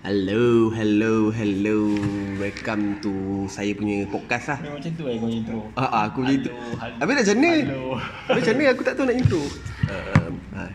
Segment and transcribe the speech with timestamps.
[0.00, 1.92] Hello, hello, hello.
[2.40, 4.58] Welcome to saya punya podcast lah.
[4.64, 5.60] Memang macam tu lah kau intro.
[5.76, 6.48] Ah, ah, aku gitu.
[6.48, 6.96] hello.
[7.04, 7.36] Habis dah macam?
[7.44, 8.00] Hello.
[8.00, 9.44] Habis macam mana aku tak tahu nak intro.
[9.44, 10.72] Um, ah.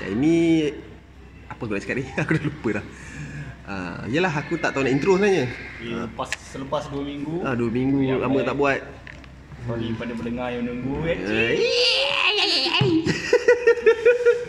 [0.00, 0.36] Dan ini
[1.52, 2.08] apa aku nak cakap ni?
[2.24, 2.84] Aku dah lupa dah.
[3.68, 5.52] Ah, yalah aku tak tahu nak intro sebenarnya.
[5.52, 7.44] Okay, lepas selepas 2 minggu.
[7.44, 8.80] Ah, dua minggu Yang lama tak buat.
[9.68, 11.16] Sorry pada pendengar yang menunggu kan.
[11.28, 11.60] Eh.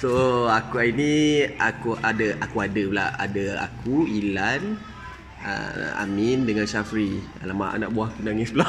[0.00, 1.12] So aku hari ni
[1.60, 4.80] aku ada aku ada pula ada aku Ilan
[5.44, 7.20] uh, Amin dengan Syafri.
[7.44, 8.64] Alamak anak buah aku nangis pula.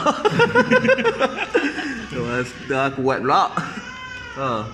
[2.11, 3.47] Terus dah aku buat pula.
[4.35, 4.67] Ha.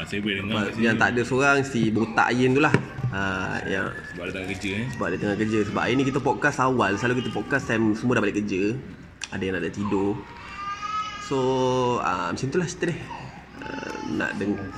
[0.00, 2.72] Boleh dengar Lepas, yang tak ada seorang si botak Ayin tu lah.
[3.12, 3.20] Ha,
[3.68, 6.60] yang Sebab dia tak kerja eh sebab dia tengah kerja Sebab hari ni kita podcast
[6.60, 8.76] awal Selalu kita podcast time semua dah balik kerja
[9.32, 10.12] Ada yang nak dah tidur
[11.24, 11.38] So
[12.04, 13.00] uh, macam tu lah cerita dia
[13.64, 14.68] uh, Nak dengar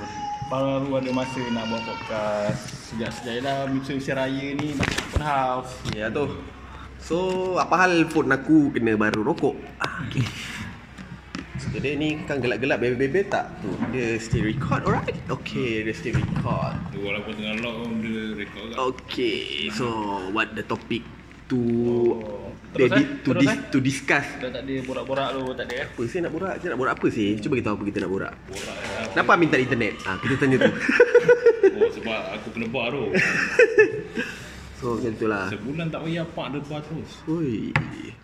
[0.50, 2.90] Baru ada masa nak buat podcast.
[2.90, 5.78] Sejak-sejak lah masa usia raya ni nak open house.
[5.94, 6.26] Ya tu
[6.98, 10.26] So apa hal phone aku kena baru rokok ah, okay.
[11.56, 16.16] So dia ni kan gelap-gelap bebe-bebe tak Tu dia still record alright Okay dia still
[16.16, 19.86] record Dia Walaupun tengah lock pun dia record kat Okay so
[20.34, 21.04] what the topic
[21.50, 22.46] to Oh.
[22.70, 23.06] Terus, di- eh?
[23.18, 23.58] to, Terus, dis- eh?
[23.66, 25.86] to discuss Dah tak ada borak-borak tu tak ada eh.
[25.90, 26.54] apa saya nak borak?
[26.56, 27.28] Saya nak borak apa sih?
[27.36, 28.32] Cuba kita tahu apa kita nak borak.
[28.46, 29.06] borak lah.
[29.10, 29.92] Kenapa ada internet?
[30.04, 30.72] Ah, kita tanya tu.
[31.70, 33.04] Oh sebab aku kena bar tu
[34.78, 35.46] so macam tu lah.
[35.48, 37.72] Sebulan tak payah pak dia bar terus Oi,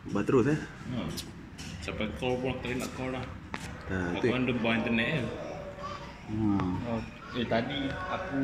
[0.06, 0.58] buat terus eh.
[0.90, 1.00] ha.
[1.80, 3.24] Sampai call pun tak nak call lah
[3.86, 4.28] Ha, Aku tu.
[4.28, 5.26] kan dia bar internet kan
[6.26, 6.74] Hmm.
[6.84, 6.98] Oh,
[7.36, 8.42] eh tadi aku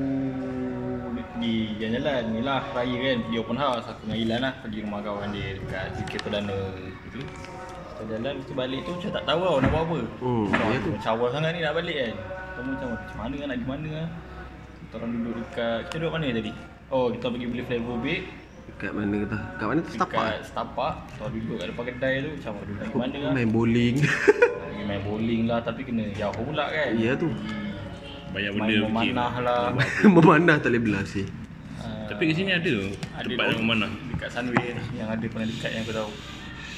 [1.13, 5.01] pergi jalan-jalan ni lah raya kan pergi open house aku dengan Ilan lah pergi rumah
[5.01, 6.59] kawan dia dekat JK Perdana
[7.03, 10.67] Betul Kita jalan kita balik tu macam tak tahu tau nak buat apa Hmm, Macam
[10.67, 10.91] ya tu.
[10.93, 14.09] Macam awal sangat ni nak balik kan Kita macam macam mana nak pergi mana kan
[14.77, 16.53] Kita orang duduk dekat Kita duduk mana tadi?
[16.93, 18.23] Oh kita pergi beli flavor bake
[18.77, 19.39] Kat mana kata?
[19.57, 20.13] Kat mana tu setapak?
[20.13, 23.97] Dekat Setapak Kita duduk kat depan kedai tu Macam duduk pergi mana kan Main bowling.
[24.05, 27.29] Pergi main bowling lah Tapi kena jauh pula kan Ya tu.
[27.33, 27.72] Pergi
[28.33, 29.61] Banyak benda Main memanah lah.
[30.17, 31.27] Memanah tak boleh belah sih.
[31.83, 32.89] Ah, Tapi kat sini ada tu
[33.19, 36.11] ada Tempat yang mana Dekat Sunway Yang ada pernah dekat yang aku tahu.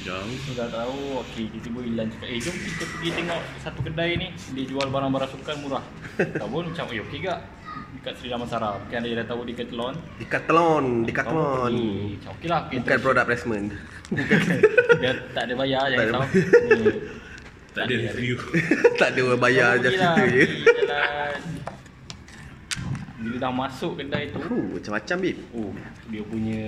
[0.05, 0.33] Jauh.
[0.37, 0.99] Aku dah tahu.
[1.25, 4.29] Okey tiba-tiba Ilan cakap Eh jom kita pergi tengok Satu kedai ni.
[4.57, 5.85] Dia jual barang-barang sukan murah.
[6.41, 7.41] Tak pun macam Eh okey gak?
[7.75, 9.95] Dekat Sri Damansara Mungkin yang dah tahu Decathlon.
[10.19, 11.73] Decathlon, Decathlon.
[12.19, 13.67] Macam okey lah okay, Bukan product placement.
[15.01, 16.27] Dia tak ada bayar Tak Jangan ada tahu.
[16.75, 17.23] Ni.
[17.75, 18.39] Tak ada review
[19.01, 20.45] tak ada orang bayar je pergi lah, situ je.
[23.19, 25.41] Bila dah masuk kedai tu Huh, macam-macam babe.
[25.51, 25.71] Oh
[26.07, 26.65] Dia punya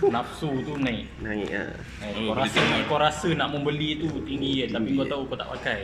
[0.00, 1.72] Nafsu tu naik Naik ah.
[2.02, 2.84] Eh, Oh, kau rasa tengok.
[2.84, 5.80] kau rasa nak membeli tu tinggi kan tapi kau tahu kau tak pakai.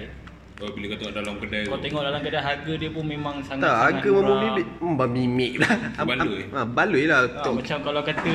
[0.57, 3.35] Oh bila kau tengok dalam kedai Kau tu tengok dalam kedai harga dia pun memang
[3.45, 4.67] sangat Tak, harga memang mimik.
[4.81, 5.73] Hmm, mimik lah.
[6.03, 6.43] Baloi.
[6.51, 7.21] Ah, baloi lah.
[7.29, 8.35] Ha, macam kalau kata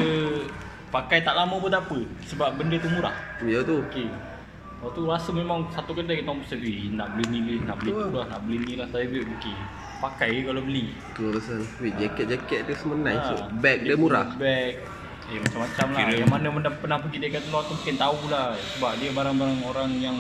[0.92, 3.16] pakai tak lama pun tak apa sebab benda tu murah.
[3.42, 3.82] Ya tu.
[3.90, 4.08] Okey.
[4.82, 7.78] Waktu tu rasa memang satu kedai kita orang pesan, "Eh, nak beli ni ni, nak
[7.78, 9.56] beli tu lah, nak beli ni lah." Saya biar okey.
[10.02, 10.90] Pakai kalau beli.
[11.14, 11.62] Tu pasal.
[11.78, 13.22] Weh, jaket-jaket dia semua nice.
[13.22, 13.62] Ha, tu.
[13.62, 14.26] Bag dia murah.
[14.34, 14.74] Bag
[15.32, 19.10] Eh macam-macam lah Kira- Yang mana pernah, pernah pergi Decathlon tu mungkin tahulah Sebab dia
[19.14, 20.18] barang-barang orang yang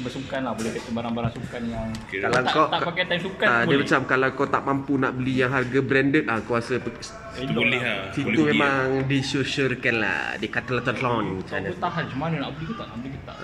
[0.00, 3.46] bersukan lah Boleh kata barang-barang sukan yang Kira- Kalau tak, kau tak pakai time sukan
[3.46, 6.58] ah, pun dia macam kalau kau tak mampu nak beli yang harga branded ah kau
[6.58, 11.68] rasa Itu boleh lah situ Boleh pergi memang disyorkan lah di Decathlon macam Kau mana.
[11.70, 13.36] pun tahan macam mana nak beli ke tak, nak beli ke tak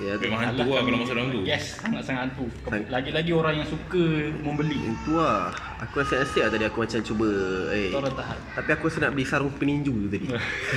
[0.00, 0.24] Ya tu.
[0.24, 2.48] Memang hantu lah kalau masa dalam tu Yes, sangat-sangat hantu
[2.88, 5.52] Lagi-lagi orang yang suka membeli Itu lah.
[5.78, 7.28] Aku rasa asyik lah tadi aku macam cuba
[7.70, 7.92] eh.
[7.92, 10.26] Orang tahan Tapi aku rasa nak beli sarung peninju tu tadi.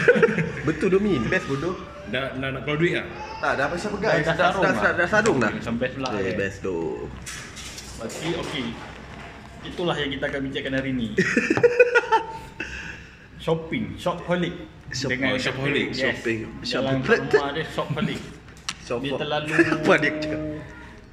[0.67, 1.71] Betul Domin, best bodoh.
[2.05, 3.07] Dah dah nak keluar duit lah
[3.39, 4.11] Tak, dah pasal pegang.
[4.13, 4.81] dah Dah, dah, sarung dah, lah.
[4.81, 5.51] dah, dah sarung dah.
[5.51, 6.35] Macam best pula Eh, kan.
[6.37, 6.95] best doh.
[7.95, 8.65] Berarti okey
[9.63, 11.07] Itulah yang kita akan bincangkan hari ni
[13.39, 14.55] Shopping, shopaholic
[14.89, 15.99] Shop- oh, shopaholic, yes.
[16.15, 18.19] shopping, Jalan shop- kat rumah dia shopaholic
[18.83, 19.47] So, Dia terlalu
[19.79, 20.41] Apa dia cakap?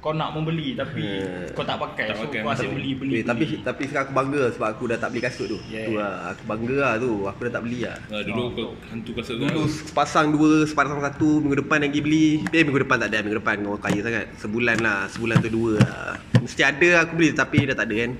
[0.01, 3.13] Kau nak membeli tapi Eh, kau tak pakai tak So pakai, kau asyik beli beli
[3.13, 3.61] Eh, tapi beli.
[3.61, 5.59] tapi sekarang aku bangga sebab aku dah tak beli kasut tu.
[5.69, 5.85] Yeah.
[5.85, 7.11] Tu lah, aku bangga lah tu.
[7.23, 7.97] Aku dah tak beli lah.
[8.09, 12.01] Ah, Dulu Oh, kau hantu kasut tu Dulu sepasang dua, sepasang satu, minggu depan lagi
[12.01, 12.41] beli.
[12.49, 14.25] Eh minggu depan tak ada, minggu depan orang kaya sangat.
[14.41, 16.17] Sebulan lah, sebulan tu dua lah.
[16.35, 18.11] Mesti ada aku beli tapi dah tak ada kan.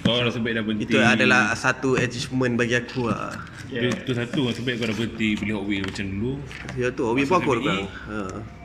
[0.00, 3.34] Kau nasib baik dah berhenti Itu adalah satu achievement bagi aku lah.
[3.66, 3.90] yeah.
[3.90, 6.32] Itu satu nasib baik kau dah berhenti beli Hot Wheels macam dulu
[6.72, 7.84] Ya tu, Hot Wheel pun aku dah kurang.
[8.06, 8.18] Ha.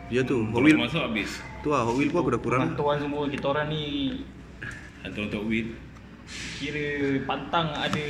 [0.10, 0.78] Ya tu, Hot Kau Wheel.
[0.78, 2.62] masuk habis Tu lah, Hot Wheel pun aku dah kurang.
[2.62, 3.84] Pengantuan semua kita orang ni
[5.02, 5.74] Hantar untuk Hot Wheels
[6.57, 8.02] kira pantang ada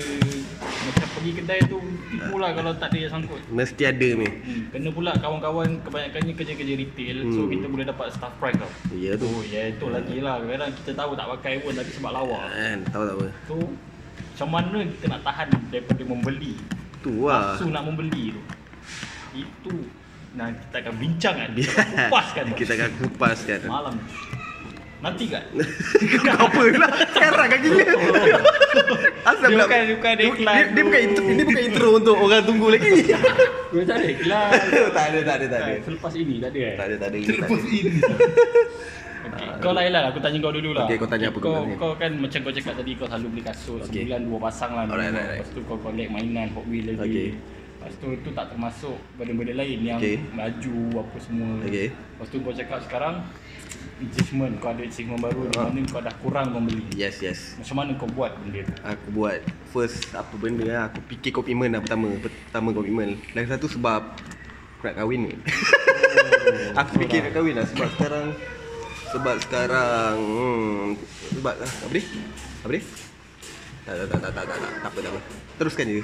[0.88, 1.76] macam pergi kedai tu
[2.08, 3.42] tipu lah kalau tak ada yang sangkut.
[3.52, 4.24] Mesti ada ni.
[4.24, 7.52] Hmm, kena pula kawan-kawan kebanyakannya kerja-kerja retail so Hmm.
[7.52, 8.72] kita boleh dapat staff price tau.
[8.96, 9.28] Ya tu.
[9.28, 12.40] Oh ya itu lagi lah kadang kita tahu tak pakai pun tapi sebab lawa.
[12.48, 13.28] Kan, tahu tak apa.
[13.52, 13.56] So
[14.36, 16.54] Macam mana kita nak tahan daripada membeli
[17.04, 17.56] Tu lah.
[17.56, 18.42] Nafsu nak membeli tu
[19.34, 19.76] Itu
[20.36, 21.50] Nah kita akan bincang kan?
[21.56, 22.44] Kita akan kupaskan.
[22.54, 23.60] Kita akan kupaskan.
[23.66, 23.96] Malam.
[24.96, 25.44] Nanti kan?
[26.26, 27.84] Kau apa lah Sekarang kan gila.
[29.30, 32.44] Asal Dia bukan- bukan dia, iklan dia, dia bukan intro Ini bukan intro untuk orang
[32.44, 32.92] tunggu lagi.
[33.70, 34.50] Kau tak ada iklan.
[34.92, 35.74] Tak ada tak ada tak ada.
[35.84, 37.28] Selepas ini tak ada kan Tak ada tak ada ada.
[37.46, 37.80] ini.
[39.26, 39.48] Okay.
[39.58, 39.84] Kau lah.
[39.84, 40.86] Ilan, aku tanya kau dulu lah.
[40.86, 43.80] Okay, kau tanya apa kau kau, kan macam kau cakap tadi kau selalu beli kasut
[43.86, 44.06] Okay.
[44.06, 44.84] Sebulan dua pasang lah.
[44.86, 45.40] Alright, alright, alright.
[45.42, 47.04] Lepas tu kau collect mainan Hot Wheels lagi.
[47.06, 47.30] Okay.
[47.86, 50.18] Lepas tu tu tak termasuk benda-benda lain yang Okay.
[50.34, 51.94] baju apa semua Okay.
[51.94, 53.16] Lepas tu kau cakap sekarang
[53.96, 55.70] Achievement, kau ada achievement baru di Ah.
[55.70, 58.74] mana kau dah kurang membeli Yes yes Macam mana kau buat benda tu?
[58.82, 59.38] Aku buat
[59.70, 64.18] First apa benda lah Aku fikir komitmen lah pertama Pertama komitmen Lagi satu sebab
[64.76, 65.34] Aku nak kahwin ni
[66.82, 68.26] Aku fikir nak kahwin lah Sebab sekarang
[69.14, 70.86] Sebab sekarang hmm,
[71.38, 72.04] Sebab Apa dia?
[72.66, 72.84] Apa dia?
[73.86, 75.20] Tak tak tak tak tak tak tak Tak apa tak apa
[75.62, 76.02] Teruskan je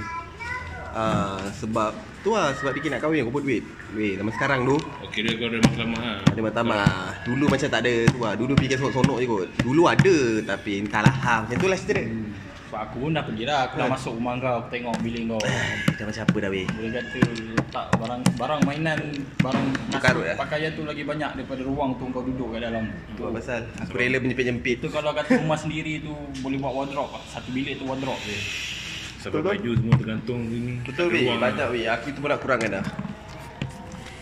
[0.92, 4.76] Ah, sebab tu lah sebab fikir nak kahwin aku pun duit duit zaman sekarang tu
[5.02, 6.18] Okey dia kau ada matlamat lah.
[6.22, 6.88] ada matlamat
[7.24, 10.16] dulu macam tak ada tu lah dulu fikir sonok-sonok je kot dulu ada
[10.46, 12.06] tapi entahlah ha, macam tu lah cerita dia
[12.68, 13.92] Sebab aku pun dah pergi dah, aku dah Ah.
[13.92, 15.40] masuk rumah kau, aku tengok bilik kau
[15.92, 17.20] Dah macam apa dah weh Boleh kata
[17.52, 19.00] letak barang barang mainan,
[19.38, 20.36] barang Karut, kasut, eh?
[20.36, 22.88] pakaian tu lagi banyak daripada ruang tu kau duduk kat dalam.
[23.12, 27.12] Tu lah pasal Aku rela menyempit-nyempit Itu kalau kata rumah sendiri tu boleh buat wardrobe
[27.12, 27.24] lah.
[27.26, 28.40] Satu bilik tu wardrobe je.
[29.22, 30.74] Sebab Betul, baju semua tergantung sini.
[30.82, 32.86] Betul weh, banyak weh Aku tu pun nak kurangkan dah.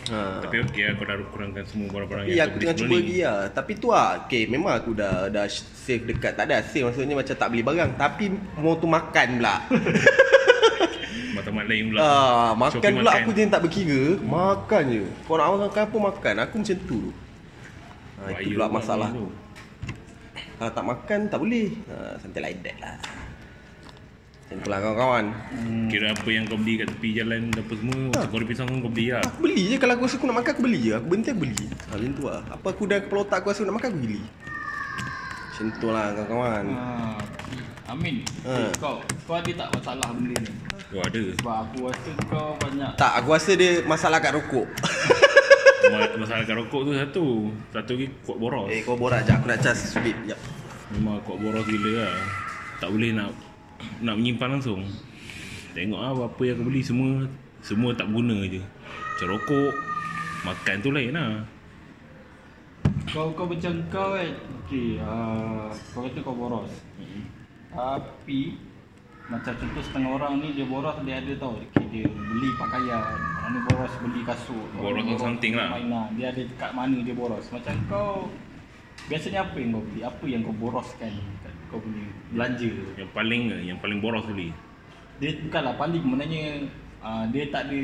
[0.10, 0.42] Ha.
[0.42, 3.40] Tapi okey lah kau dah kurangkan semua barang-barang Ya, yang aku tengah cuba lagi lah
[3.54, 6.34] Tapi tu lah Okay memang aku dah Dah save dekat.
[6.34, 7.92] Tak ada save maksudnya Macam tak beli barang.
[7.96, 8.26] Tapi
[8.58, 9.56] Mau tu makan pula.
[11.38, 12.00] Matlamat lain pula.
[12.02, 13.22] ah, Makan Shopee pula makan.
[13.22, 14.04] aku je yang tak berkira.
[14.20, 15.04] Makan je.
[15.24, 16.34] Kau nak makan apa makan.
[16.44, 17.00] Aku macam tu
[18.20, 19.10] ha, Itu pula masalah.
[19.16, 19.32] tu.
[20.60, 21.68] Kalau tak makan tak boleh.
[21.88, 22.98] Ha, Something like that lah
[24.50, 25.86] Macam tu lah kawan-kawan Hmm.
[25.88, 28.26] Kira apa yang kau beli kat tepi jalan apa semua, Ha.
[28.26, 29.22] kau ada pisang kau beli lah.
[29.24, 31.42] Aku beli je Kalau aku rasa aku nak makan aku beli je Aku berhenti aku
[31.44, 34.00] beli ha, Macam tu lah Apa aku dah kepala otak aku rasa nak makan aku
[34.00, 34.22] beli
[35.46, 36.86] Macam tu lah kawan-kawan Ha.
[37.88, 38.16] Amin.
[38.44, 38.54] Ha.
[38.56, 40.52] Eh, Kau kau ada tak masalah benda ni?
[40.88, 41.22] Kau ada.
[41.36, 44.66] Sebab aku rasa kau banyak Tak aku rasa dia masalah kat rokok
[45.92, 47.26] Ma- Masalah kat rokok tu satu.
[47.72, 48.68] Satu lagi kuat boros.
[48.68, 50.38] Eh kau borak je Aku nak cas Sekejap
[50.92, 52.14] Memang kuat boros gila lah.
[52.78, 53.30] Tak boleh nak
[54.02, 54.82] nak menyimpan langsung.
[55.76, 57.28] Tengok lah apa yang aku beli semua
[57.62, 58.60] semua tak guna je.
[58.60, 59.72] Macam rokok,
[60.48, 61.44] makan tu lain lah.
[63.10, 64.32] kau kau macam kau kan.
[64.64, 66.72] Okey, uh, kau kata kau boros.
[67.70, 68.70] Tapi
[69.30, 73.52] macam contoh setengah orang ni dia boros dia ada tau okay, dia beli pakaian orang
[73.54, 75.70] ni boros beli kasut Boros on something lah.
[75.70, 78.26] mainan dia ada kat mana dia boros macam kau
[79.06, 81.14] biasanya apa yang kau beli apa yang kau boroskan
[81.70, 84.50] kau punya belanja Yang paling yang paling boros beli.
[85.20, 86.44] dia bukanlah paling sebenarnya
[87.04, 87.82] uh, dia tak ada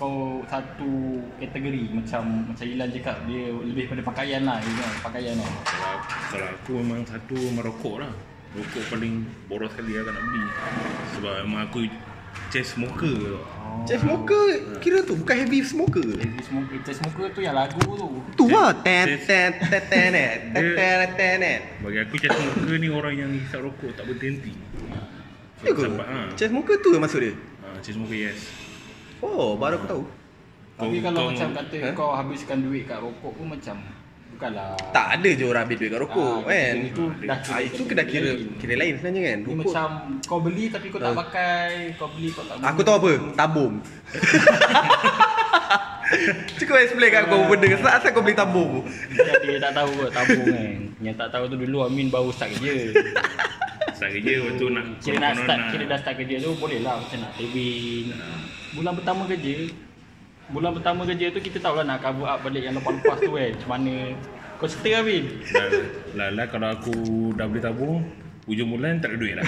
[0.00, 5.34] kau satu kategori macam macam Ilan cakap dia lebih pada pakaian lah dia bilang pakaian
[5.36, 5.96] lah Kalau,
[6.32, 8.12] kalau aku memang satu memang rokok lah.
[8.56, 9.14] Rokok paling
[9.52, 10.44] boros sekali lah nak beli.
[11.18, 11.78] Sebab memang aku
[12.52, 13.36] chain smoker tu.
[13.36, 13.84] Oh.
[13.86, 14.44] Smoker
[14.80, 16.04] kira tu bukan heavy smoker.
[16.04, 16.76] Heavy smoker.
[16.86, 18.08] chain smoker tu yang lagu tu.
[18.34, 18.72] Tu lah.
[18.80, 20.10] Ten, ten, ten, ten,
[20.54, 24.52] ten, ten, Bagi aku chain smoker ni orang yang hisap rokok tak berhenti.
[25.64, 25.84] Ya ke?
[25.88, 26.16] Ha.
[26.36, 27.32] Chain smoker tu maksud dia?
[27.64, 28.40] Ha, chain smoker yes.
[29.24, 30.04] Oh, baru aku tahu.
[30.76, 33.80] Tapi kalau macam kata kau habiskan duit kat rokok pun macam
[34.36, 36.74] Bukanlah Tak ada je orang habis duit kat rokok Ah, kan?
[36.78, 38.52] itu dah kira Ah, Itu kena kira lain.
[38.56, 39.38] Kira lain sebenarnya kan?
[39.38, 39.56] Ni Rokok.
[39.64, 39.88] macam
[40.22, 41.16] kau beli tapi kau tak Ah.
[41.18, 41.66] pakai
[41.96, 42.84] Kau beli kau tak Aku guna.
[42.84, 43.12] tahu apa?
[43.34, 43.74] Tabung.
[46.56, 48.84] Cukup explain kat kau benda Asal asal kau beli tabung.
[49.10, 50.78] Dia, dia tak tahu kot tabung kan?
[51.00, 52.74] Yang tak tahu tu dulu Amin baru start kerja.
[53.90, 56.78] Start kerja lepas tu nak Kira nak start nak- Kira dah start kerja tu Boleh
[56.78, 58.06] lah macam nak saving
[58.72, 59.56] Bulan pertama kerja
[60.46, 63.50] Bulan pertama kerja tu kita tahu lah nak cover up balik yang lepas-lepas tu kan
[63.52, 63.94] Macam mana
[64.56, 65.66] Kau cerita Amin Lah,
[66.14, 66.94] lah, lah kalau aku
[67.34, 68.06] dah beli tabung
[68.46, 69.42] Hujung bulan tak ada duit lah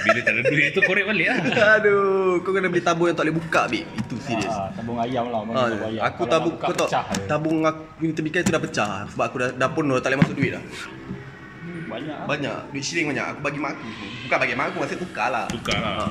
[0.00, 1.38] Bila tak ada duit tu korek balik lah
[1.78, 5.30] Aduh Kau kena beli tabung yang tak boleh buka babe Itu serius ah, Tabung ayam
[5.30, 6.02] lah mana Ah, tabung ayam.
[6.02, 6.98] aku Kalau tabung kau je.
[7.24, 10.20] tabung aku punya tebikai tu dah pecah sebab aku dah dah penuh dah tak boleh
[10.20, 10.62] masuk duit dah.
[11.88, 12.26] Banyak lah.
[12.26, 13.86] Banyak duit shilling banyak aku bagi mak aku.
[14.22, 15.46] Bukan bagi mak aku masa tukar lah.
[15.46, 16.06] Tukar lah Ha.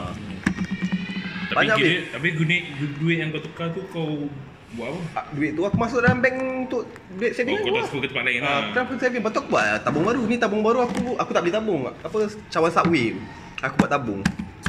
[1.48, 2.56] Tapi Banyak, kira, tapi guna
[2.98, 4.28] duit yang kau tukar tu kau
[4.70, 5.00] buat apa?
[5.16, 6.36] Ah, Duit tu aku masuk dalam bank
[6.68, 6.84] untuk
[7.16, 7.78] duit saving Oh, kau aku.
[7.78, 9.22] transfer ke tempat lain Ah, lah Kenapa saving?
[9.22, 11.82] Betul aku buat tabung baru ni tabung baru aku aku tak beli tabung.
[11.88, 12.18] Apa
[12.50, 13.16] cawan subway.
[13.60, 14.20] Aku buat tabung.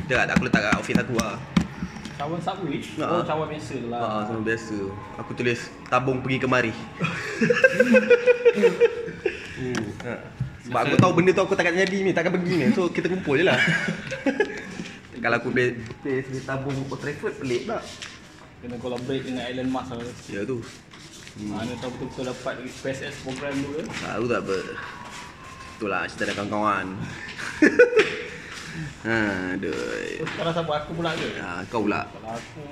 [0.07, 1.35] Dah aku letak kat office aku lah.
[2.15, 2.79] Cawan subway?
[2.97, 3.11] Ah.
[3.11, 4.01] Oh, cawan biasa lah.
[4.01, 4.77] Ha, sama biasa.
[5.19, 6.73] Aku tulis tabung pergi kemari.
[10.07, 10.15] ha.
[10.69, 12.67] Sebab aku tahu benda tu aku takkan jadi ni, takkan pergi ni.
[12.71, 13.57] So kita kumpul je lah.
[15.19, 17.83] Kalau aku play, play sini tabung Old Trafford pelik tak?
[18.63, 20.11] Kena collaborate dengan Elon Musk lah.
[20.31, 20.63] Ya tu.
[21.39, 23.83] Mana tahu betul-betul dapat SpaceX program tu ke?
[23.87, 24.59] Tahu tak apa.
[25.79, 26.87] Itulah lah, cerita dengan kawan-kawan.
[29.07, 29.19] ha,
[29.55, 29.79] aduh.
[30.19, 31.29] So, sekarang siapa aku pula ke?
[31.39, 32.03] Ha, kau pula.
[32.11, 32.67] Kalau aku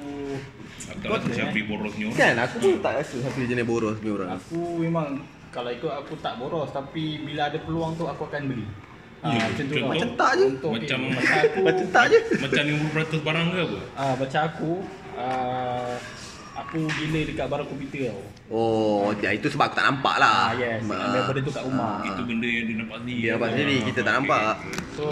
[0.86, 2.18] Aku tak rasa Syafri borosnya orang.
[2.18, 4.28] Kan aku pun tak rasa satu jenis boros ni orang.
[4.38, 5.06] aku memang
[5.50, 8.66] kalau ikut aku tak boros tapi bila ada peluang tu aku akan beli.
[9.18, 9.80] Ah, Ya, macam tu contoh?
[9.80, 9.92] lah.
[9.92, 10.44] Macam tak je.
[10.46, 11.14] Contoh, Macam- okay.
[11.16, 12.18] macam aku Macam tak je.
[12.36, 13.78] Macam 50% barang ke apa?
[13.94, 14.70] Ah, macam aku
[15.16, 15.92] ah,
[16.56, 18.22] aku gila dekat barang komputer tau.
[18.48, 20.38] Oh, ya, itu sebab aku tak nampak lah.
[20.46, 21.90] Ah, yes, ambil benda tu kat rumah.
[21.96, 22.06] Ah.
[22.06, 23.18] Itu benda yang dia nampak sendiri.
[23.18, 24.52] Dia nampak sendiri, kita tak nampak.
[24.92, 25.04] So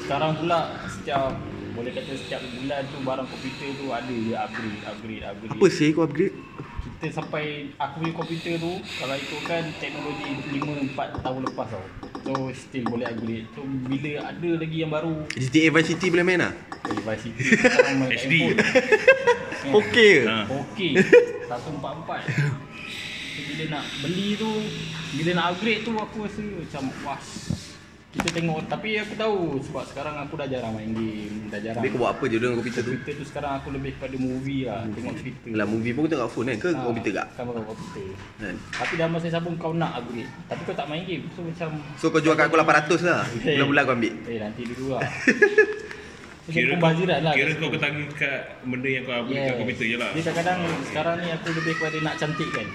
[0.00, 0.58] sekarang pula
[0.88, 1.30] setiap
[1.72, 5.52] boleh kata setiap bulan tu barang komputer tu ada je upgrade, upgrade, upgrade.
[5.56, 6.36] Apa sih kau upgrade?
[6.80, 11.86] Kita sampai aku punya komputer tu kalau ikutkan teknologi 5 4 tahun lepas tau.
[12.20, 13.46] So still boleh upgrade.
[13.56, 16.52] So bila ada lagi yang baru GTA Vice City boleh main lah?
[16.94, 18.34] device itu sekarang main HD.
[18.34, 18.56] handphone.
[18.58, 19.74] Kan?
[19.78, 20.28] Okey ke?
[20.28, 20.38] Ha.
[20.48, 20.92] Okey.
[21.46, 22.50] 144.
[23.30, 24.50] So, bila nak beli tu,
[25.16, 27.26] bila nak upgrade tu aku rasa macam was.
[28.10, 31.78] Kita tengok tapi aku tahu sebab sekarang aku dah jarang main game, dah jarang.
[31.78, 32.90] Habis kau buat apa je dengan komputer tu?
[32.90, 35.46] Komputer tu sekarang aku lebih kepada movie lah, tengok cerita.
[35.54, 36.56] Lah movie pun kau tengok phone kan?
[36.58, 37.26] Ke Ah, komputer tak?
[37.38, 38.06] Sama kat komputer.
[38.36, 38.54] Kan?
[38.74, 40.30] Tapi dalam masa sama kau nak upgrade.
[40.44, 41.24] Tapi kau tak main game.
[41.30, 43.22] So macam So kau jual kat aku 800 lah.
[43.30, 44.14] Bulan-bulan kau ambil.
[44.26, 45.02] eh nanti dulu lah.
[46.50, 47.30] Kira kau, pembaziran lah.
[47.30, 47.74] kira kau situ.
[47.78, 50.10] ketagi kat benda yang kau upgrade kat komputer je lah.
[50.10, 52.66] Dia kadang-kadang sekarang ni aku lebih kepada nak cantik kan.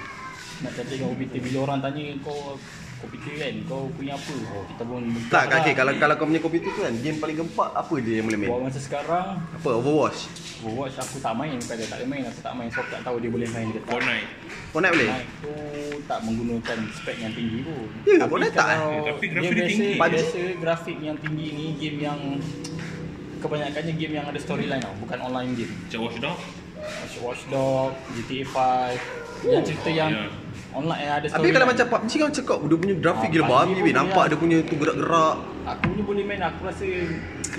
[0.63, 1.39] Nak cantik kat komputer.
[1.43, 2.55] Bila orang tanya kau
[3.05, 4.33] komputer kan, kau punya apa?
[4.51, 5.57] Oh, kita pun Tak, lah.
[5.61, 8.39] okay, kalau kalau kau punya komputer tu kan, game paling gempak apa dia yang boleh
[8.41, 8.49] main?
[8.49, 9.69] Buat masa sekarang, Apa?
[9.77, 10.19] Overwatch?
[10.65, 11.55] Overwatch aku tak main.
[11.61, 12.69] Bukan dia tak boleh main, aku tak main.
[12.73, 13.89] So aku tak tahu dia boleh main ke tak.
[13.93, 14.29] Fortnite.
[14.73, 15.07] Fortnite boleh?
[15.07, 15.53] Fortnite tu
[16.09, 17.87] tak menggunakan spek yang tinggi pun.
[18.03, 18.67] Ya, Tapi Fortnite tak?
[18.67, 19.91] Eh, tapi grafik dia biasa, tinggi.
[19.95, 22.19] Biasa grafik yang tinggi ni game yang
[23.39, 25.69] kebanyakannya game yang ada storyline tau, bukan online game.
[25.85, 26.45] Macam Watch Dogs.
[26.85, 30.25] Watch Watch Dog, GTA 5, yang cerita yang Ya.
[30.75, 31.55] Online yang ada Tapi storyline.
[31.55, 33.93] kalau macam PUBG kan cakap dia punya grafik Ah, gila babi weh.
[33.93, 35.35] Nampak dia punya tu gerak-gerak.
[35.65, 36.85] Aku punya boleh main, aku rasa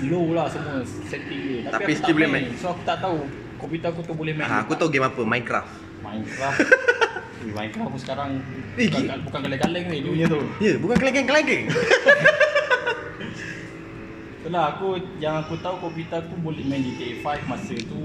[0.03, 1.59] low lah semua setting dia.
[1.65, 2.43] Tapi, Tapi aku tak boleh main.
[2.45, 2.55] main.
[2.55, 3.17] So aku tak tahu
[3.57, 4.45] komputer aku tu boleh main.
[4.45, 5.69] Ke aku tahu game apa, Minecraft.
[5.99, 6.59] Minecraft.
[7.37, 8.41] Eh, Minecraft aku sekarang
[8.75, 10.39] Eh, bukan, bukan kaleng-kaleng ni dia punya tu.
[10.57, 11.63] Ya, bukan kelengkeng-kelengkeng.
[14.37, 17.99] Itulah aku yang aku tahu komputer aku boleh main GTA 5 masa tu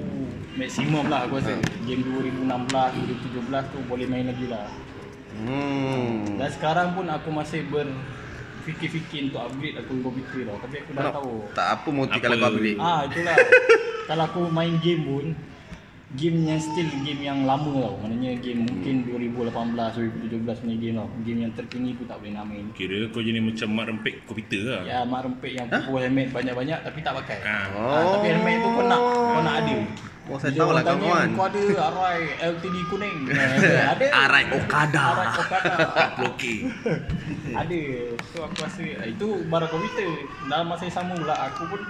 [0.52, 1.54] maksimum lah aku rasa.
[1.54, 1.62] Ha.
[1.87, 4.66] Game 2016, 2017 tu boleh main lagi lah.
[5.35, 6.37] Hmm.
[6.37, 10.59] Dan sekarang pun aku masih berfikir-fikir untuk upgrade aku punya komputer tau.
[10.61, 11.35] Tapi aku dah Tak, tahu.
[11.53, 12.79] tak apa motif kalau kau upgrade.
[12.79, 13.37] Ah itulah.
[14.03, 15.27] Kalau aku main game pun
[16.12, 17.95] game yang still game yang lama tau.
[18.03, 19.49] Maknanya game mungkin 2018,
[20.29, 21.09] 2017 punya game tau.
[21.23, 22.67] Game yang terkini pun tak boleh nak main.
[22.75, 24.83] Kira kau jenis macam mak rempik komputer lah.
[24.85, 27.39] Ya mak rempik yang pukul helmet banyak-banyak tapi tak pakai.
[27.47, 27.67] Ah.
[27.73, 29.77] Ah, tapi helmet tu kau nak kau nak ada.
[30.31, 31.35] Oh, saya tahu lah kawan.
[31.35, 33.26] Kau ada arai LTD kuning.
[33.93, 34.07] Ada.
[34.14, 35.02] Arai Okada.
[35.19, 35.75] Arai Okada.
[36.31, 36.71] Okey.
[37.59, 37.81] ada.
[38.31, 40.23] So aku rasa eh, itu barang komputer.
[40.47, 41.81] Dalam masa yang sama pula aku pun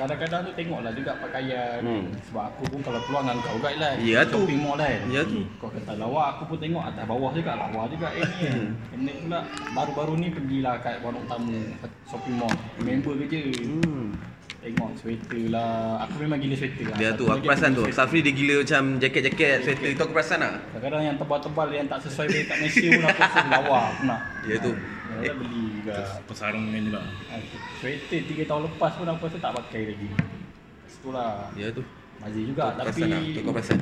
[0.00, 1.80] kadang-kadang tu tengoklah juga pakaian.
[1.84, 2.08] Hmm.
[2.32, 3.92] Sebab aku pun kalau keluar dengan kau guide lah.
[4.00, 4.40] Ya tu.
[4.40, 5.00] Shopping mall kan.
[5.12, 5.40] Ya tu.
[5.60, 8.48] Kau kata lawa aku pun tengok atas bawah juga lawa juga eh ni.
[8.48, 8.68] Hmm.
[8.88, 9.38] Kena pula
[9.76, 11.60] baru-baru ni pergilah kat warung tamu
[12.08, 12.54] shopping mall.
[12.80, 13.44] Member kerja.
[13.60, 14.31] Hmm.
[14.62, 16.06] Tengok sweater lah.
[16.06, 16.94] Aku memang gila sweater lah.
[16.94, 17.82] Dia Satu tu, aku perasan tu.
[17.90, 20.54] Safri dia gila macam jaket-jaket, sweater tu aku perasan lah.
[20.70, 24.20] Kadang-kadang yang tebal-tebal yang tak sesuai dengan kat Malaysia pun aku rasa lawa aku nak.
[24.46, 24.72] Ya tu.
[24.78, 25.96] Kadang-kadang beli juga.
[26.30, 27.06] Pesarung je lah.
[27.34, 27.40] Ah,
[27.82, 30.08] Sweater 3 tahun lepas pun aku rasa tak pakai lagi.
[30.86, 31.50] Itulah.
[31.58, 31.82] Ya tu.
[32.22, 33.78] Mazir juga tapi perasan lah, tu kau perasan.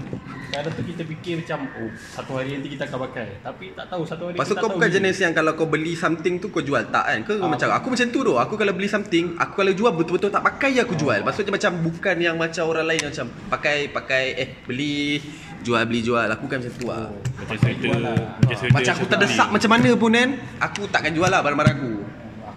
[0.50, 3.28] kadang tu kita fikir macam oh satu hari nanti kita akan pakai.
[3.44, 5.68] Tapi tak tahu satu hari Pasal kita kau tak bukan tahu jenis yang kalau kau
[5.68, 7.18] beli something tu kau jual tak kan?
[7.20, 8.34] Kau Ah, macam aku macam tu tu.
[8.40, 11.20] Aku kalau beli something, aku kalau jual betul-betul tak pakai je aku jual.
[11.20, 15.20] Maksudnya macam bukan yang macam orang lain macam pakai pakai eh beli
[15.60, 16.24] jual beli jual.
[16.32, 17.12] Aku kan macam tu lah.
[17.12, 17.76] Oh, Macam sweater.
[17.92, 18.16] jual lah.
[18.40, 18.72] Macam sweater.
[18.72, 20.30] Macam aku terdesak macam mana pun kan,
[20.64, 21.92] aku takkan jual lah barang-barang aku.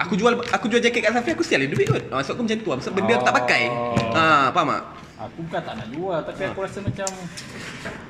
[0.07, 2.07] Aku jual aku jual jaket kat Safi aku sial duit kot.
[2.07, 2.77] Maksud aku macam tu lah.
[2.79, 3.61] Maksud benda aku tak pakai.
[4.15, 4.23] Ha,
[4.55, 5.02] faham tak?
[5.23, 7.07] Aku bukan tak nak jual tapi aku rasa macam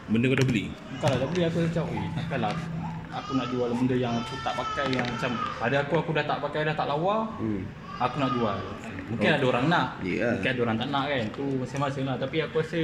[0.10, 0.64] Benda kau dah beli.
[0.98, 2.54] Bukanlah dah beli aku macam Eh takkanlah
[3.14, 6.38] Aku nak jual benda yang aku tak pakai Yang macam Pada aku aku dah tak
[6.42, 7.62] pakai dah tak lawa Hmm.
[7.94, 8.58] Aku nak jual.
[9.06, 9.88] Mungkin ada orang nak.
[10.02, 10.34] Ya.
[10.34, 12.82] Mungkin ada orang tak nak kan Tu masing-masing lah Tapi aku rasa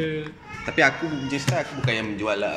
[0.70, 2.56] Tapi aku style aku bukan yang menjual lah.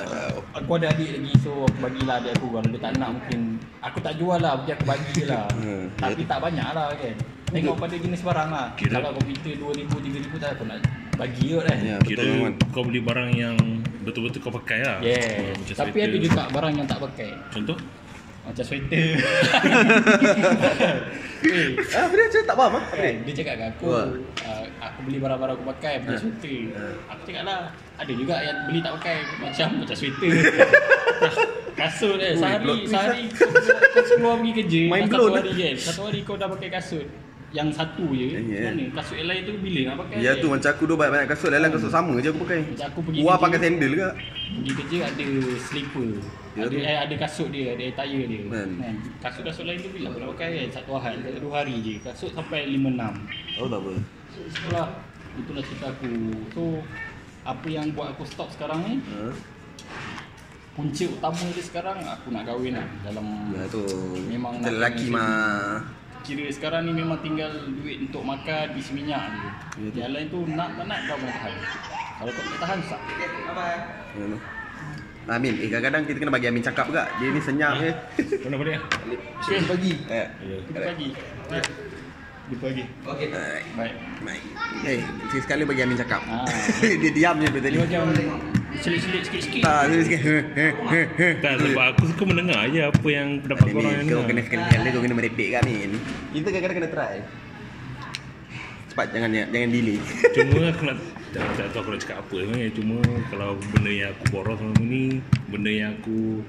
[0.53, 2.47] Aku ada adik lagi So aku bagilah adik aku.
[2.53, 3.41] Kalau dia tak nak mungkin
[3.81, 5.49] Aku tak jual lah Mungkin aku bagi je lah.
[5.57, 7.15] Hmm, Tapi tak banyak lah kan.
[7.49, 8.67] Tengok pada jenis barang lah.
[8.77, 10.79] Kira- Kalau komputer 2000 3000 tak aku nak
[11.23, 13.57] bagi kot kan Ya, Kira betul kau beli barang yang
[14.03, 14.99] betul-betul kau pakai lah.
[14.99, 16.09] Yeah Macam Tapi sweater.
[16.09, 17.79] ada juga barang yang tak pakai Contoh?
[18.43, 18.99] Macam sweater.
[21.45, 22.85] eh, Ah, apa dia cakap tak faham ah?
[22.89, 24.07] Kan, dia cakap kat aku Wah.
[24.43, 26.19] uh, Aku beli barang-barang aku pakai Macam Ha.
[26.19, 26.85] sweater Ha.
[27.09, 27.61] Aku cakap lah
[27.97, 30.31] Ada juga yang beli tak pakai Macam macam sweater
[31.79, 35.41] Kasut eh Sehari Sehari kau, kau keluar pergi kerja Mind blown Satu lah.
[35.41, 37.07] hari kan Satu hari kau dah pakai kasut
[37.53, 38.41] Yang satu je.
[38.41, 38.73] Ya.
[38.73, 38.85] Mana?
[38.97, 40.41] Kasut yang lain tu bila nak pakai Ya kan?
[40.41, 41.49] tu macam aku dua banyak kasut.
[41.53, 42.61] Lain kasut sama je aku pakai.
[42.65, 44.09] Macam aku pergi Wah pakai sandal ke
[44.53, 45.29] Pergi kerja ada
[45.61, 46.11] slipper.
[46.53, 48.41] Ya ada eh, ada kasut dia, ada attire dia.
[48.49, 48.71] Kan.
[48.81, 48.95] Kan.
[49.21, 50.69] Kasut-kasut lain tu bila aku nak pakai kan?
[50.81, 51.95] Satu hari, dua hari je.
[52.01, 53.61] Kasut sampai 5 6.
[53.61, 53.93] Oh tak apa.
[54.33, 54.89] Itulah
[55.33, 56.13] Itulah cerita aku.
[56.57, 56.63] So
[57.43, 58.95] Apa yang buat aku stop sekarang ni?
[59.13, 59.29] Ha?
[60.73, 62.89] Punca utama dia sekarang Aku nak kahwin lah.
[63.05, 63.85] Dalam Ya tu.
[64.25, 67.51] Memang nak lelaki mah Kira sekarang ni memang tinggal
[67.83, 69.49] duit untuk makan Isi minyak je.
[69.83, 69.99] Ya tu.
[69.99, 71.53] Yang lain tu nak tak nak kau boleh tahan.
[72.19, 73.01] Kalau kau tak tahan sak
[74.15, 74.39] Ya tu.
[75.23, 77.07] Amin, eh kadang-kadang kita kena bagi Amin cakap juga.
[77.19, 77.91] Dia ni senyap je
[78.43, 78.83] Mana boleh lah?
[79.39, 80.57] Syed pagi Eh, Ya.
[80.67, 81.09] Kita pagi
[82.51, 82.85] Jumpa lagi.
[83.07, 83.27] Okey.
[83.79, 83.95] Baik.
[84.27, 84.43] Baik.
[84.85, 85.01] Eh,
[85.41, 86.21] sekali bagi Amin cakap.
[86.27, 86.45] Ah.
[87.03, 88.52] Dia diam je dari Dia macam
[88.83, 89.63] Selit-selit sikit-sikit.
[89.63, 90.21] Tak, dia sikit.
[91.45, 94.87] Tak sebab aku suka mendengar je apa yang pendapat Amin, korang yang kau kena sekali-kali
[94.91, 95.91] kau kena merepek kan Amin
[96.35, 97.17] Kita kadang-kadang kena try.
[98.91, 99.99] Cepat, jangan jangan delay.
[100.35, 100.99] Cuma aku nak
[101.33, 102.97] tak, tak tahu aku nak cakap apa sebenarnya Cuma
[103.33, 105.05] kalau benda yang aku boros selama ni
[105.49, 106.45] Benda yang aku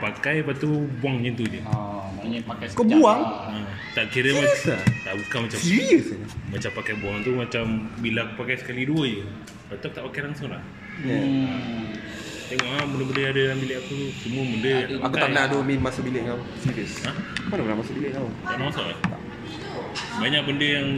[0.00, 1.60] pakai lepas tu buang macam tu je.
[1.68, 3.20] Ah, maknanya pakai Kau sekejap buang?
[3.20, 3.50] lah.
[3.50, 4.82] ha, Tak kira Serius macam ah?
[5.02, 6.06] Tak bukan macam Serius
[6.46, 7.64] Macam pakai buang tu macam
[7.98, 10.62] Bila aku pakai sekali dua je Lepas tu aku tak pakai langsung lah
[11.00, 11.96] Hmm.
[12.44, 15.56] Tengok ah benda-benda ada dalam bilik aku tu Semua benda yang Aku tak pernah ada
[15.56, 17.12] Amin masuk bilik kau Serius Ha?
[17.48, 18.96] Mana pernah masuk bilik kau Tak nak masuk eh?
[20.20, 20.88] Banyak benda yang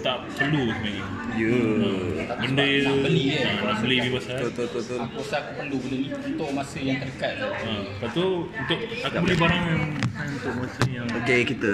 [0.00, 1.04] tak perlu sebenarnya
[1.36, 1.54] Ya
[2.40, 3.44] Benda Nak beli kan?
[3.44, 6.48] ha, Nak beli je pasal Betul, betul, betul Aku rasa aku perlu benda ni untuk
[6.50, 7.48] masa yang terdekat ha,
[7.84, 9.82] Lepas tu untuk Aku beli barang yang
[10.16, 11.72] Untuk masa yang Okay, kita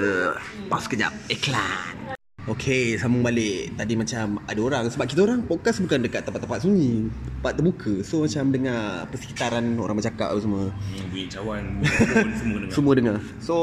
[0.67, 1.13] pause kejap.
[1.29, 2.17] Iklan.
[2.47, 3.75] Okay, sambung balik.
[3.75, 7.95] Tadi macam ada orang sebab kita orang podcast bukan dekat tempat-tempat sunyi, tempat terbuka.
[8.01, 10.71] So macam dengar persekitaran orang bercakap apa semua.
[10.71, 11.63] hmm, Bunyi cawan
[12.33, 13.17] semua dengar Semua dengar.
[13.39, 13.55] So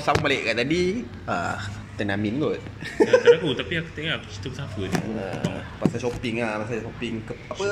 [0.00, 1.04] sambung balik kat tadi.
[1.24, 1.60] Ah,
[1.92, 2.56] Tenamin kot.
[2.96, 6.80] Tak aku Tapi aku tengok aku cerita pasal apa ni Ah, pasal shopping ah, pasal
[6.80, 7.68] shopping ke apa?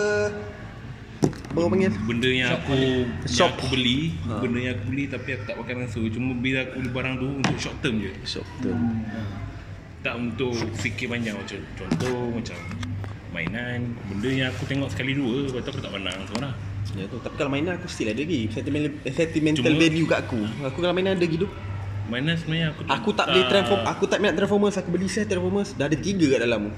[1.21, 1.93] Apa orang panggil?
[2.05, 2.73] Benda yang aku
[3.25, 3.49] Shop.
[3.49, 4.33] Yang aku beli Ha.
[4.39, 7.29] Benda yang aku beli Tapi aku tak pakai langsung Cuma bila aku beli barang tu
[7.35, 8.71] Untuk short term je Shop tu.
[10.01, 12.57] Tak untuk fikir panjang Macam contoh Macam
[13.31, 16.53] Mainan Benda yang aku tengok sekali dua Lepas tu aku tak pandang langsung lah
[16.91, 17.17] Ya tu.
[17.17, 20.43] Tapi kalau mainan aku still ada lagi sentimental, sentimental Cuma- value kat aku.
[20.65, 21.47] Aku kalau mainan ada gitu.
[22.11, 25.79] Mainan sebenarnya aku Aku tak beli Transform, aku tak minat Transformers, aku beli set Transformers,
[25.79, 26.75] dah ada tiga kat dalam.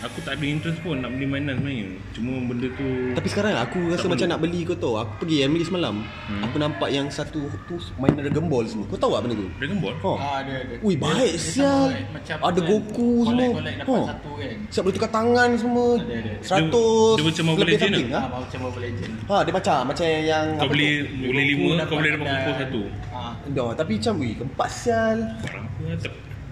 [0.00, 3.78] Aku tak ada interest pun nak beli mainan sebenarnya Cuma benda tu Tapi sekarang aku
[3.86, 4.12] rasa perlu.
[4.16, 4.94] macam nak beli kau tahu.
[4.96, 5.94] Aku pergi yang beli semalam.
[6.24, 6.42] Hmm.
[6.42, 7.36] Aku nampak yang satu
[7.68, 8.88] tu mainan Dragon Ball semua.
[8.88, 9.48] Kau tahu tak benda tu?
[9.54, 10.16] Dragon Ball Oh.
[10.16, 10.74] Ah, ada ada.
[10.80, 11.88] Ui, baik Dia sial.
[12.10, 13.44] Macam Ada kan, Goku semua.
[13.52, 14.04] Collect-collect dapat Oh.
[14.08, 14.56] satu kan.
[14.66, 15.88] Siap boleh tukar tangan semua.
[15.94, 16.32] Ada, ada.
[16.40, 16.72] 100 Dia-
[17.12, 18.16] dia macam Mobile lebih Legend something, ke?
[18.16, 18.20] ha?
[18.22, 19.12] Ah, macam Mobile Legend.
[19.20, 21.04] Ha, dia macam macam yang Kau apa beli tu?
[21.22, 24.72] boleh Goku lima Kau boleh dapat ada- kumpul satu Ah, Dah, tapi macam wih, kempas
[24.80, 25.16] sial.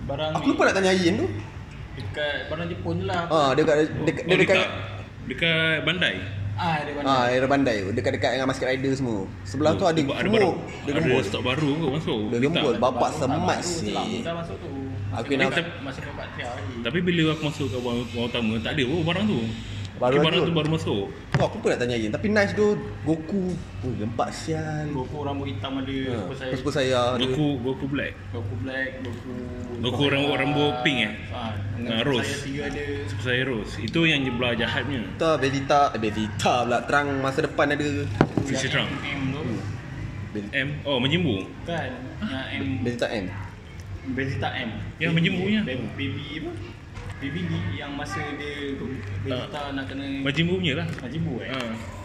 [0.05, 1.29] Barang lah Aku lupa nak tanya Ian tu.
[1.99, 3.23] Dekat barang Jepun je lah.
[3.27, 4.71] Ha, dekat dekat Oh dia dekat dekat
[5.29, 6.17] Dekat Bandai
[6.59, 7.07] Ah, ada mana?
[7.07, 9.31] Ah, Bandai tu, dekat-dekat dengan Masked Rider semua.
[9.47, 11.23] Sebelah tu ada Oh, ada Ada Ball.
[11.23, 12.63] stok baru ke masuk Dragon Tak.
[12.67, 13.95] Ball, bapak semat sih.
[13.95, 14.69] lama Dah masuk tu.
[15.09, 16.75] Aku nak- masih dapat trial lagi.
[16.83, 19.39] Tapi bila aku masuk kat barang, barang utama Tak ada pun barang tu
[19.99, 20.47] Baru kot.
[20.47, 21.05] tu baru masuk
[21.39, 22.11] Oh, aku pun nak tanya Ian.
[22.11, 23.55] Tapi nice tu, Goku.
[23.55, 24.91] Oh, gempak sial.
[24.91, 26.53] Goku rambut hitam ada, Ha, Super saya.
[26.55, 27.23] Super saya ada.
[27.23, 29.35] Goku Goku Black Goku black, Goku
[29.79, 31.13] Goku rambut-rambut pink eh?
[31.31, 32.27] Ah, dengan rose.
[32.27, 32.85] Saya tiga ada.
[33.07, 36.79] Super Saiyan Rose Itu yang jeblah jahatnya Vegeta, Vegeta, eh, Vegeta pula.
[36.83, 37.89] Terang masa depan ada.
[38.43, 39.43] Fisher Trunk M tu.
[40.29, 41.89] Ve- M Oh menjimbu Kan,
[42.51, 43.27] yang M Vegeta M.
[44.09, 44.71] Vegeta M.
[44.99, 45.61] Yang menjemurnya.
[45.63, 46.51] Baby, baby apa?
[47.19, 48.79] Baby D yang masa dia
[49.19, 51.51] Vegeta nak kena Majin Buu punya lah Majin Buu eh.
[51.51, 51.59] ha.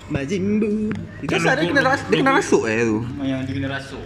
[0.05, 0.89] Majin Buu.
[1.21, 2.97] Itu asal dia kena ras, dia kena rasuk eh tu.
[3.19, 4.03] Yang dia kena rasuk.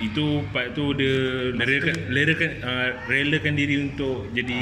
[0.00, 1.12] Itu part tu dia
[1.52, 4.60] relakan, relakan, uh, relakan diri untuk jadi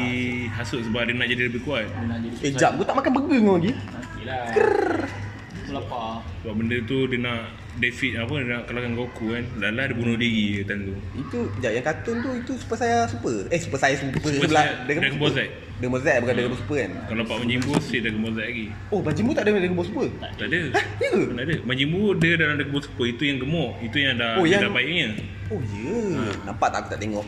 [0.50, 2.74] hasut sebab dia nak jadi lebih kuat Dia nak jadi Eh, jap.
[2.74, 3.70] Kau tak makan burger kau lagi?
[3.70, 4.42] Nantilah.
[4.50, 6.10] Aku lapar.
[6.42, 7.40] Sebab benda tu dia nak
[7.78, 11.70] defeat apa dia nak kalahkan Goku kan Lala dia bunuh diri time tu Itu, jap.
[11.70, 13.46] Yang kartun tu, itu Super saya Super.
[13.46, 14.18] Eh, Super saya Super.
[14.18, 14.50] Super.
[14.50, 15.40] Saya- Dragon Ball Z.
[15.86, 16.90] Ball Z bukan Dragon Ball Super kan?
[17.06, 18.66] Kalau Pak Majin Buu straight Dragon Ball Z lagi.
[18.90, 20.06] Oh, Majin Buu tak ada Ball Super?
[20.18, 20.58] Tak ada.
[20.98, 21.20] Ya ke?
[21.30, 21.54] Mana ada.
[21.62, 23.06] Majin Buu dia dalam Ball Super.
[23.06, 23.70] Itu yang gemuk.
[23.78, 25.08] Itu yang dah, Oh, yang- dah baiknya.
[25.54, 26.02] Oh, ya.
[26.42, 26.78] Nampak tak?
[26.82, 27.26] Aku tak tengok?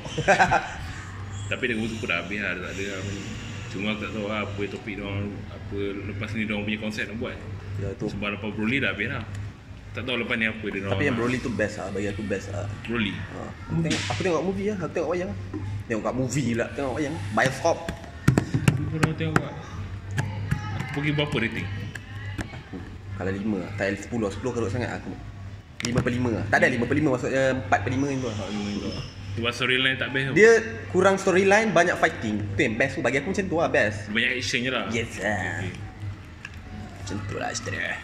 [1.50, 2.50] Tapi Dragon Ball Super dah habis lah.
[2.50, 3.02] Dah tak ada lah
[3.70, 5.78] Cuma aku tak tahu lah Apa topik diorang Apa
[6.10, 7.38] lepas ni diorang punya konsep nak buat.
[7.78, 8.10] Ya tu.
[8.10, 9.22] Sebab lepas Broly dah habis lah.
[9.94, 11.86] Tak tahu lepas ni apa dia Tapi yang Broly tu best lah.
[11.94, 12.66] Bagi aku best lah.
[12.82, 13.14] Broly?
[13.14, 13.46] Ha.
[13.70, 14.76] aku, tengok, aku tengok movie lah.
[14.82, 15.30] Aku tengok wayang.
[15.86, 17.14] Tengok kat movie pula Tengok wayang.
[17.30, 17.78] Bioskop
[18.90, 19.54] Aku pernah tengok.
[20.74, 21.62] Aku pergi berapa rating?
[22.42, 22.74] Aku
[23.14, 23.70] Kalau 5 lah.
[23.78, 24.18] Tak 10 10
[24.50, 25.14] kerut sangat aku.
[25.86, 26.42] 5 per 5 lah.
[26.50, 28.34] Tak ada 5 per 5 Maksudnya 4 per 5 itu lah.
[29.38, 30.32] Sebab storyline tak best tu?
[30.34, 30.52] Dia
[30.90, 32.42] kurang storyline Banyak fighting.
[32.58, 33.00] Tu yang best tu.
[33.06, 34.10] Bagi aku macam tu lah best.
[34.10, 34.82] Banyak action je lah.
[34.90, 35.70] Yes lah Okay.
[36.98, 37.94] Macam tu lah cerita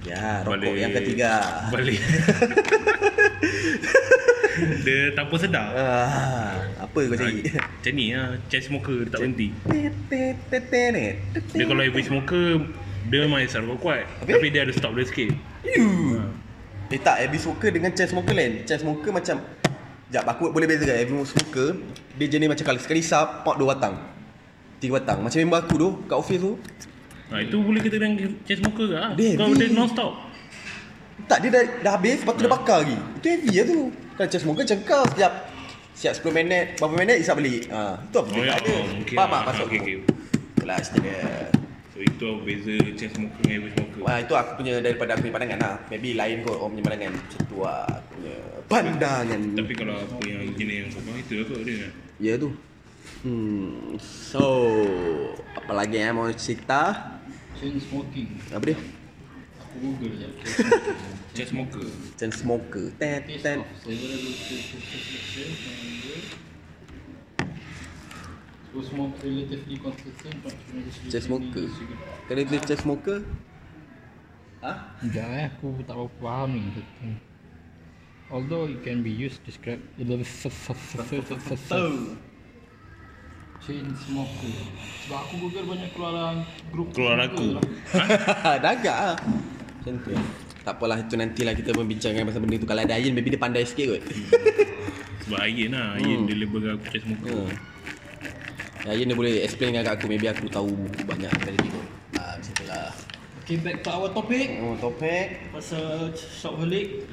[0.00, 1.32] Ya, rokok Balik- yang ketiga.
[1.68, 2.00] Balik
[4.84, 5.68] Dia tanpa sedar.
[5.74, 7.44] Ah, apa kau cari?
[7.46, 9.48] Macam ni lah Chain smoker dia tak berhenti.
[11.54, 12.46] Dia kalau heavy smoker
[13.08, 14.04] Dia memang kau kuat.
[14.24, 14.32] Habis?
[14.38, 15.30] Tapi dia ada stop dia sikit.
[15.64, 16.18] Iu.
[16.90, 18.66] Eh tak, heavy smoker dengan chain smoker lain.
[18.66, 19.38] Chain smoker macam
[20.10, 21.68] Sekejap, aku boleh bezakan Heavy smoker
[22.18, 23.94] Dia jenis macam kalau sekali sap Pak dua batang.
[24.82, 25.22] Tiga batang.
[25.22, 26.52] Macam member aku tu Kat office tu.
[27.30, 28.96] Ha, Itu boleh kita dengan chain smoker ke?
[28.98, 29.70] Lah Dia Kau heavy.
[29.70, 30.18] dia non stop
[31.30, 32.98] Tak, dia dah, dah habis Lepas tu dia bakar lagi.
[33.22, 33.80] Itu heavy lah tu
[34.20, 35.32] Kalau chain smoker macam kau Sekejap
[35.96, 37.72] Siap 10 minit Berapa minit Isap balik.
[37.72, 38.68] Ha, Itu apa Oh, ya, dia?
[38.68, 39.16] Oh, mungkin.
[39.16, 39.96] Faham tak maksud Okay, tu okay.
[40.60, 41.24] Itulah cerita dia.
[41.88, 45.24] So itu apa beza chain smoker dengan heavy smoker Wah itu aku punya daripada aku
[45.24, 45.76] punya pandangan lah.
[45.88, 47.12] Maybe lain kot orang punya pandangan.
[47.16, 48.36] Macam tu lah aku punya
[48.68, 49.40] pandangan.
[49.56, 51.88] Tapi kalau apa yang jenis yang kau itu lah kot dia.
[52.20, 52.48] Ya tu.
[53.24, 54.44] Hmm So
[55.56, 57.16] Apa lagi yang mau cerita?
[57.56, 58.36] Chain smoking.
[58.52, 58.99] Apa dia?
[59.80, 60.28] Google je.
[61.46, 61.86] Smoker
[62.18, 63.64] Chain smoker Ten ten
[71.10, 71.64] Chain smoker
[72.28, 73.18] Kena tulis chain smoker?
[74.60, 74.72] Ha?
[75.00, 76.84] Sekejap eh, aku tak berapa faham ni.
[78.28, 79.80] Although it can be used to describe
[83.64, 84.52] Chain smoker.
[85.08, 87.44] Sebab aku google banyak keluaran grup Keluar smoker aku.
[87.56, 87.64] Lah.
[88.60, 89.18] Dah agak lah
[89.90, 90.14] Macam tu
[90.62, 92.68] Tak apalah itu nantilah kita membincangkan pasal benda tu.
[92.68, 94.02] Kalau ada Ayin maybe dia pandai sikit kot.
[95.26, 95.98] Sebab Ayin lah.
[95.98, 98.88] Ayin dia label aku chain smoker Hmm.
[98.88, 100.04] Ayin dia boleh explain dengan aku.
[100.06, 100.70] Maybe aku tahu
[101.08, 101.80] banyak dari dia.
[102.20, 102.92] Ah, Macam tu lah.
[103.40, 104.46] Okay back to our topic.
[104.62, 107.08] Oh topik Pasal shopaholic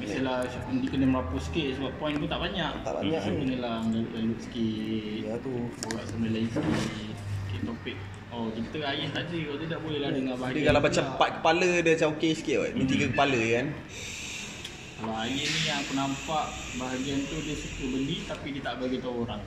[0.00, 2.72] Mestilah shop ni kena merapu sikit sebab point tu tak banyak.
[2.80, 3.20] Tak banyak.
[3.20, 3.38] So tu.
[3.44, 5.20] kena lah lalut sikit.
[5.20, 5.52] Ya tu.
[5.84, 7.12] Buat sama lain sikit.
[7.44, 7.96] Okay topik
[8.34, 11.04] Oh kita ayah tak ada Kalau tidak boleh lah dengar Dia bahagian kalau tu macam
[11.14, 12.70] empat kepala dia macam okey sikit kot.
[12.74, 13.66] Ni tiga kepala kan.
[14.96, 16.46] Kalau ayah ni yang aku nampak
[16.80, 19.42] Bahagian tu dia suka beli Tapi dia tak bagi tahu orang.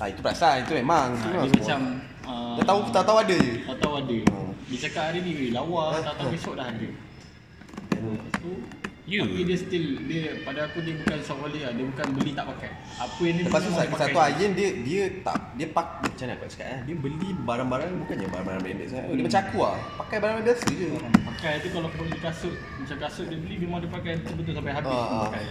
[0.00, 1.08] Ah itu perasan itu memang.
[1.14, 1.80] Ha, Itu Dia macam
[2.26, 3.54] uh, Dia tahu tak tahu ada je.
[3.68, 4.18] Tak tahu ada.
[4.32, 4.50] Hmm.
[4.72, 6.88] Dia cakap hari ni "Weh, lawa Tak tahu besok dah ada.
[8.40, 8.48] So
[9.02, 9.26] Ya.
[9.26, 12.70] Tapi dia still dia pada aku dia bukan shopaholic lah Dia bukan beli tak pakai
[13.02, 14.18] Apa yang dia Lepas tu satu, dia satu.
[14.22, 18.26] Ayin dia dia tak dia pak macam mana aku cakap eh dia beli barang-barang bukannya
[18.30, 19.06] barang-barang branded sangat.
[19.10, 20.88] Dia macam aku ah, pakai barang biasa je.
[21.18, 24.72] Pakai tu kalau kau beli kasut Macam kasut dia beli memang dia pakai betul-betul sampai
[24.78, 25.22] habis Ah, dia ah.
[25.26, 25.44] pakai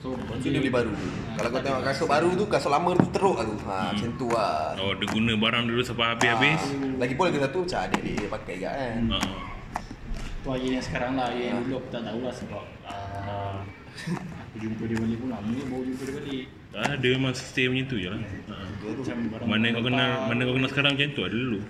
[0.00, 0.92] So tu dia beli baru.
[1.36, 3.56] Kalau kau tengok kasut baru tu kasut lama tu teruk lah tu.
[3.68, 4.74] Ha macam tu lah.
[4.80, 8.26] Oh dia guna barang dulu sampai habis-habis Ah, Lagi pun lagi satu macam adik dia
[8.32, 9.00] pakai juga kan.
[9.12, 9.18] Ha.
[10.42, 13.62] Tu ayah yang sekarang lah yang dulu aku tak tahulah sebab uh,
[14.50, 17.66] Aku jumpa dia balik pun lama ni baru jumpa dia balik Tak ada memang stay
[17.70, 18.54] macam tu je lah ha.
[18.82, 21.60] Macam barang Mana kau kenal Mana kau kenal sekarang macam tu ada dulu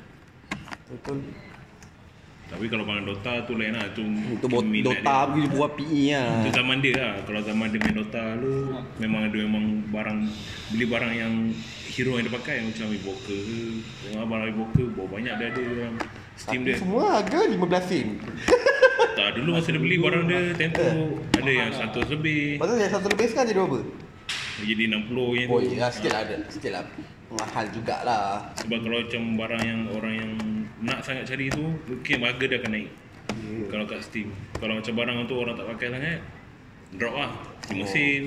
[0.88, 1.18] Betul.
[2.52, 5.24] Tapi kalau barang Dota tu lain lah Tu, Itu bot, Dota dia.
[5.24, 6.28] pergi buat PE lah.
[6.40, 8.56] Itu zaman dia lah Kalau zaman dia main Dota lu
[8.96, 10.18] Memang ada memang barang
[10.72, 11.32] Beli barang yang
[11.92, 15.94] Hero yang dia pakai Macam Evoker ke barang Evoker Bawa banyak dia ada dalam
[16.36, 18.08] Steam Tapi dia semua harga 15 sen.
[19.18, 20.88] Tak dulu masa dia beli barang dia Tentu
[21.36, 23.78] Ada yang 100 lebih tu yang satu lebih sekarang jadi berapa?
[24.62, 26.36] Jadi 60 yang Oh ya sikit lah ada.
[26.48, 26.82] Sikit lah.
[27.32, 28.52] Mahal jugalah.
[28.60, 30.32] Sebab kalau macam barang yang orang yang
[30.82, 32.88] nak sangat cari tu Mungkin harga dia akan naik
[33.32, 33.64] Ya.
[33.72, 34.28] Kalau kat Steam
[34.60, 36.20] Kalau macam barang tu orang tak pakai sangat
[37.00, 37.32] Drop lah
[37.72, 38.22] 5 sen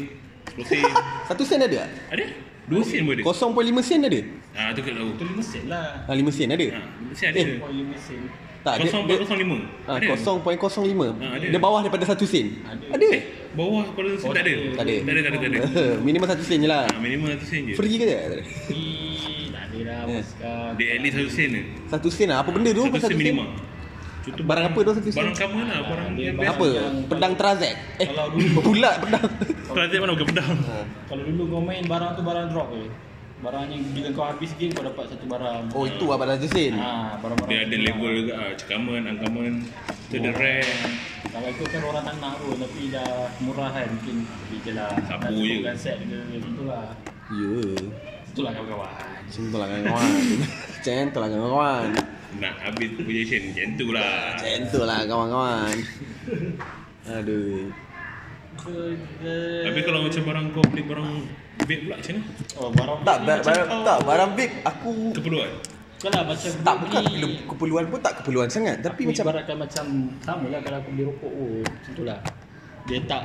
[0.58, 0.82] 10 sen
[1.30, 1.90] Satu sen ada tak?
[2.10, 2.26] Ada
[2.66, 4.20] 2 sen pun ada 0.5 sen ada?
[4.54, 6.68] Ah tu kat tahu Tu lima sen lah Ah 5 sen ada?
[6.74, 8.20] Ha, 5 sen ada Eh, Point lima sen
[8.66, 10.42] Tak dia, dia 0.05 ah, Ada 0.05
[11.22, 11.46] Ah, ada.
[11.46, 12.86] Dia bawah daripada 1 sen Ada.
[12.98, 13.08] Ada?
[13.14, 13.22] Eh,
[13.54, 14.96] bawah pada sen tak ada Tak ada.
[14.98, 17.62] Tak ada tak ada tak ada Minimum 1 sen je lah Ah, Minimum 1 sen
[17.66, 18.18] je Free ke tak?
[18.18, 18.44] Tak ada.
[18.74, 20.24] Ih, tak ada dah Eh.
[20.74, 22.82] Dia at least 1 sen je Satu sen lah Apa benda tu?
[22.82, 23.48] 1 Satu sen minimum
[24.26, 24.92] Contoh Barang apa tu?
[24.92, 25.10] satu?
[25.14, 26.66] Barang common lah Barang dia yang Apa?
[27.06, 27.74] Pedang terazek?
[28.02, 29.30] Eh Kalau dulu Bulat pedang.
[29.70, 30.56] Pelajar mana bukan pedang?
[31.06, 32.90] Kalau dulu kau main barang tu barang drop je.
[33.36, 35.70] Barang yang bila kau habis game kau dapat satu barang.
[35.78, 39.54] Oh itu lah barang sen Ha, barang-barang Dia ada tu level juga ah, Cekaman, uncommon
[40.10, 40.74] Tu ada rare.
[41.30, 43.10] Kalau ikut kan orang tak nak pun Tapi dah
[43.44, 44.16] murah kan Mungkin.
[44.26, 44.90] Beli je lah.
[45.06, 45.62] Sapu je.
[45.62, 46.86] cukupkan set ke Itulah
[47.26, 47.54] Ya.
[48.26, 48.92] Itulah kawan-kawan.
[49.26, 50.10] Macam tu lah kawan-kawan.
[50.74, 51.88] Macam tu lah kawan-kawan
[52.36, 55.76] Nak habis position Macam tu lah Macam tu lah kawan-kawan
[57.06, 57.70] Aduh.
[58.66, 61.10] Uh, Tapi kalau macam barang kau beli barang
[61.60, 62.24] vape pula macam mana?
[62.56, 65.52] oh, barang Tak, bar- barang, kau- tak, barang vape aku Keperluan?
[65.96, 69.26] Kan lah macam tak bukan ni, perlu- keperluan pun tak keperluan sangat tapi aku macam
[69.26, 69.86] ibaratkan macam
[70.20, 72.20] sama lah kalau aku beli rokok oh macam tu lah
[72.86, 73.24] dia tak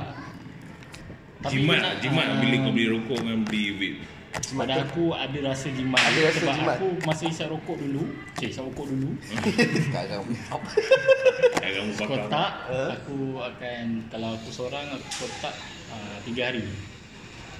[1.41, 3.99] Jimat lah, jimat ah, bila kau beli rokok dengan beli vape.
[4.31, 5.99] Pada aku ada rasa jimat.
[5.99, 6.75] Ada rasa sebab jimat.
[6.75, 9.09] aku masa isap rokok dulu cik isap rokok dulu.
[9.77, 10.23] Sekarang
[11.53, 12.07] Agak kamu bakar.
[12.07, 12.89] kotak Eh?
[12.93, 15.53] aku akan kalau aku seorang aku kotak
[15.89, 16.63] uh, tiga hari.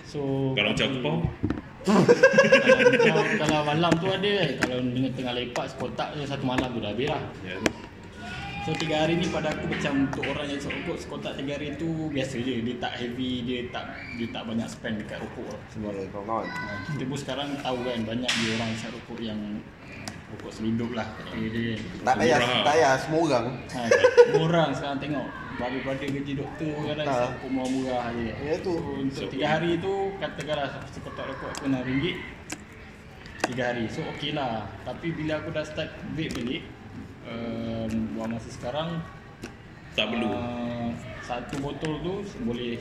[0.03, 1.17] So Kalau macam bagi- kau,
[3.01, 6.79] kalau, kalau malam tu ada kan kalau dengan tengah lepak sekotak je satu malam tu
[6.79, 7.23] dah habis lah.
[7.41, 7.55] Ya,
[8.61, 11.73] So tiga hari ni pada aku macam untuk orang yang isap rokok sekotak tiga hari
[11.81, 12.61] tu biasa je.
[12.61, 13.89] Dia tak heavy dia tak
[14.21, 15.61] dia tak banyak spend dekat rokok lah.
[15.73, 19.39] sebenarnya kawan-kawan Ha, kita pun sekarang tahu kan banyak dia orang isap rokok yang
[20.29, 21.09] rokok seludup lah.
[21.09, 21.73] Kata dia.
[22.05, 23.45] tak payah tak payah semua orang.
[23.65, 23.79] Ha,
[24.29, 25.27] semua orang sekarang tengok.
[25.51, 27.13] Brother-brother kerja doktor pun kadang Ha.
[27.17, 28.29] isap rokok murah-murah je.
[28.45, 28.73] Ya tu.
[28.77, 32.05] so, Untuk tiga hari tu katakanlah sekotak rokok aku RM6
[33.41, 33.89] Tiga hari.
[33.89, 34.69] So okey lah.
[34.85, 36.61] Tapi bila aku dah start vape balik
[37.23, 38.89] um, Buat masa sekarang
[39.91, 40.27] tak perlu.
[40.27, 40.89] uh,
[41.21, 42.79] Satu botol tu boleh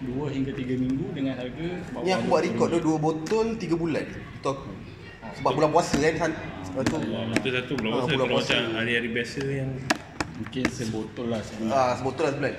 [0.00, 1.68] dua hingga tiga minggu dengan harga
[2.02, 4.02] ni aku buat record tu dua botol tiga bulan.
[4.38, 4.70] Tu aku.
[5.32, 6.96] Sebab bulan puasa kan san- sebab tu.
[6.98, 8.08] Itu satu bulan Ah, puasa.
[8.08, 8.52] bulan Kalau puasa.
[8.52, 9.70] macam hari-hari biasa yang
[10.32, 11.70] Mungkin sebotol lah sebulan.
[11.70, 12.54] Ah sebotol lah sebulan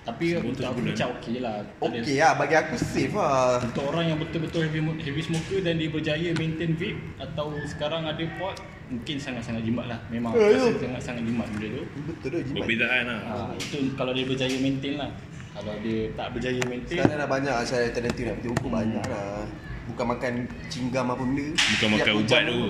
[0.00, 1.60] Tapi untuk aku macam okey lah.
[1.76, 3.60] Okey lah bagi aku safe lah.
[3.60, 8.24] Untuk orang yang betul-betul heavy, heavy smoker dan dia berjaya maintain vape Atau sekarang ada
[8.40, 8.56] pot
[8.90, 9.98] Mungkin sangat-sangat jimat lah.
[10.10, 10.74] Memang rasa ya.
[10.74, 11.84] sangat-sangat jimat benda tu.
[12.10, 12.66] Betul tu jimat.
[12.66, 13.20] Perbezaan lah.
[13.22, 15.10] ha, Itu kalau dia berjaya maintain lah.
[15.54, 19.04] Kalau dia tak berjaya maintain sekarang dah banyak lah cara alternatif nak pergi ukur banyak
[19.06, 19.46] lah.
[19.94, 20.32] Bukan makan
[20.66, 21.46] cinggam apa benda.
[21.54, 22.60] Bukan makan ubat tu.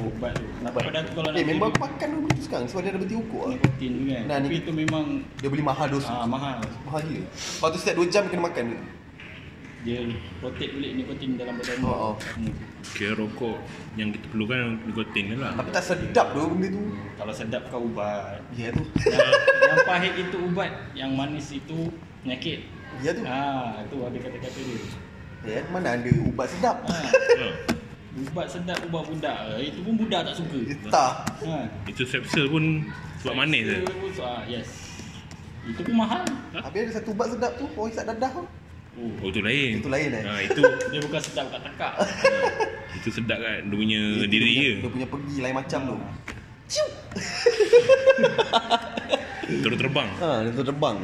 [0.00, 0.08] Apa.
[0.10, 2.90] Ubat tu Tapi pada aku kalau eh memang aku makan dulu tu sekarang sebab dia
[2.90, 4.22] ada berhenti ukur lah nikotin tu kan.
[4.24, 5.04] Nah, Tapi ni- itu memang
[5.36, 6.56] dia beli mahal dosis ah, mahal.
[6.82, 7.26] Mahal gila.
[7.28, 8.64] Lepas tu setiap 2 jam kena makan.
[9.80, 9.96] Dia
[10.38, 12.14] rotate balik nikotin dalam badan Oh, oh.
[12.36, 12.52] Hmm.
[12.90, 13.56] Kira rokok
[13.94, 15.56] yang kita perlukan nikotin je lah.
[15.56, 16.82] tapi tak sedap tu benda tu.
[17.16, 18.44] Kalau sedap kau ubat.
[18.52, 18.84] Ya tu.
[19.00, 21.88] Yang, yang pahit itu ubat Yang manis itu
[22.20, 22.60] penyakit.
[23.00, 23.22] Ya tu.
[23.24, 24.84] Ah, tu ada kata-kata dia.
[25.40, 26.76] ya mana ada ubat sedap.
[26.84, 26.96] Ha,
[27.40, 27.48] Ha.
[28.12, 29.36] Ubat sedap ubat budak.
[29.56, 30.58] Itu pun budak tak suka.
[30.88, 31.54] tak Ha.
[31.86, 32.84] Itu sepsil pun
[33.18, 33.76] sebab manis je.
[33.78, 34.68] Itu pun- Ah, yes.
[35.62, 36.24] Itu pun mahal.
[36.52, 38.44] habis ada satu ubat sedap tu orang isap dadah tu
[38.92, 39.78] Oh, Oh tu lain.
[39.78, 40.20] Itu lain, eh?
[40.20, 41.94] Ha, itu dia bukan sedap kat tekak.
[42.98, 44.72] itu sedap kan dia punya Dia diri punya, je.
[44.74, 45.96] dia punya pergi lain macam tu
[49.60, 50.08] Terus terbang.
[50.16, 50.96] ha dia terbang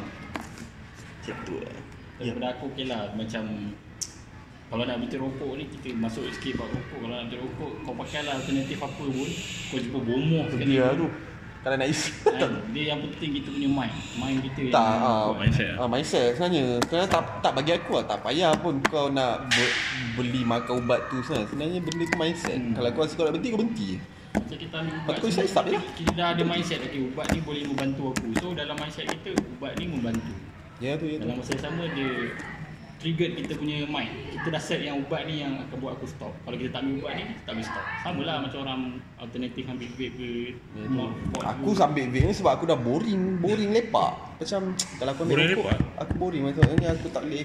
[1.17, 1.75] macam tu lah
[2.17, 3.43] Daripada aku okey lah macam
[4.67, 6.99] kalau nak bincang rokok ni kita masuk sikit bab rokok.
[6.99, 9.31] Kalau nak bincang rokok kau pakai lah alternatif apa pun.
[9.71, 11.09] Kau jumpa bomoh sekali dia tu
[11.67, 12.63] kalau nak isi Kan?
[12.71, 13.95] Dia yang penting kita punya mind.
[14.23, 15.71] Mind kita yang tak ah, mindset.
[15.75, 16.65] ah, mindset sebenarnya.
[16.87, 19.69] Sebenarnya tak, tak bagi aku lah tak payah pun kau nak ber,
[20.15, 21.51] beli makan ubat tu sebenarnya.
[21.51, 22.55] Sebenarnya benda tu mindset.
[22.55, 22.75] Hmm.
[22.79, 23.89] kalau kau rasa kau nak berhenti kau berhenti
[24.31, 25.83] Macam kita ambil ubat Lepas kita, lah.
[25.99, 28.27] kita dah ada mindset okay, ubat ni boleh membantu aku.
[28.39, 30.33] So dalam mindset kita ubat ni membantu.
[30.79, 31.27] Ya tu ya tu.
[31.27, 32.11] Dalam masa yang sama dia
[32.97, 34.13] trigger kita punya mind.
[34.33, 36.33] Kita dah set yang ubat ni yang akan buat aku stop.
[36.43, 37.85] Kalau kita tak ambil ubat ni kita tak boleh stop.
[38.01, 38.81] Sama lah macam orang
[39.17, 40.29] alternatif ambil vape ke
[41.33, 44.13] pot Aku sambil vape ni sebab aku dah boring Boring lepak.
[44.41, 44.61] Macam
[45.01, 46.01] kalau aku ambil Boring rokok, lepak?
[46.03, 47.45] Aku boring macam ni aku tak boleh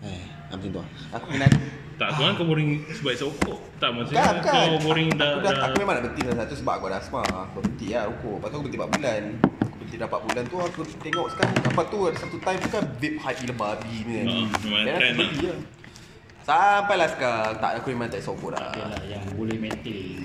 [0.00, 0.80] Eh, macam tu?
[0.80, 0.88] Lah
[1.20, 1.46] Aku kena
[2.00, 3.58] Tak aku kan kau boring sebab isap rokok.
[3.76, 4.52] Tak maksudnya Bukan, bukan.
[4.54, 6.84] kau boring aku, dah, aku, dah, dah aku memang nak berhenti salah satu sebab aku
[6.88, 8.34] ada asma Aku berhenti lah rokok.
[8.40, 9.22] Lepas tu aku berhenti 4 bulan
[9.92, 13.16] Dah 4 bulan tu aku tengok sekarang Lepas tu ada satu time tu kan vape
[13.16, 14.14] hype gila babi ni.
[14.14, 15.16] Kan Ha, memang Dan aku trend lah.
[15.20, 15.58] berhenti lah.
[16.40, 20.24] Sampailah sekarang Tak aku memang tak rokok dah Okay lah yang boleh maintain.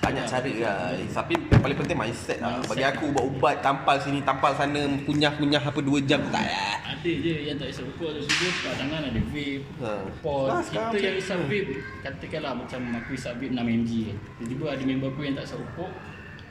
[0.00, 0.78] Banyak cara lah.
[1.12, 2.58] Tapi yang paling penting mindset lah.
[2.64, 7.34] Bagi aku ubat-ubat Tampal sini Tampal sana Kunyah-kunyah apa 2 jam Tak lah Ada je
[7.44, 9.90] yang tak isap rokok tu juga kat tangan ada vape Ha.
[10.18, 10.48] Pot.
[10.48, 13.90] Ah, Kita sekarang yang macam- isap vape Katakanlah macam aku isap vape 6 mg.
[14.34, 15.90] Tiba-tiba ada member aku yang tak isap rokok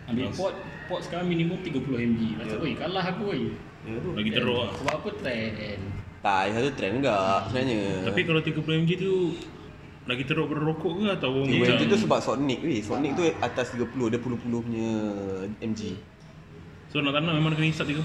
[0.09, 0.35] Ambil Yes.
[0.35, 0.53] pot
[0.89, 3.43] Pot sekarang minimum 30 mg Rasa oi kalah aku oi.
[3.85, 4.09] Ya tu.
[4.11, 4.69] Lagi teruk lah.
[4.73, 5.81] Sebab apa trend?
[6.19, 7.81] Tak, satu trend enggak sebenarnya.
[8.03, 9.13] Tapi kalau 30 mg tu
[10.03, 12.81] lagi teruk rokok ke atau Dua macam mg tu sebab Sonic weh.
[12.81, 14.89] Sonic tu atas 30, dia puluh-puluh punya
[15.61, 15.81] mg.
[16.89, 18.01] So nak tak nak memang kena hisap 30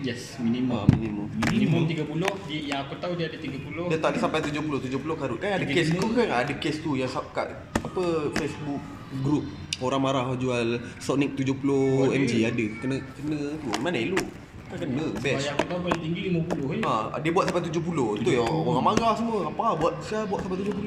[0.00, 0.84] Yes Ha, minimum.
[0.92, 1.26] Minimum.
[1.48, 1.82] Minimum.
[1.88, 2.04] 30
[2.44, 5.38] dia, Yang aku tahu dia ada 30 Dia tak ada sampai 70, 70 karut.
[5.40, 7.48] Kan ada kes tu kan, ada kes tu yang sub- kat
[7.80, 8.04] apa
[8.36, 8.80] Facebook
[9.24, 9.44] group
[9.80, 10.66] orang marah jual
[10.96, 12.66] Sonic 70 Oh, mg ada.
[12.78, 13.68] Kena kena tu.
[13.80, 14.24] Mana elok?
[14.70, 15.46] Kan kena Sebab best.
[15.66, 18.22] tahu paling tinggi 50 eh Ha, dia buat sampai 70.
[18.22, 19.38] Tu yang orang marah semua.
[19.48, 20.78] Apa buat saya buat sampai 70.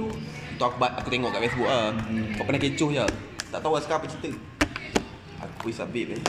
[0.54, 1.90] Tu aku aku tengok kat Facebook ah.
[1.92, 2.32] Hmm.
[2.34, 3.06] Kau pernah kecoh je.
[3.52, 4.30] Tak tahu lah sekarang apa cerita.
[5.44, 6.24] Aku isap vape eh.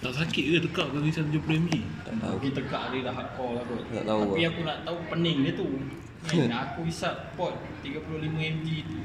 [0.00, 1.72] Tak sakit ke tekak ke kisah 70mg?
[2.08, 2.36] Tak tahu.
[2.40, 4.48] Pergi tekak dia dah hardcore lah kot Tak tahu Tapi lah.
[4.48, 5.68] aku nak tahu pening dia tu
[6.24, 7.52] kan, Aku hisap pot
[7.84, 8.96] 35mg tu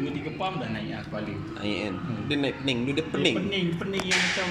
[0.00, 1.94] 2-3 pump dah naik lah kepala Naik kan.
[2.24, 2.78] Dia naik pening.
[2.80, 3.34] Dia, dia pening.
[3.34, 4.48] Dia pening, pening yang macam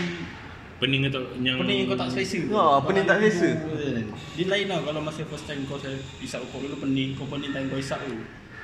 [0.78, 3.50] Pening tak yang Pening yang kau tak selesa Ah, pening tak selesa.
[4.38, 7.50] Dia lain tau kalau masa first time kau saya hisap rokok dulu pening Kau pening
[7.50, 8.14] time kau hisap tu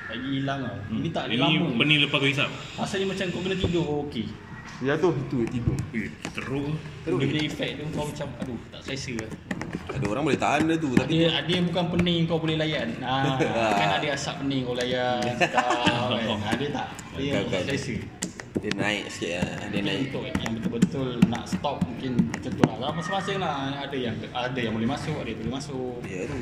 [0.06, 1.32] Lagi hilang tau Ini tak Hmm.
[1.32, 2.48] Ini lama pening lepas kau hisap.
[2.78, 4.26] Rasanya macam kau kena tidur kau okey
[4.82, 5.78] Ya tu, itu tidur.
[5.94, 6.74] Eh, teruk.
[7.06, 9.30] Dia punya efek tu kau macam aduh tak selesa lah
[9.94, 10.90] Ada orang boleh tahan dia tu.
[10.98, 12.88] Tapi Ada ada yang bukan pening kau boleh layan.
[13.04, 13.38] Ah,
[13.78, 15.22] kan ada asap pening kau layan.
[15.54, 16.38] Tahu kan.
[16.58, 16.88] Ada tak?
[17.14, 17.96] Dia tak selesa.
[18.58, 19.44] dia naik sikit lah.
[19.44, 20.00] Dia Tapi naik.
[20.08, 22.74] untuk yang betul-betul nak stop mungkin macam tu lah.
[22.80, 23.54] Kalau masing-masing lah.
[23.78, 25.94] Ada yang ada yang boleh masuk, ada yang boleh masuk.
[26.08, 26.40] Ya tu.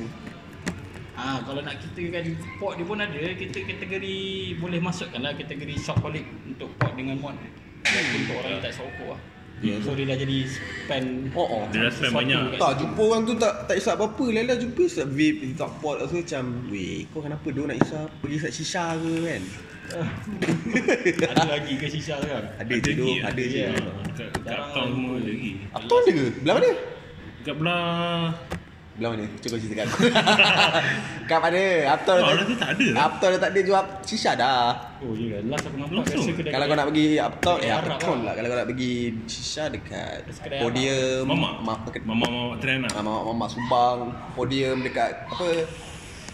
[1.12, 2.23] Ah, kalau nak kita kan
[2.57, 3.21] pot dia pun ada.
[3.37, 4.18] Kita kategori
[4.57, 7.37] boleh masukkan lah kategori shopaholic untuk pot dengan mod.
[7.83, 9.21] Walaupun untuk orang yang tak isap rokok lah.
[9.62, 11.07] Ya, so dia dah jadi spend
[11.38, 11.62] Oh, oh.
[11.71, 12.40] Dia dah spend banyak.
[12.51, 12.81] kat Tak, situ.
[12.83, 14.25] jumpa orang tu tak tak isap apa-apa.
[14.29, 15.97] Lala jumpa isap vape, isap pot.
[16.03, 18.09] Rasa macam, weh, kau kenapa dia nak isap?
[18.18, 19.42] Pergi isap shisha ke kan?
[21.31, 22.45] ada lagi ke shisha tu kan?
[22.59, 23.61] Ada je tu, ada je.
[23.61, 23.71] ya.
[24.73, 25.53] Semua ada lagi.
[25.71, 26.27] Uptown ada ke?
[26.42, 26.71] Belah mana?
[27.42, 28.23] Dekat belah
[28.92, 29.24] Belah mana?
[29.40, 30.00] Cuba ceritakan aku.
[31.31, 31.62] Kat mana?
[31.90, 32.87] Uptown Oh, dah rasa tak ada.
[33.02, 34.68] Uptown dah tak ada jual shisha dah.
[35.00, 36.37] Oh ya, last aku nampak Langsung?
[36.37, 38.22] kedai Kalau kau nak pergi Kedai eh Arab Uptown lah.
[38.22, 38.33] lah.
[38.37, 38.92] Kalau kau nak pergi
[39.24, 41.24] shisha dekat Kedai podium.
[41.24, 41.48] Mama.
[41.59, 41.74] Ma,
[42.05, 42.28] Mama mama
[42.61, 43.00] trend Ah, lah.
[43.00, 43.98] Mama Mama Subang,
[44.33, 45.48] podium dekat apa?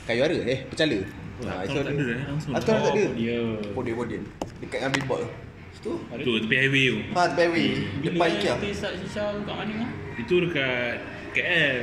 [0.05, 0.99] Kayu Ara eh, Pecala.
[1.47, 2.53] Ah, itu Uptown tak ada, eh, langsung.
[2.53, 3.03] Uptown tak ada.
[3.05, 3.39] Oh, dia.
[3.71, 4.23] Podium podium.
[4.59, 5.23] Dekat dengan billboard
[5.79, 5.95] tu.
[6.19, 6.99] Tu tepi highway tu.
[7.15, 7.69] Ha, tepi way.
[8.03, 8.55] Depan IKEA.
[8.57, 9.91] Kita isap shisha kat mana lah?
[10.19, 10.99] Itu dekat
[11.31, 11.77] KL.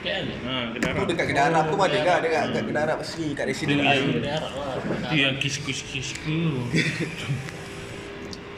[0.00, 0.26] KL?
[0.42, 1.06] Ha, kedai Tu Arab.
[1.08, 2.22] dekat kedai Arab tu ada kat Arab.
[2.24, 3.46] dekat dekat kedai Arab sini kat
[3.84, 4.04] lain.
[4.16, 4.74] Kedai Arab lah.
[5.04, 6.36] Itu yang kiss-kiss kiss ke.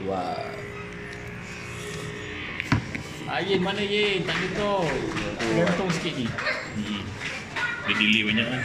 [0.05, 0.46] Wah.
[3.33, 4.22] Ayin mana Yin?
[4.22, 4.85] Tak ada kau.
[5.57, 6.26] Gantung sikit ni.
[6.28, 7.02] Hmm.
[7.88, 8.62] Dia delay banyak kan.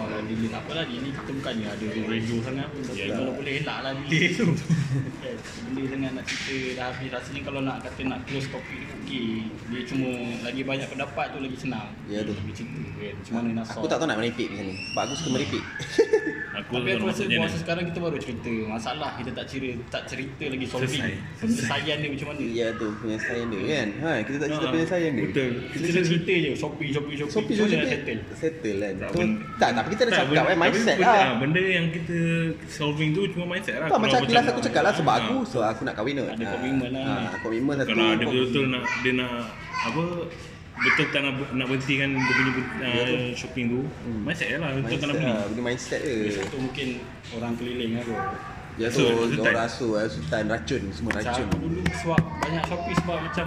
[0.00, 3.16] Oh, dah delay tak apalah ni kita bukannya ada radio sangat pun tapi Yalah.
[3.20, 4.46] kalau boleh elak lah delay tu.
[5.20, 5.36] Kan,
[5.68, 9.52] Benda sangat nak cerita dah habis rasanya kalau nak kata nak close topik okey.
[9.68, 10.08] Dia cuma
[10.40, 11.88] lagi banyak pendapat tu lagi senang.
[12.08, 12.32] Ya, tu.
[12.32, 13.14] Lebih cerita kan.
[13.20, 14.74] Macam mana nak Aku tak tahu nak meripik macam ni.
[14.80, 15.64] Sebab aku suka meripik.
[16.70, 20.44] Aku Tapi aku rasa puasa sekarang kita baru cerita Masalah kita tak cerita tak cerita
[20.46, 21.02] lagi solving.
[21.34, 23.88] Penyelesaian dia macam mana Ya tu penyelesaian dia kan.
[24.00, 25.22] Ha, kita tak cerita Ha, penyelesaian dia.
[25.26, 25.50] betul.
[25.66, 28.94] Kita dah cerita je Shopee, Shopee, Shopee Shopee Shopee nak settle settle kan.
[28.96, 31.10] Tak, Tu, ben- tak, tapi kita dah Tak, cakap kan mindset lah.
[31.10, 32.18] ah, Benda yang kita
[32.70, 33.88] solving tu cuma mindset lah.
[33.88, 36.24] Tak macam Kalau kilas aku cakap lah sebab ah, aku so aku nak kahwin tu.
[36.24, 37.04] Ada komitmen lah.
[37.26, 37.88] Ha, komitmen satu.
[37.90, 39.32] Kalau ada betul-betul nak dia nak
[39.82, 40.02] apa
[40.80, 43.80] betul tak nak nak berhentikan dia punya uh, shopping tu
[44.24, 46.32] mindset lah betul tak nak beli lah, benda mindset je.
[46.34, 46.88] Satu mungkin
[47.36, 48.16] orang keliling lah tu
[48.78, 49.42] Ya tu, Sultan, Sultan.
[49.44, 51.44] orang rasu, eh, sultan racun, semua Macam racun.
[51.44, 53.46] aku dulu sebab banyak Shopee sebab macam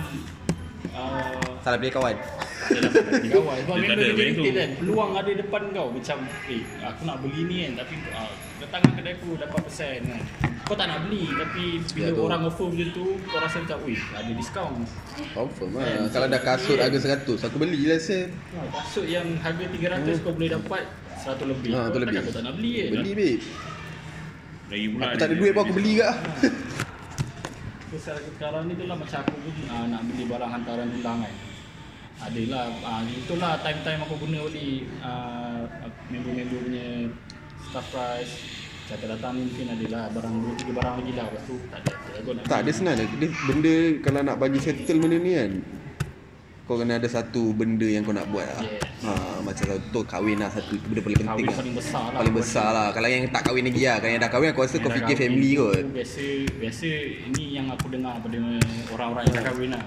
[0.94, 2.16] uh, Salah pilih kawan.
[2.94, 7.02] sebab bagi kawan Sebab member ada dia kan Peluang ada depan kau Macam eh aku
[7.02, 8.30] nak beli ni kan Tapi uh,
[8.64, 10.22] datang ke kedai aku dapat persen kan
[10.64, 12.24] Kau tak nak beli Tapi bila Ya, tu.
[12.24, 14.76] orang offer macam tu Kau rasa macam Wih ada diskaun
[15.34, 16.08] Confirm Kan, lah.
[16.10, 16.86] Kalau dah kasut yeah.
[16.86, 18.24] harga 100, aku belilah saya.
[18.30, 20.84] ha, Kasut yang harga 300 kau boleh dapat
[21.20, 22.20] 100 lebih Ha, Kau lebih.
[22.26, 23.42] tak nak beli kan Beli babe.
[24.66, 26.16] lagi pula Aku tak ada duit pun aku beli kak.
[27.86, 31.36] Pasal sekarang ni tu lah macam aku pun uh, nak beli barang hantaran tulang kan
[32.24, 35.68] Adalah, uh, itulah time-time aku guna beli uh,
[36.08, 36.88] member-member punya
[37.82, 41.92] price Cakap datang ni mungkin adalah barang 2-3 barang lagi lah Lepas tu tak ada,
[42.44, 43.08] tak ada, senang dia.
[43.48, 45.52] Benda kalau nak bagi settle benda ni kan.
[46.64, 48.64] Kau kena ada satu benda yang kau nak buat lah.
[48.64, 48.84] Yes.
[49.04, 49.12] Ha,
[49.44, 51.58] macam tu kahwin lah satu benda paling penting Kahwin lah.
[51.60, 52.88] paling besar lah Paling besar lah.
[52.96, 53.98] Kalau yang tak kahwin lagi lah.
[54.00, 55.84] Kalau yang dah kahwin aku rasa Yang kau fikir family kot.
[55.92, 56.24] Biasa,
[56.60, 56.88] biasa
[57.32, 58.40] ini yang aku dengar pada
[58.96, 59.86] orang-orang yang dah kahwin lah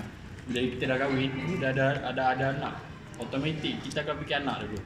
[0.52, 2.74] Jadi kita dah kahwin, dah ada, ada, ada anak
[3.16, 4.78] Automatik kita akan fikir anak dulu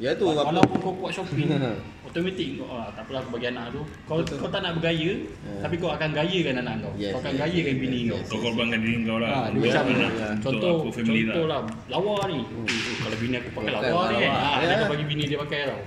[0.00, 0.48] Ya tu apa?
[0.48, 1.52] Walaupun kau buat shopping
[2.10, 3.80] Automatik kau ah, tak apalah aku bagi anak tu.
[4.08, 5.12] Kau kau tak nak bergaya
[5.60, 6.92] tapi kau akan gayakan anak kau.
[6.96, 8.16] Yes, kau akan yes, gayakan yes, bini yes, kau.
[8.16, 8.26] yes.
[8.26, 9.94] kau korbankan diri kau lah Ha, dia macam ya.
[9.94, 11.60] untuk contoh aku contoh lah
[11.92, 12.40] lawa ni.
[12.40, 14.32] Okay, oh, kalau bini aku pakai Pakai lawa ni kan.
[14.32, 14.40] lawa.
[14.40, 14.66] Ha, Ya.
[14.66, 15.80] dia kau bagi bini dia pakai tau.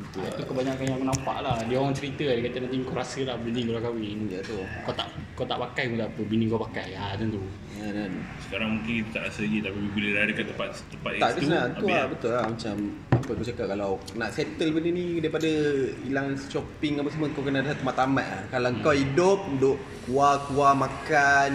[0.00, 1.56] Ha, itu kebanyakan yang aku nampak lah.
[1.68, 4.18] Dia orang cerita lah, dia kata nanti kau rasa lah bini kau dah kahwin.
[4.32, 4.56] Ya tu.
[4.88, 5.06] Kau tak
[5.36, 6.88] kau tak pakai pun tak apa, bini kau pakai.
[6.96, 7.42] Ha, macam tu.
[7.76, 8.10] Ya kan.
[8.44, 11.32] sekarang mungkin kita tak rasa lagi tapi bila dah ada kat tempat tempat Tak X
[11.32, 12.76] dia senang tu habis lah betul lah macam
[13.20, 15.50] apa aku cakap kalau nak settle benda ni daripada
[16.00, 18.42] hilang shopping apa semua kau kena ada satu matlamat lah.
[18.50, 21.50] Kalau kau hidup duduk kuah-kuah makan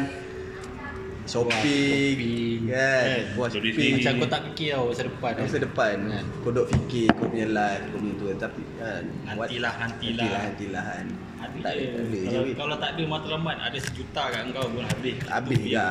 [1.26, 3.22] shopping shopping, kan kan.
[3.34, 5.32] kuah So, di shopping Macam kau tak fikir tau masa depan.
[5.36, 6.26] masa depan Kan.
[6.40, 9.74] kau duduk fikir kau punya life kau punya tu tapi kan Nantilah, nantilah.
[10.22, 11.06] nantilah nantilah kan
[11.36, 11.90] Habis tak ada je
[12.24, 12.54] kalau, weh.
[12.56, 15.16] kalau tak ada matlamat ada sejuta kat kau pun habis.
[15.26, 15.88] habis ya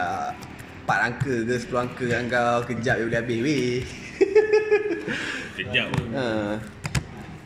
[0.87, 3.67] 4 angka ke 10 angka kat kau Kejap je boleh habis weh
[5.55, 6.27] Kejap Ha.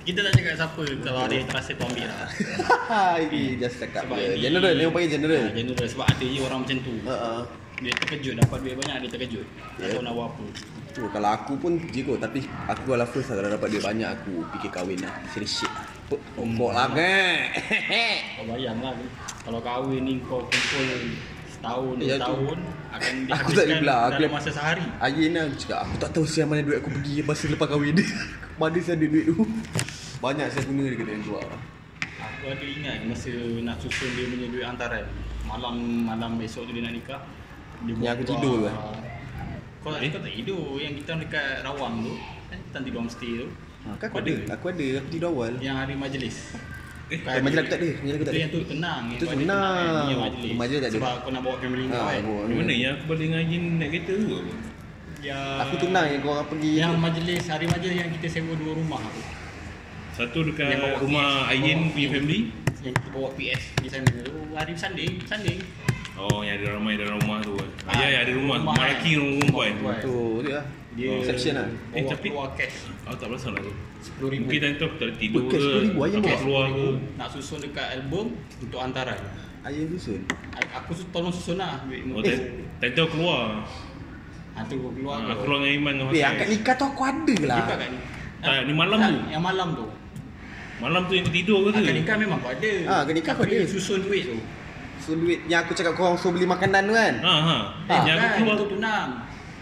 [0.00, 2.28] Kita tak cakap siapa kalau ada yang terasa tu ambil lah.
[3.24, 6.58] Ini just cakap Sebab ini- General, orang panggil general Ha, general sebab ada je orang
[6.64, 6.94] macam tu.
[7.04, 7.32] Ha, ha.
[7.78, 9.46] Dia terkejut dapat duit banyak dia terkejut.
[9.76, 9.92] Tak Ya.
[9.92, 10.44] tahu nak buat apa.
[10.88, 14.08] Tu, kalau aku pun je kot Tapi aku kalau first lah Kalau dapat duit banyak
[14.08, 17.38] Aku fikir kahwin lah Serius shit lah Pokok lah kan
[18.34, 18.96] Kau bayang lah
[19.44, 20.88] kalau kahwin ni kau kumpul
[21.58, 22.24] setahun, Ya, tu.
[22.24, 24.84] tahun akan Aku tak boleh belah Aku dalam masa sehari.
[24.98, 27.92] Ayin lah Aku cakap Aku tak tahu siapa mana duit aku pergi Masa lepas kahwin
[27.92, 28.06] dia
[28.60, 29.36] Mana saya ada duit tu
[30.18, 31.46] Banyak saya guna dia kata yang keluar
[32.18, 33.30] Aku ada ingat masa
[33.60, 35.04] nak susun dia punya duit hantaran.
[35.42, 37.20] Malam malam besok tu dia nak nikah.
[37.82, 38.70] Dia Yang aku tidur ke?
[39.78, 42.14] Kau tak, kau tak tidur yang kita dekat Rawang tu.
[42.46, 43.46] Kan kita tidur homestay tu.
[43.82, 46.36] ha, Kan aku ada Aku ada Aku tidur awal Yang hari majlis.
[47.08, 49.02] Eh, Eh, majlis aku tak ada Majlis aku tak Itu ada yang tu tenang.
[49.08, 49.74] Itu kau tenang.
[49.74, 50.52] kan, yang majlis.
[50.54, 50.96] Majlis tak ada.
[50.98, 52.16] Sebab kau nak bawa family kau Ha, kan.
[52.18, 54.54] aku, Di mana yang aku balik dengan Ajin naik kereta tu apa?
[55.18, 58.72] Yang aku tenang yang kau orang pergi Yang majlis hari majlis yang kita sewa dua
[58.72, 59.22] rumah tu.
[60.14, 62.40] Satu dekat Yang rumah Ayin punya family
[62.78, 64.34] Yang kita bawa PS di sana tu.
[64.52, 65.58] Hari sanding, sanding.
[66.14, 68.74] Oh yang ada ramai dalam rumah tu kan Ah, Ya ya ada rumah rumah Rumah
[68.74, 68.84] kan.
[68.90, 71.68] lelaki rumah perempuan Rumah Tu dia lah Dia Section lah.
[71.92, 72.76] Eh, bawa tapi- keluar cash.
[73.04, 73.72] Aku tak perasan lah tu.
[73.98, 76.38] RM10,000 Mungkin time tu aku tak tidur Weh, cash ke RM10,000 ayam Aku bawa?
[76.38, 76.86] keluar ke.
[77.14, 78.26] Nak susun dekat album
[78.58, 79.20] untuk hantaran.
[79.60, 80.20] Ayah susun?
[80.74, 81.82] Aku su- tolong susun lah.
[81.82, 82.40] Oh oh, time,
[82.88, 83.42] tu aku keluar.
[84.54, 87.34] Ha tu aku keluar Ah, Aku keluar dengan Iman Eh angkat nikah tu aku ada
[87.44, 87.58] lah.
[87.58, 87.98] Nikah kat ni
[88.38, 89.18] Tak, ni malam tak, tu.
[89.28, 89.86] Yang malam tu.
[90.78, 92.72] Malam tu yang aku tidur ke Akad tu nikah memang aku ada.
[92.86, 93.58] Ah, akad nikah aku ada.
[93.66, 94.38] Susun duit tu.
[94.98, 95.46] So duit.
[95.46, 97.14] Yang aku cakap korang suruh beli makanan tu kan?
[97.18, 97.56] Ha ha.
[97.86, 99.08] Ah, Yang aku kan, keluar Itu tunang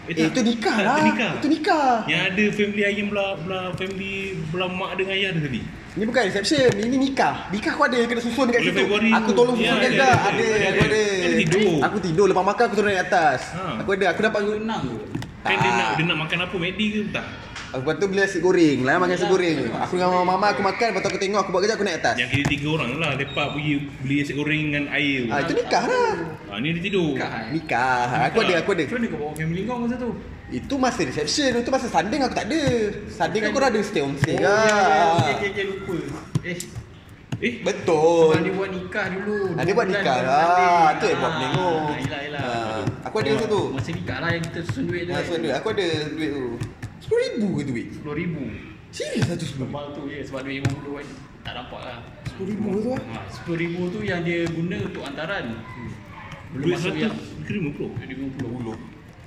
[0.07, 0.95] Eh itu nikah Tak, lah.
[0.95, 1.31] itu nikah.
[1.35, 1.91] Itu nikah.
[2.07, 4.15] Yang ada family ayam belah, belah family
[4.49, 5.61] belah mak dengan ayah ada tadi?
[5.97, 7.35] Ni bukan reception Ini nikah.
[7.49, 8.79] Nikah aku ada Kena susun dekat situ.
[8.85, 10.47] Februari Aku tolong Ya, susun ada, juga ada, Ada.
[10.71, 11.01] Aku ada.
[11.03, 11.71] Kan dia tidur.
[11.83, 12.25] Aku tidur.
[12.31, 13.39] Lepas makan aku turun naik atas.
[13.51, 13.63] Ha.
[13.83, 14.05] Aku ada.
[14.15, 14.95] Aku dapat Tunang tu
[15.43, 16.55] Kan dia nak, dia nak makan apa?
[16.55, 17.01] McD ke?
[17.11, 17.25] Tak
[17.67, 19.57] Lepas tu beli nasi goreng lah makan nasi goreng.
[19.77, 21.99] Aku dengan mama mama aku makan Lepas tu aku tengok Aku buat kerja aku naik
[21.99, 22.15] atas.
[22.15, 25.21] Yang kita tiga orang lah Lepak pergi beli nasi goreng dengan air.
[25.27, 26.11] Ah itu nikah lah.
[26.47, 27.11] Ha, Ni dia tidur.
[27.11, 28.01] Nikah kan Nikah.
[28.31, 28.83] Aku ada aku ada.
[28.83, 30.09] Macam mana kau bawa family kau masa tu?
[30.47, 32.61] Itu masa reception Itu masa sanding aku tak ada.
[33.11, 35.95] Sanding aku ada stay home stay Oh, ya, ya, lupa.
[36.47, 36.55] Eh.
[37.37, 37.53] Eh?
[37.61, 38.33] Betul.
[38.33, 39.39] Sebab dia buat nikah dulu.
[39.53, 40.17] Ah, dia buat nikah.
[40.23, 40.89] lah.
[40.97, 41.81] Tu yang buat Ah, menengok.
[42.01, 43.61] Yelah yelah Ah, aku ada masa tu.
[43.75, 46.45] Masa nikah lah yang kita susun duit tu Ha, aku ada duit tu
[47.07, 47.87] Sepuluh ribu ke duit?
[47.97, 48.35] RM10,000
[48.89, 51.07] Serius satu sepuluh Tebal tu je sebab duit RM50 kan
[51.41, 51.97] Tak nampak lah.
[52.27, 55.45] Sepuluh ribu tu lah ha, RM10,000 tu yang dia guna untuk hantaran.
[56.49, 57.89] Belum Duit masuk yang Kira puluh.
[57.95, 58.67] RM50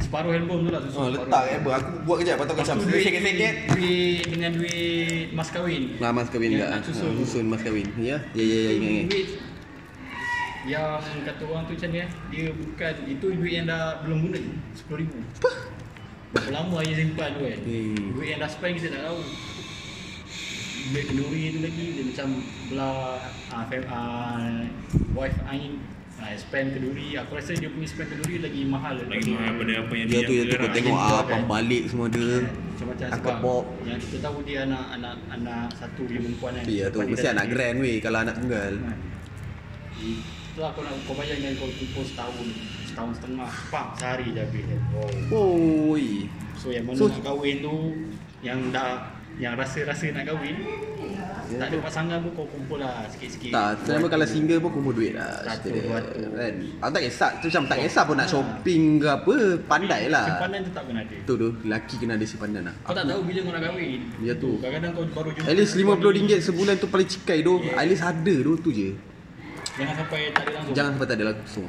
[0.01, 1.24] Separuh album tu lah susun Ha, separuh.
[1.24, 3.55] letak eh, aku buat kejap Lepas tu Lepas macam tu duit, sikit-sikit.
[3.70, 5.83] duit dengan duit mas kahwin.
[5.97, 7.09] Nah, mas kahwin juga nak susun.
[7.11, 7.87] Ha, Susun mas kahwin.
[7.97, 9.07] Ya, ya, ya, ya, ingat, ingat.
[9.09, 9.28] Duit
[10.62, 14.39] yang kata orang tu macam ni eh Dia bukan Itu duit yang dah belum guna.
[14.41, 15.09] RM10,000
[16.31, 18.14] Berapa lama ayah simpan tu kan Hmm.
[18.14, 19.20] Duit yang dah spend kita tak tahu.
[20.91, 22.28] Duit kenduri tu lagi Dia macam
[22.66, 23.18] belah
[23.49, 24.43] uh, fam, uh,
[25.12, 25.83] Wife Ain
[26.16, 27.14] uh, Spend kenduri.
[27.16, 28.95] Aku rasa dia punya spend kenduri lagi mahal.
[29.01, 30.57] Lagi mahal pada apa yang Ya tu, ya tu.
[30.57, 31.31] Kau tengok Dia ah, kan.
[31.37, 33.37] pembalik semua ada Macam-macam Akad sebab.
[33.41, 37.11] bob Yang kita tahu dia anak anak anak satu dia perempuan kan Ya tu, dia
[37.11, 38.72] mesti anak jadi- grand weh Kalau anak tunggal.
[40.01, 42.47] Itulah kau nak kau bayangkan kau kumpul setahun
[42.91, 43.51] Setahun setengah.
[43.70, 44.80] Pam sehari je habis kan?
[45.30, 45.95] Wow.
[45.95, 46.26] Oi.
[46.59, 47.74] So yang mana So- nak kahwin tu
[48.43, 49.09] Yang dah
[49.41, 50.57] Yang rasa-rasa nak kahwin
[51.51, 53.51] Tak ada pasangan pun kau kumpul lah sikit-sikit.
[53.51, 55.43] Tak, selama kalau single pun kumpul duit lah.
[55.43, 55.99] Satu, dua.
[55.99, 56.55] Kan?
[56.78, 57.30] Aku tak kisah.
[57.43, 59.34] Tu macam tak kisah pun nak shopping ke apa
[59.66, 60.30] Pandai lah.
[60.30, 61.16] Simpanan tetap kena ada.
[61.26, 62.74] Tu tu, lelaki kena ada simpanan lah.
[62.86, 64.01] Kau tak tahu bila kau nak kahwin?
[64.22, 64.62] Ya tu.
[64.62, 67.55] Kadang-kadang kau baru jumpa At least RM50 sebulan tu paling cikai tu.
[67.74, 68.95] At least ada tu tu je.
[69.74, 70.74] Jangan sampai tak ada langsung.
[70.78, 71.66] Jangan sampai tak ada langsung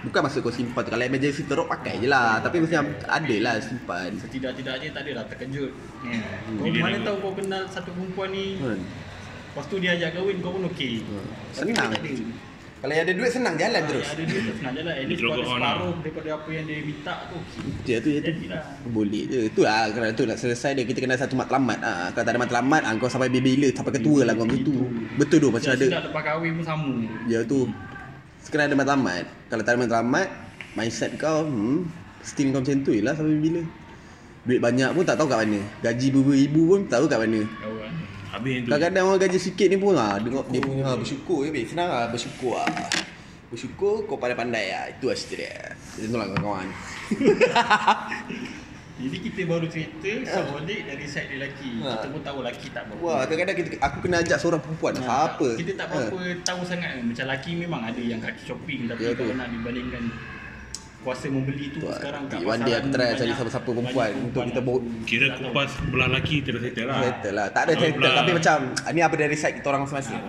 [0.00, 0.90] Bukan maksud kau simpan tu.
[0.96, 2.40] Kalau emergency teruk pakai je lah.
[2.40, 4.10] Tapi mesti ada lah simpan.
[4.16, 5.72] Setidak-tidaknya tak adalah terkejut.
[6.08, 6.24] Yeah.
[6.56, 8.56] Kau mana tahu kau kenal satu perempuan ni?
[8.56, 8.80] Kan?
[8.80, 11.04] Lepas tu dia ajak kahwin kau pun okey.
[11.04, 11.26] Hmm.
[11.52, 11.90] Senang.
[11.92, 12.48] dia tak ada.
[12.80, 14.06] Kalau yang ada duit senang jalan Ah, terus.
[14.08, 14.92] Yang Ada dia tak senang jalan.
[14.96, 17.38] At least Dia kau ada separuh daripada apa yang dia minta tu.
[17.84, 18.30] Ya tu ya tu.
[18.32, 18.64] Jadilah.
[18.88, 19.40] Boleh je.
[19.52, 21.78] Tu lah Kalau tu nak selesai dia Kita kena satu matlamat.
[21.84, 22.08] Ah.
[22.16, 24.76] Kalau tak ada matlamat ah, Kau sampai bila Sampai ketua lah kau macam tu.
[25.20, 25.86] Betul tu macam ada.
[25.92, 26.92] Sudah lepas kahwin pun sama.
[27.28, 27.68] Ya tu
[28.50, 29.24] Sekarang ada matlamat.
[29.46, 30.26] Kalau tak ada matlamat
[30.74, 31.86] Mindset kau hmm,
[32.26, 33.62] Still kau macam tu je lah Sampai bila.
[34.42, 35.62] Duit banyak pun tak tahu kat mana.
[35.78, 37.46] Gaji beribu pun tak tahu kat mana.
[37.46, 37.94] Kau kan?
[38.34, 38.68] Habis yang tu.
[38.74, 41.70] Kadang-kadang orang gaji sikit ni pun ha, Tengok dia punya ha, bersyukur je babe.
[41.70, 42.66] Senang lah bersyukur lah.
[43.54, 44.84] Bersyukur kau pandai-pandai lah.
[44.98, 45.54] Itu lah cerita dia.
[46.02, 46.66] Itu lah kawan-kawan
[49.00, 51.88] Jadi kita baru cerita Sabolik dari side dia lelaki Ha.
[51.90, 55.00] Kita pun tahu lelaki tak berapa Wah kadang-kadang kita, aku kena ajak seorang perempuan Ha,
[55.32, 59.10] tak- Kita tak berapa tahu sangat Macam lelaki memang ada yang kaki shopping Tapi Ya,
[59.12, 60.02] kalau nak dibandingkan
[61.00, 61.96] kuasa membeli tu Tu lah.
[61.96, 65.26] sekarang kat one day aku try cari banyak- siapa-siapa banyak perempuan untuk kita bawa Kira
[65.32, 66.98] kupas belah laki terus settle lah.
[67.00, 69.82] Settle lah Tak ada settle belah- Tapi macam ah, Ni apa dari side kita orang
[69.82, 70.20] masing-masing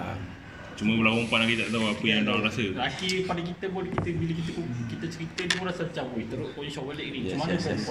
[0.72, 2.64] Cuma belah perempuan lagi tak tahu apa yang orang rasa.
[2.74, 4.52] Laki pada kita pun kita bila kita
[4.90, 7.20] kita cerita dia pun rasa macam weh teruk kau shop balik ni.
[7.22, 7.86] Yes, Macam mana yes, yes.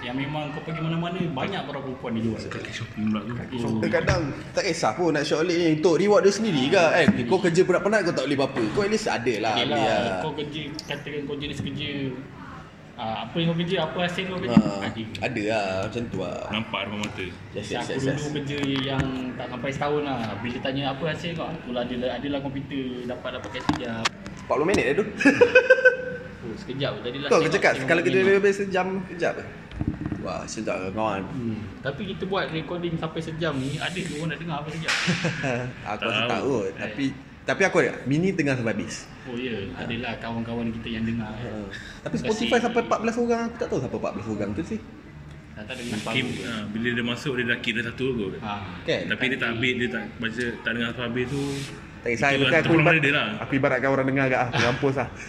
[0.00, 2.40] Yang memang kau pergi mana-mana banyak orang perempuan dia jual.
[2.48, 3.34] Kaki shopping pula tu.
[3.36, 3.70] Kaki shop.
[3.78, 7.60] Kadang-kadang tak kisah pun nak short ni Untuk reward dia sendiri ke kan Kau kerja
[7.62, 10.20] penat-penat kau tak boleh apa-apa Kau at least ada lah Yelah, lah.
[10.24, 11.90] kau kerja katakan kau jenis kerja
[12.98, 14.58] ah, apa yang kau kerja, apa hasil kau kerja?
[14.58, 15.02] Ha, Ada.
[15.22, 17.24] ada lah macam tu lah Nampak depan mata.
[17.54, 18.32] Yes, yes, aku yes, dulu yes.
[18.34, 19.04] kerja yang
[19.38, 22.84] tak sampai setahun lah Bila tanya apa hasil kau Aku lah ada, ada lah komputer
[23.06, 24.04] Dapat dapat kat sekejap
[24.50, 25.04] 40 minit dah tu
[26.42, 28.24] Oh sekejap Jadilah Kau tengok cakap tengok Kalau minit.
[28.42, 29.34] lebih sejam Kejap
[30.22, 31.82] Wah sedap lah kawan hmm.
[31.82, 34.92] Tapi kita buat recording sampai sejam ni Ada ke orang nak dengar apa sejam?
[35.92, 36.28] Aku Tak rasa tahu.
[36.28, 37.04] tak kot Tapi
[37.42, 39.78] Tapi aku ada Mini tengah sampai habis Oh ya, yeah.
[39.78, 41.50] adalah kawan-kawan kita yang dengar Ha.
[42.02, 42.64] Tapi Terima Spotify kasih.
[42.64, 44.80] sampai 14 orang Aku tak tahu siapa 14 orang tu sih
[45.52, 48.34] Tak ha, bila dia masuk dia dah kira satu kot.
[48.40, 48.54] ha.
[48.82, 51.42] Kan Tapi dia tak habis, dia tak baca, tak dengar sampai habis tu.
[52.02, 53.28] Tak kisah Itu lah, aku ibarat, dia lah.
[53.38, 55.08] Aku ibaratkan orang dengar kat Aku mampus lah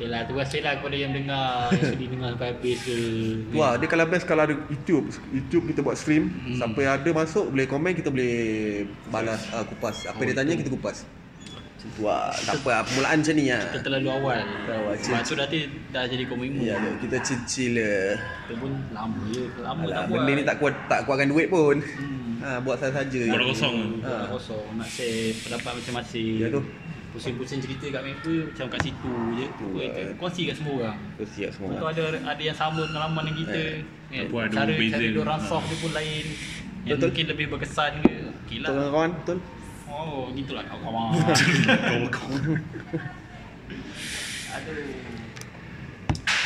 [0.00, 2.96] Okay lah, terima kasih lah kepada yang dengar Yang sudi dengar sampai habis ke
[3.52, 5.12] Wah, dia kalau best kalau ada YouTube.
[5.28, 6.56] YouTube kita buat stream, hmm.
[6.56, 8.32] sampai ada masuk boleh komen kita boleh
[9.12, 10.08] balas uh, kupas.
[10.08, 10.64] Apa Oh, dia tanya itu.
[10.64, 11.04] kita kupas.
[11.04, 12.32] Macam tu lah.
[12.32, 13.62] Tak apa, lah, permulaan macam ni lah.
[13.68, 14.40] Kita terlalu awal
[14.72, 15.58] awal, Sebab tu nanti
[15.92, 18.16] dah jadi komitmen Ya, kita chill-chill lah.
[18.48, 21.52] Kita pun lama je Lama Alah, tak buat benda ni tak kuat tak kuatkan duit
[21.52, 21.76] pun.
[21.76, 22.40] Hmm.
[22.40, 23.36] Ha, buat saja-saja.
[23.36, 24.00] Bola kosong.
[24.00, 24.32] Bola Ha.
[24.32, 26.64] kosong Nak share pendapat masing-masing Ya tu.
[27.10, 29.98] Pusing-pusing cerita kat member Macam kat situ je Tu, Apa itu?
[30.00, 30.14] eh.
[30.14, 31.68] Kongsi kat semua orang Tu siap semua.
[31.72, 33.58] Betul ada ada yang sama pengalaman dengan kita.
[33.58, 33.78] Eh.
[34.08, 34.24] Kan?
[34.24, 34.92] Apa ada cara beza.
[34.92, 35.46] cara dia orang Ha.
[35.46, 36.24] soft dia pun lain.
[36.80, 37.06] Yang Betul.
[37.06, 38.14] mungkin lebih berkesan ke.
[38.40, 38.88] Okey Betul lah.
[38.88, 39.38] kawan, betul.
[39.86, 41.08] Oh, gitulah kawan-kawan.
[41.66, 42.42] Kawan-kawan.
[44.50, 44.94] Aduh.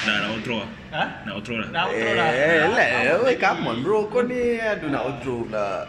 [0.05, 0.71] Dah nak outro lah.
[0.93, 1.05] Ha?
[1.25, 1.69] Nak outro lah.
[1.71, 2.29] Dah outro dah.
[2.29, 3.37] Eh, lagi.
[3.37, 3.99] come on bro.
[4.07, 5.89] Kau ni aduh nak outro pula.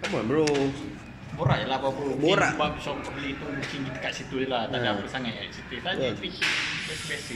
[0.00, 0.46] Come on bro.
[1.34, 2.02] Borak je lah apa-apa.
[2.04, 2.50] Mungkin Borak.
[2.54, 4.62] Sebab shop beli tu mungkin kita kat situ je lah.
[4.66, 4.94] Tak ada Ha.
[4.94, 5.74] apa sangat kat situ.
[5.78, 6.14] Tanya Ya.
[6.14, 6.46] fikir.
[6.84, 7.34] Biasa-biasa.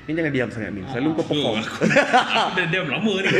[0.00, 0.84] Ni jangan diam sangat Min.
[0.86, 1.56] Selalu kau Tu, perform.
[1.56, 1.82] aku,
[2.40, 3.30] aku dah diam lama ni.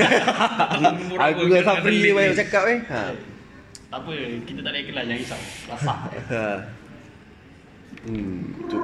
[1.27, 2.81] Aku dengan Safri yang cakap eh.
[2.87, 3.03] Ha.
[3.91, 4.13] Tak apa,
[4.47, 5.41] kita tak ada ikhlas, jangan risau.
[5.67, 5.99] Rasah.
[6.31, 6.45] Ha.
[8.01, 8.79] Hmm, tu.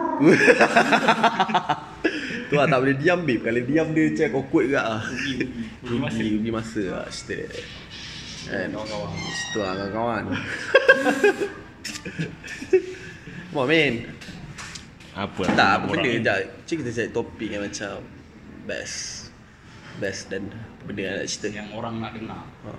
[2.47, 3.41] tu lah tak boleh diam babe.
[3.41, 5.01] Kalau diam dia macam awkward juga ah.
[5.01, 5.35] Rugi,
[5.81, 6.21] rugi masa.
[6.21, 7.07] Rugi, masa lah.
[8.47, 8.69] Kan?
[8.71, 9.11] Kawan-kawan.
[9.35, 10.25] Situ lah kawan-kawan.
[13.51, 13.95] Come on man.
[15.17, 15.43] Apa?
[15.57, 16.39] Tak, apa benda sekejap.
[16.69, 18.05] Cik kita cari topik yang macam
[18.69, 19.31] best.
[19.97, 20.53] Best dan
[20.85, 21.49] benda yang nak cerita.
[21.57, 22.45] Yang orang nak dengar.
[22.69, 22.71] Ha.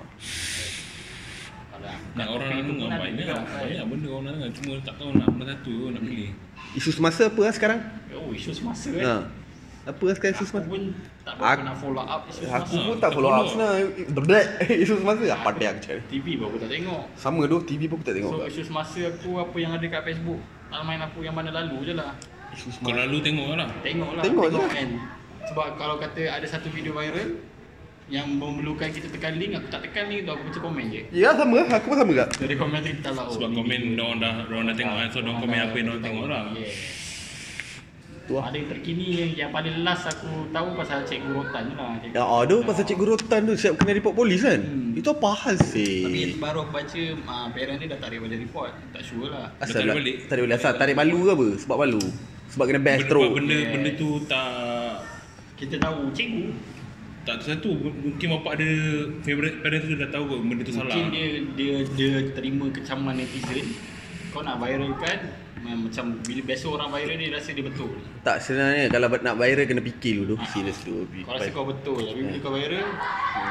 [1.77, 5.29] Kalau Nak orang nak dengar banyak Banyak benda orang nak dengar Cuma tak tahu nak
[5.29, 6.33] mana satu nak pilih
[6.73, 7.79] Isu semasa apa lah sekarang?
[8.17, 9.05] Oh, isu semasa kan.
[9.05, 9.15] Ha.
[9.87, 10.81] Apa lah sekarang isu Aku pun
[11.23, 12.75] tak Aku- nak follow up isu Aku semasa.
[12.83, 13.85] pun tak follow up sebenarnya.
[14.19, 14.47] Black.
[14.83, 16.01] Isu semasa apa dia aku cari.
[16.11, 17.01] TV pun aku tak tengok.
[17.15, 18.31] Sama tu TV pun aku tak tengok.
[18.33, 20.39] So isu semasa aku apa yang ada kat Facebook.
[20.67, 22.11] Timeline aku yang mana lalu je lah.
[22.51, 22.99] Isu Kau semasa.
[23.01, 24.21] lalu tengok lah Tengok lah.
[24.21, 24.59] Tengok je.
[24.67, 24.89] kan.
[25.47, 27.39] Sebab kalau kata ada satu video viral
[28.07, 31.01] yang memerlukan kita tekan link, aku tak tekan link tu aku baca komen je.
[31.11, 32.27] Ya sama, aku pun sama juga.
[32.29, 33.27] Dari komen tu kita lah.
[33.27, 33.79] Sebab komen.
[33.95, 37.06] Diorang dah dah tengok kan So diorang komen apa yang diorang tengok lah Yeah.
[38.27, 38.43] Tu lah.
[38.43, 41.91] Ada yang terkini yang, yang paling last aku tahu pasal cikgu rotan je lah.
[41.97, 44.59] Cikgu Ya ada pasal cikgu rotan tu siap kena report polis kan?
[44.59, 44.91] Hmm.
[44.93, 46.35] Itu apa hal Tapi sih?
[46.35, 48.71] baru aku baca uh, parent dia dah tarik balik report.
[48.91, 49.47] Tak sure lah.
[49.57, 49.95] Asal tarik lah.
[49.95, 50.15] balik?
[50.27, 51.47] Tarik balik asal tarik malu ke apa?
[51.55, 52.03] Sebab malu.
[52.47, 53.31] Sebab kena bash Benda, teruk.
[53.35, 53.71] benda, Yeah.
[53.71, 54.49] benda tu tak
[55.55, 56.45] Kita tahu cikgu
[57.21, 58.71] Tak satu Mungkin bapak dia
[59.19, 63.67] Favorite parents tu dah tahu Benda tu salah Mungkin dia dia dia terima kecaman netizen.
[64.31, 67.89] Kau nak viralkan macam bila biasa orang viral dia rasa dia betul.
[68.21, 70.35] Tak sebenarnya kalau nak viral kena fikir dulu.
[70.47, 71.07] Serius tu.
[71.21, 72.87] Kau rasa kau betul tapi bila kau viral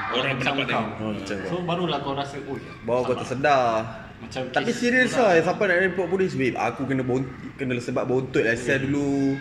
[0.06, 0.84] Orang macam pendapat kau.
[1.02, 1.48] Oh, macam kau.
[1.48, 2.72] So barulah kau rasa oh ya.
[2.82, 3.66] Bawa kau salah." tersedar.
[4.16, 7.20] Macam Tapi serius lah Siapa nak report polis babe Aku kena bon
[7.60, 9.36] kena sebab bontot lah Saya dulu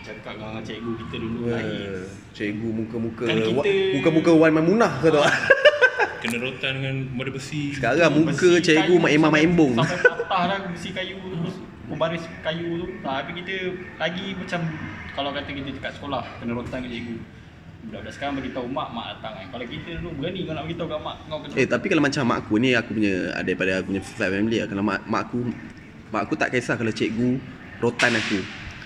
[0.00, 2.08] Cakap dengan cikgu kita dulu Eh, baik.
[2.32, 5.36] Cikgu muka-muka Kan kita- Muka-muka Wan Mamunah kau tahu tak?
[6.24, 10.42] Kena rotan dengan Mada besi Sekarang muka Besi cikgu Mak Imam sampai- Embong Sampai patah
[10.48, 11.16] lah besi kayu
[11.90, 12.86] pembaris kayu tu.
[13.00, 13.54] Tapi kita
[13.98, 14.60] lagi macam
[15.12, 17.16] kalau kata kita dekat sekolah kena rotan ke cikgu.
[17.80, 19.46] Budak-budak sekarang beritahu mak, mak datang kan.
[19.50, 22.22] Kalau kita dulu berani kau nak beritahu kat mak kau kena Eh tapi kalau macam
[22.22, 25.22] mak aku ni Aku punya ah, Daripada aku punya flat family lah Kalau mak, mak
[25.24, 25.38] aku
[26.10, 27.40] Mak aku tak kisah kalau cikgu
[27.80, 28.40] Rotan aku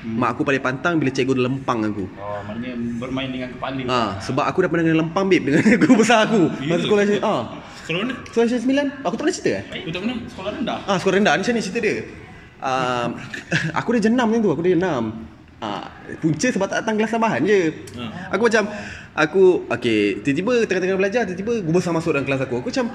[0.05, 0.21] Hmm.
[0.21, 3.81] Mak aku paling pantang Bila cikgu dia lempang aku Oh, maknanya bermain dengan kepala.
[3.89, 6.53] Ah, sebab aku dah pernah kena lempang babe dengan guru besar aku.
[6.61, 6.77] Masa Ya.
[6.85, 7.43] sekolah ah.
[7.81, 8.15] Sekolah mana?
[8.29, 9.01] Sekolah Syed 9.
[9.01, 9.63] Aku tak pernah cerita eh?
[9.65, 10.79] Eh, Aku tak pernah Sekolah rendah.
[10.85, 11.97] Ah, sekolah rendah ni macam ni cerita dia.
[12.65, 13.09] Um,
[13.79, 15.03] aku dah jenam macam tu, aku dah jenam.
[15.61, 15.89] Ah,
[16.19, 17.73] punca sebab tak datang kelas tambahan je.
[17.97, 18.33] Ha.
[18.33, 18.69] Aku macam
[19.13, 22.61] aku okey, tiba-tiba tengah-tengah belajar tiba-tiba guru besar masuk dalam kelas aku.
[22.61, 22.87] Aku macam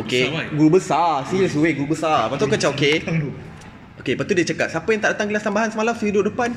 [0.00, 2.28] okey, guru besar, serius weh guru besar.
[2.28, 2.94] Lepas tu aku macam okey.
[3.94, 6.50] Okey, lepas tu dia cakap, siapa yang tak datang kelas tambahan semalam suruh duduk depan.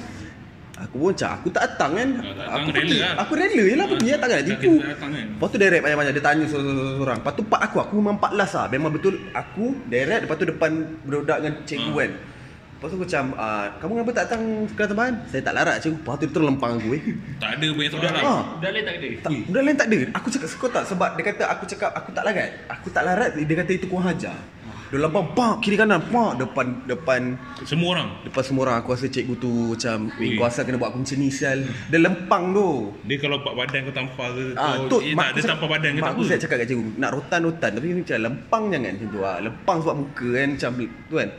[0.77, 2.09] Aku pun macam aku tak datang kan.
[2.11, 2.97] Ah, tak datang, aku rela pergi.
[2.99, 3.13] lah.
[3.17, 4.71] Aku rela je lah pergi tak nak Tak tipu.
[4.77, 5.25] datang kan.
[5.31, 8.53] Lepas tu direct banyak-banyak Dia tanya seorang-seorang Lepas tu part aku Aku memang part last
[8.53, 10.69] lah Memang betul Aku direct Lepas tu depan
[11.01, 11.97] Budak dengan cikgu Ha.
[11.97, 12.11] kan
[12.77, 16.13] Lepas tu macam ah, Kamu kenapa tak datang kelas tambahan Saya tak larat cikgu Lepas
[16.13, 17.03] tu dia terus lempang aku eh
[17.35, 18.19] Tak ada banyak saudara.
[18.21, 18.41] Ah.
[18.55, 19.09] Dah lain tak ada.
[19.17, 22.09] tak, Budak lain tak ada Aku cakap kau tak Sebab dia kata Aku cakap Aku
[22.11, 24.37] tak larat Aku tak larat Dia kata itu kurang hajar
[24.87, 27.21] Dia lempang Pak Kiri kanan Pak Depan Depan
[27.65, 28.09] Semua orang.
[28.21, 30.21] Depan semua orang Aku rasa cikgu tu Macam Ui.
[30.21, 31.59] Weh kau asal kena buat aku macam ni sial
[31.89, 32.69] Dia lempang tu
[33.03, 35.89] Dia kalau pak badan kau tampar ke Ah, kau tu eh, tak, dia tampar badan
[35.91, 36.37] ke mak tak aku apa.
[36.37, 39.37] cakap kat cikgu nak rotan-rotan tapi macam lempang jangan macam tu ah.
[39.41, 40.69] Lempang sebab muka kan macam
[41.03, 41.31] tu kan.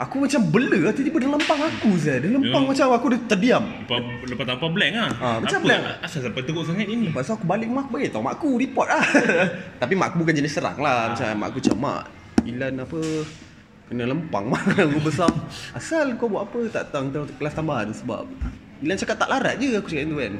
[0.00, 2.16] Aku macam bela lah tiba-tiba dia lempang aku saya.
[2.24, 2.72] Dia lempang Memang.
[2.72, 3.64] macam aku dia terdiam.
[3.84, 5.10] Lepas, lepas tampar blank lah.
[5.20, 5.82] Ah, macam apa, blank.
[6.00, 7.12] Asal sampai teruk sangat ini.
[7.12, 9.04] Lepas tu aku balik mak aku bagi tahu mak aku report lah.
[9.84, 11.12] tapi mak aku bukan jenis serang lah.
[11.12, 12.02] Macam mak aku macam mak
[12.42, 13.00] Ilan apa
[13.92, 15.30] kena lempang mak aku besar.
[15.76, 18.24] Asal kau buat apa tak datang kelas tambahan sebab
[18.80, 20.34] Ilan cakap tak larat je aku cakap tu kan.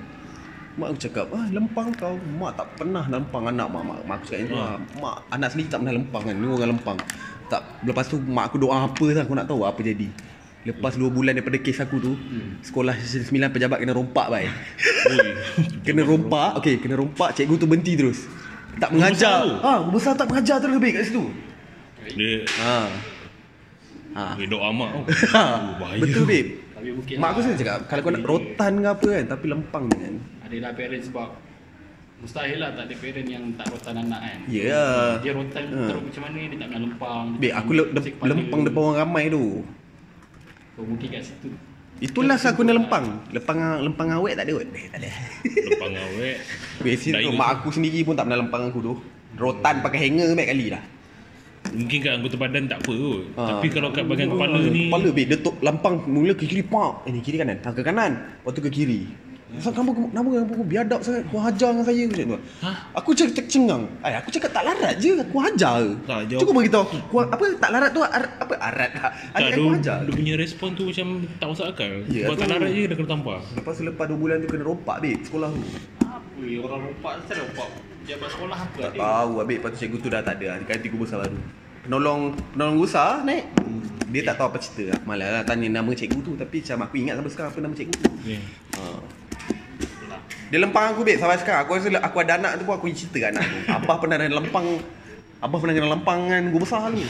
[0.73, 2.17] Mak aku cakap, ah lempang kau.
[2.17, 3.83] Mak tak pernah lempang anak mak.
[3.85, 4.81] Mak, mak aku cakap lah.
[4.97, 6.35] Mak anak sendiri tak pernah lempang kan.
[6.41, 6.99] Ni orang lempang.
[7.49, 10.09] Tak, lepas tu mak aku doa apa lah aku nak tahu apa jadi.
[10.63, 12.13] Lepas 2 bulan daripada kes aku tu,
[12.63, 14.47] sekolah 9 pejabat kena rompak bai.
[15.87, 18.31] Kena rompak, okey, kena rompak, cikgu tu berhenti terus.
[18.79, 19.43] Tak mengajar.
[19.43, 19.59] tu?
[19.59, 21.25] Ha, besar tak mengajar terus lebih kat situ.
[22.15, 22.79] Dia Ha.
[24.13, 24.25] Ha.
[24.39, 25.03] dia doa mak tau.
[25.35, 25.43] Ha.
[25.83, 25.99] Oh.
[25.99, 26.51] Betul babe.
[26.73, 27.45] Tapi mungkin Mak aku lah.
[27.45, 30.15] sendiri cakap kalau kau nak rotan ke apa kan tapi lempang jangan.
[30.47, 31.29] Ada lah parent sebab
[32.23, 34.63] Mustahil lah tak ada parent yang tak rotan anak kan Ya.
[34.71, 35.07] Yeah.
[35.21, 35.81] Dia rotan Ha.
[35.91, 37.91] teruk macam mana Dia tak pernah lempang Babe, tak aku le-
[38.23, 39.45] lempang depan orang ramai tu.
[40.79, 41.51] Oh, mungkin kat situ
[42.03, 43.23] Itulah saya guna lempang.
[43.31, 44.67] Lempang lempang awet tak ada kot.
[44.75, 45.11] Eh, tak ada.
[45.47, 46.37] Lempang awet.
[46.83, 48.93] Biasa Dah tu mak aku sendiri pun tak pernah lempang aku tu.
[49.39, 50.83] Rotan pakai hanger banyak kali dah.
[51.71, 53.23] Mungkin kat anggota badan tak apa kot.
[53.39, 53.43] Ha.
[53.55, 57.07] Tapi kalau kat bahagian kepala ni Kepala babe, dia tok lampang mula ke kiri pak.
[57.07, 57.63] Eh ni kiri kanan.
[57.63, 58.13] Ha, ke kanan.
[58.19, 59.03] Lepas tu ke kiri.
[59.53, 61.23] Asal kamu kenapa kamu biadab sangat?
[61.29, 62.39] Kau hajar dengan saya macam tu.
[62.65, 62.77] Hah?
[62.97, 63.85] Aku cakap cek cengang.
[64.01, 65.13] Ay, aku cakap tak larat je.
[65.21, 65.81] Aku hajar.
[66.09, 66.41] Tak, jawab.
[66.41, 66.97] Cukup beritahu aku.
[67.07, 69.11] Ku, apa tak larat tu ar, apa arat tak?
[69.13, 69.99] tak, Adik dia, aku hajar.
[70.01, 71.93] dia punya respon tu macam tak masuk akal.
[72.09, 72.53] Ya, Buat tak tu.
[72.57, 73.39] larat je dah kena tampar.
[73.53, 75.63] Lepas tu lepas 2 bulan tu kena rompak babe sekolah tu.
[76.03, 77.69] Apa ya, orang rompak Saya rompak
[78.03, 80.49] Jabat sekolah apa Tak ada tahu habis lepas tu cikgu tu dah tak ada.
[80.59, 81.39] Dia ganti guru besar baru.
[81.83, 83.45] Penolong penolong besar naik.
[84.11, 84.97] Dia tak tahu apa cerita.
[84.97, 87.75] Aku malah lah tanya nama cikgu tu tapi macam aku ingat sampai sekarang apa nama
[87.75, 88.11] cikgu tu.
[88.27, 88.43] Yeah.
[88.75, 88.83] Ha.
[90.53, 91.65] Dia lempang aku babe sampai sekarang.
[91.65, 93.57] Aku rasa aku ada anak tu pun aku cerita kat anak tu.
[93.81, 94.67] Abah pernah ada lempang
[95.43, 97.03] Abah pernah kena lempang dengan guru besar tu.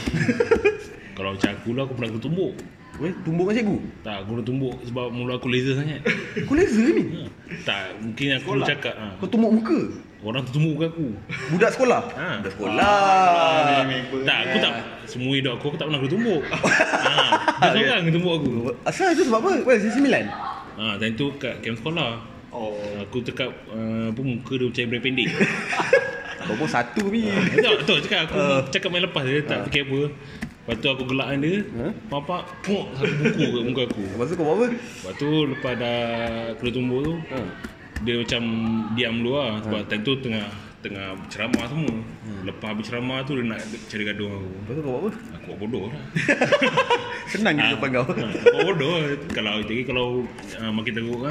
[1.19, 2.53] Kalau macam aku lah aku pernah kena tumbuk.
[2.97, 3.77] Weh, tumbuk dengan cikgu.
[4.01, 6.01] Tak, aku kena tumbuk sebab mulut aku laser sangat.
[6.49, 7.03] Kau laser ni.
[7.13, 7.21] Ha.
[7.61, 8.65] Tak, mungkin aku Sekolah?
[8.65, 9.05] cakap ha.
[9.21, 9.79] Kau tumbuk muka.
[10.25, 11.07] Orang tu tumbuk aku.
[11.53, 12.01] Budak sekolah.
[12.15, 12.27] Ha.
[12.41, 12.97] Budak sekolah.
[14.25, 14.73] Tak, aku tak
[15.05, 16.41] semua hidup aku aku tak pernah kena tumbuk.
[16.49, 18.49] ha, dia seorang kena tumbuk aku.
[18.87, 19.51] Asal itu sebab apa?
[19.61, 20.25] Weh, sisi sembilan.
[20.73, 22.32] Ha, dan tu kat camp sekolah.
[22.53, 25.27] Oh Aku cakap uh, apa muka dia macam brand pendek.
[26.43, 27.23] Kau pun satu ni.
[27.23, 28.59] ha, betul, betul cakap aku Ah.
[28.67, 29.99] cakap main lepas dia tak fikir apa.
[30.63, 31.55] Lepas tu aku gelakkan dia.
[31.73, 31.87] Ha?
[32.07, 34.03] Papa puk satu buku kat muka aku.
[34.05, 34.67] Lepas tu kau buat apa?
[34.69, 35.99] Lepas tu lepas dah
[36.55, 37.37] kena tumbuk tu, Ha.
[38.01, 38.41] dia macam
[38.93, 40.47] diam dulu lah sebab time tu tengah
[40.79, 41.95] tengah ceramah semua.
[42.43, 44.47] Lepas habis ceramah tu dia nak cari gaduh aku.
[44.53, 45.09] Lepas tu kau buat apa?
[45.33, 46.03] Aku buat bodoh lah.
[47.31, 48.03] Senang je depan kau.
[48.03, 48.93] Ha, aku buat bodoh.
[49.31, 50.07] Kalau jadi kalau
[50.59, 51.23] uh, makin teruk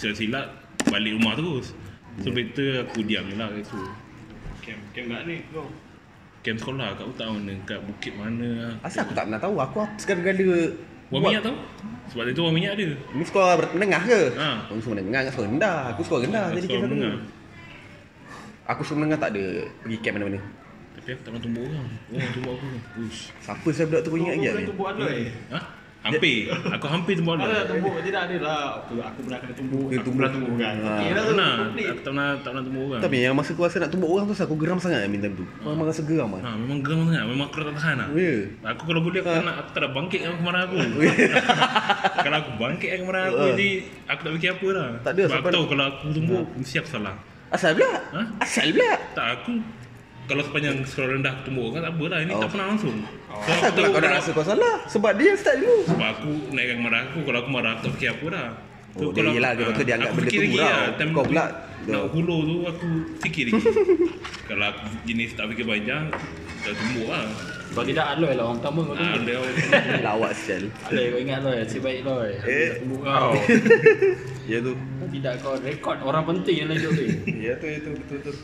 [0.00, 0.46] silap-silap
[0.88, 1.76] balik rumah terus.
[2.24, 3.80] So better aku diam je lah kat situ.
[4.64, 5.68] Camp Camp kat ni kau
[6.40, 8.72] Camp sekolah kat tak mana, kat bukit mana lah.
[8.80, 9.54] Asal aku tak pernah tahu.
[9.60, 10.72] Aku segala-gala
[11.10, 11.56] Buat minyak tau?
[12.14, 12.88] Sebab itu orang minyak ada.
[13.18, 14.20] Ni sekolah menengah ke?
[14.38, 14.48] Ha.
[14.70, 15.78] Kau semua menengah sekolah rendah.
[15.90, 16.94] Aku sekolah rendah jadi Sekolah kes aku.
[16.94, 17.14] menengah.
[18.70, 19.44] Aku sekolah menengah tak ada
[19.82, 20.40] pergi camp mana-mana.
[20.94, 21.88] Tapi aku tak pernah tumbuk orang.
[22.14, 22.66] Orang tumbuk aku.
[23.42, 24.62] Siapa saya budak tu kau ingat lagi tak?
[24.70, 25.20] tumbuk aloi
[25.50, 25.60] Ha?
[26.00, 26.48] Hampir.
[26.48, 27.66] Aku hampir tumbuk Ada orang.
[27.68, 30.14] tumbuk tidak ada lah Aku, aku pernah kena tumbuk Aku tumbuk.
[30.16, 30.92] pernah tumbuk kan Ha.
[30.96, 31.52] Tak tu pernah.
[31.60, 31.84] komplit.
[31.84, 33.00] Aku tak pernah, tak pernah tumbuk orang.
[33.04, 35.44] Tapi yang masa aku rasa nak tumbuk orang tu aku geram sangat minta tu.
[35.60, 36.40] Kau memang rasa geram kan?
[36.40, 37.22] Ha, memang geram sangat.
[37.26, 38.08] Memang aku tak tahan lah.
[38.16, 38.32] Ya.
[38.66, 40.76] Aku kalau boleh aku tak nak, aku tak nak bangkit dengan kemarahan aku.
[42.24, 43.46] kalau aku bangkit dengan kemarahan aku, Ha.
[43.52, 43.68] jadi
[44.06, 44.88] aku tak fikir apa lah.
[45.00, 47.14] Tak ada, Sebab aku tahu kalau aku tumbuk, mesti aku salah.
[47.50, 47.90] Asal pula?
[48.14, 48.20] Ha?
[48.38, 48.90] Asal pula?
[49.12, 49.52] Tak, aku
[50.30, 52.18] kalau sepanjang sekolah rendah aku tumbuk orang tak apa lah.
[52.20, 52.40] Ini Oh.
[52.40, 52.96] tak pernah langsung.
[52.96, 54.74] So, Asal aku kau nak kalau- rasa kau salah?
[54.86, 55.76] Sebab dia start dulu.
[55.84, 58.48] Sebab aku naikkan kemarahan aku, kalau aku marah aku tak fikir apa dah.
[58.90, 60.66] So, Oh, dia yelah, dia ah, kata dia anggap aku benda fikir tu lagi gurau.
[60.66, 60.82] lah.
[60.92, 61.44] Time Kau tu pula,
[61.80, 62.04] Nak dah.
[62.10, 62.86] hulur tu aku
[63.20, 63.62] fikir lagi.
[64.50, 66.04] kalau aku jenis tak fikir panjang,
[66.60, 67.24] dah tumbuk lah.
[67.70, 69.38] Kalau tidak Aloy lah orang pertama kau Ah, dia
[70.04, 70.62] Lawak sial.
[70.84, 72.30] Aloy kau ingat Aloy, nasib baik Aloy.
[72.34, 72.66] Aku Eh.
[72.66, 73.30] tak tumbuk kau.
[74.50, 74.72] Ya tu.
[74.74, 76.90] Kalau tidak kau rekod orang penting yang lain tu.
[77.32, 78.34] Ya tu, ya tu, betul betul.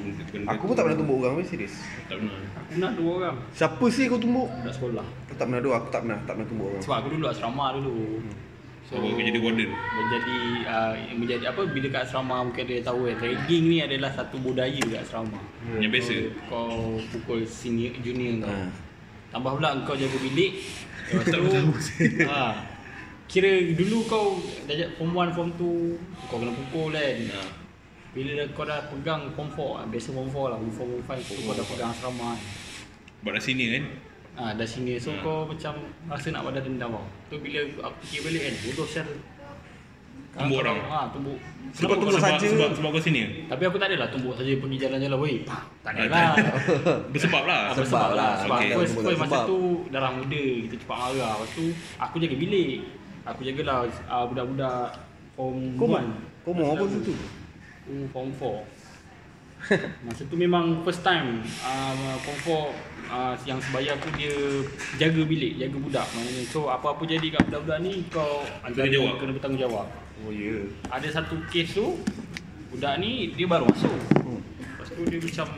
[0.00, 1.74] Benda Aku pun tak pernah tumbuk orang, weh serius.
[2.10, 2.34] Tak pernah.
[2.58, 4.48] Aku nak dua orang Siapa sih kau tumbuk?
[4.66, 5.06] kat sekolah.
[5.28, 6.82] Aku tak pernah dua, aku tak pernah, tak pernah tumbuk orang.
[6.82, 7.94] Sebab aku dulu asrama dulu.
[8.84, 9.70] So, kau jadi warden.
[9.72, 10.38] menjadi
[10.68, 14.82] uh, menjadi apa bila kat asrama mungkin dia tahu kan ragging ni adalah satu budaya
[14.84, 15.40] kat asrama.
[15.80, 16.14] Yang biasa.
[16.52, 18.52] Kau pukul senior junior kau.
[18.52, 18.68] Ha.
[19.32, 20.60] Tambah pula kau jaga bilik.
[21.08, 21.40] Lepas tu
[22.28, 22.44] ha.
[23.32, 24.36] Kira dulu kau
[24.68, 27.16] dah jat form 1 form 2 kau kena pukul kan.
[27.32, 27.63] Ha.
[28.14, 31.28] Bila dah- kau dah pegang form 4 biasa form 4 lah form 4 form 5
[31.28, 32.30] tu kau dah pegang asrama.
[32.30, 32.38] kan.
[33.20, 33.84] Buat dah sini kan?
[34.34, 35.18] Ah, dah sini so Ha.
[35.18, 35.72] kau macam
[36.06, 37.06] rasa nak balas dendam tau.
[37.28, 39.08] Tu bila aku fikir balik kan, bodoh sial.
[40.34, 40.78] Tumbuk orang?
[40.84, 41.38] Ha, tumbuk.
[41.70, 42.42] Sebab tumbuk saja.
[42.42, 45.36] Sebab, sebab kau sini Tapi aku tak adalah tumbuk saja pergi jalan-jalan weh.
[45.46, 46.34] Tak Ah, adalah.
[47.14, 47.60] Bersebab lah.
[47.64, 48.32] Ah, Sebab lah.
[48.42, 48.70] Sebab Okey.
[48.74, 49.58] first, first masa tu
[49.88, 51.32] darah muda, kita cepat marah.
[51.36, 51.64] Lepas tu
[51.96, 52.82] aku jaga bilik.
[53.24, 54.90] Aku jagalah uh, budak-budak
[55.32, 55.98] form Kau mau?
[55.98, 56.42] 1.
[56.42, 57.14] Kau mau apa situ?
[57.84, 58.64] Aku form 4.
[60.08, 64.32] Masa tu memang first time uh, form 4 uh, yang sebaya aku dia
[64.96, 66.06] jaga bilik, jaga budak.
[66.16, 69.20] Maknanya so apa-apa jadi kat budak-budak ni kau antara jawab.
[69.20, 69.86] kena bertanggungjawab.
[70.24, 70.64] Oh ya.
[70.88, 72.00] Ada satu kes tu
[72.72, 73.92] budak ni dia baru masuk.
[74.24, 74.40] Hmm.
[74.40, 75.48] Lepas tu dia macam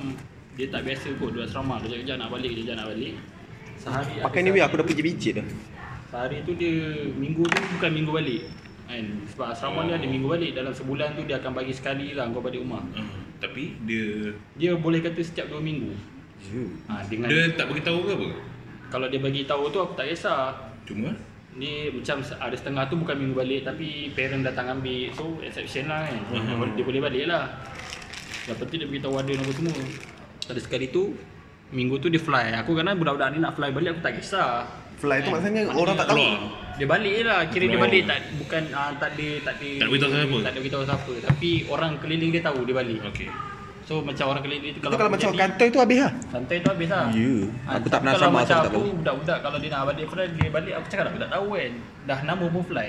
[0.59, 3.15] dia tak biasa kot duduk asrama, kejap-kejap nak balik, kejap nak balik.
[3.79, 5.47] Sehari Pakai ni aku dah pergi bicit dah.
[6.11, 8.43] Sehari tu dia minggu tu bukan minggu balik.
[8.87, 9.05] Kan?
[9.35, 12.43] Sebab asrama dia ada minggu balik dalam sebulan tu dia akan bagi sekali lah kau
[12.43, 12.83] balik rumah.
[12.95, 15.91] Ah, tapi dia Dia boleh kata setiap 2 minggu.
[16.47, 16.65] Ya.
[16.87, 18.29] Ha, dengan dia tak bagi tahu ke apa?
[18.87, 20.55] kalau dia bagi tahu tu aku tak kisah.
[20.87, 21.11] Cuma
[21.57, 25.11] Dia macam ada setengah tu bukan minggu balik tapi parent datang ambil.
[25.17, 26.21] So exception lah kan.
[26.31, 26.79] Mhm.
[26.79, 27.51] Dia boleh balik lah.
[28.47, 29.77] Yang penting dia beritahu ada nombor semua.
[30.47, 31.17] Ada sekali tu
[31.75, 32.63] minggu tu dia fly.
[32.63, 34.69] Aku kerana budak-budak ni nak fly balik aku tak kisah.
[34.97, 36.17] Fly tu maksudnya orang tak tahu.
[36.17, 36.65] keluar.
[36.77, 39.89] Dia balik je lah Kira dia balik tak Bukan uh, tak ada Tak ada Tak
[39.89, 40.39] beritahu siapa?
[40.39, 43.29] Tak ada beritahu siapa Tapi orang keliling dia tahu dia balik Okey.
[43.81, 46.13] So macam orang keliling tu Itu kalau macam jadi- kantor tu habis lah.
[46.29, 47.33] Santai tu habis lah Ya.
[47.65, 48.93] Ah, Aku tak pernah Kalau sama, aku tak tahu.
[48.95, 51.73] Budak-budak Kalau dia nak balik fly Dia balik aku cakap aku tak tahu kan
[52.05, 52.89] Dah nama pun fly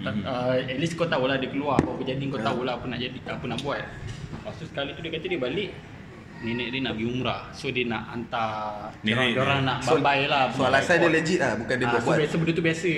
[0.00, 0.22] Mhm.
[0.22, 3.44] uh, At least kau tahulah dia keluar Apa-apa jadi kau tahulah Apa nak jadi Apa
[3.44, 3.82] nak buat
[4.30, 5.70] Lepas tu sekali tu dia kata dia balik
[6.40, 7.40] Nenek dia nak pergi umrah.
[7.52, 8.48] So dia nak hantar
[9.04, 10.48] Nenek Dia orang nak So- bambai lah.
[10.48, 12.90] So alasan dia legit lah, bukan dia Ah, buat so biasa benda tu biasa.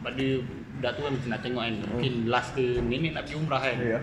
[0.00, 1.74] Pada budak tu kan macam nak tengok kan.
[1.92, 3.76] Mungkin last ke nenek nak pergi umrah kan.
[3.76, 4.00] Ya.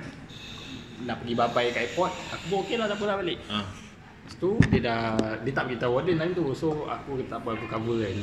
[0.95, 3.39] Nak pergi babai kat airport Aku pun okey lah tak apa lah balik.
[3.49, 3.65] Ah.
[3.65, 5.01] Lepas tu dia dah
[5.41, 6.45] Dia tak beritahu warden time tu.
[6.53, 8.17] So aku tak apa aku cover kan.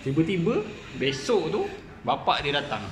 [0.00, 0.54] Tiba-tiba
[0.96, 1.62] Besok tu
[2.02, 2.88] Bapak dia datang.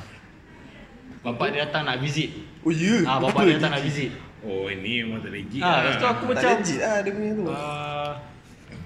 [1.24, 2.36] Bapak dia datang nak visit.
[2.60, 3.00] Oh ya.
[3.08, 4.12] Ah, Bapak dia datang nak visit
[4.42, 7.32] Oh ini memang tak legit Ah, lepas tu aku Tak macam legit lah dia punya
[7.32, 7.44] tu.
[7.46, 8.10] Ah,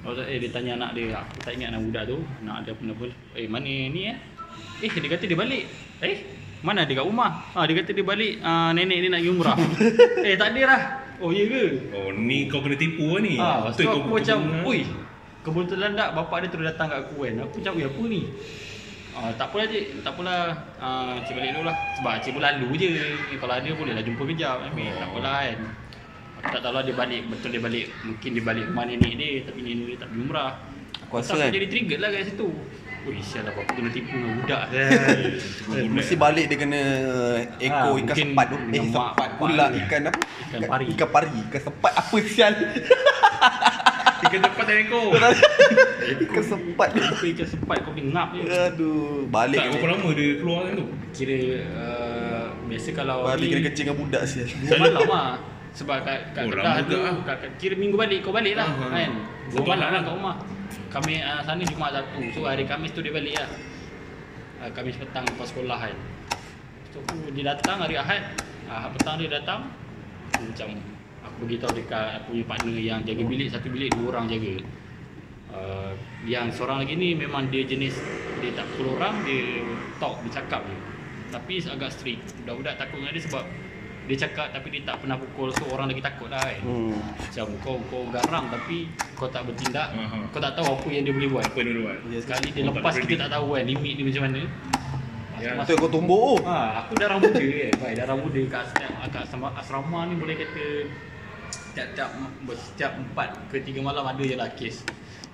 [0.04, 2.18] uh, eh dia tanya anak dia, aku tak ingat nama budak tu.
[2.44, 3.06] Anak dia pun apa?
[3.32, 4.16] Eh mana ni eh?
[4.78, 5.64] Eh dia kata dia balik.
[5.98, 6.16] Eh
[6.60, 7.30] mana dia kat rumah?
[7.52, 9.56] Ah dia kata dia balik uh, nenek dia nak pergi umrah.
[10.28, 10.80] eh tak ada lah.
[11.16, 11.64] Oh ya ke?
[11.90, 14.80] Oh ni kau kena tipu lah ni Ah, lepas tu aku kau- macam, kau- oi
[15.40, 17.34] kebetulan tak bapak dia terus datang kat aku kan.
[17.42, 18.20] Aku macam, oi apa ni?
[19.16, 20.40] Ah, tak apalah cik, tak apalah.
[20.76, 21.76] Ah, Cik balik dulu lah.
[21.96, 22.88] Sebab cik pun lalu je.
[23.40, 25.58] Kalau ada boleh lah jumpa kejap Ambil, tak apalah kan.
[26.36, 29.40] Aku tak tahu lah dia balik, betul dia balik Mungkin dia balik rumah nenek dia
[29.48, 30.52] Tapi nenek dia tak pergi umrah.
[31.08, 32.48] Aku rasa kan jadi trigger lah kat situ.
[33.06, 34.62] Ui sial lah apa kena tipu dengan budak.
[34.68, 36.80] Kan Mesti balik dia kena
[37.56, 38.56] ekor Ah, ikan sepat tu.
[38.68, 40.20] Eh sepat pula ikan apa?
[40.52, 40.84] Ikan pari.
[40.92, 42.52] Ikan pari, ikan sepat apa sial?
[44.06, 45.06] Ikan cepat dan ekor
[46.06, 46.88] ikan sepat.
[46.94, 48.42] Aku ikan sepat kau boleh ngap je.
[48.46, 50.86] Aduh, balik Tak berapa lama dia keluar kan tu?
[51.12, 51.38] Kira
[51.74, 54.46] uh, Biasa kalau Balik kena kecil dengan budak sial.
[54.46, 55.30] Dua malam lah
[55.74, 57.14] Sebab kat, kat Oh, Kedah tu lah.
[57.22, 58.90] kat, kat, Kira minggu balik kau balik lah Ah, ah.
[58.94, 59.10] kan
[59.46, 59.92] Dua Satu malam malam.
[59.92, 60.36] lah kat rumah.
[60.86, 63.50] Kami uh, sana Jumaat Sabtu So hari Khamis tu dia balik lah.
[64.56, 65.96] Uh, Khamis petang lepas sekolah kan?
[66.90, 68.22] So aku, dia datang hari Ahad.
[68.66, 69.68] Ahad petang dia datang
[70.32, 70.68] macam
[71.26, 74.54] Aku beritahu dekat aku punya partner yang jaga bilik Satu bilik dua orang jaga
[75.50, 77.98] uh, Yang seorang lagi ni memang dia jenis
[78.38, 79.62] Dia tak pukul orang Dia
[79.96, 80.76] talk, dia cakap je
[81.28, 83.44] Tapi agak strict Budak-budak takut dengan dia sebab
[84.06, 86.94] Dia cakap tapi dia tak pernah pukul So orang lagi takut lah kan Hmm.
[87.18, 90.30] Macam kau kau garang tapi kau tak bertindak Aha.
[90.30, 92.80] Kau tak tahu apa yang dia boleh buat Apa dia buat Sekali dia Oh, tak
[92.80, 94.42] lepas ada kita tak tahu kan limit dia macam mana
[95.36, 95.52] Ya.
[95.52, 96.40] Masa- Tu kau tumbuk oh.
[96.48, 97.72] Ha, aku darah muda kan.
[97.76, 100.64] Baik, darah muda kat setiap kat asrama, asrama ni boleh kata
[101.50, 102.10] setiap
[102.56, 104.82] setiap 4 ke 3 malam ada je lah kes.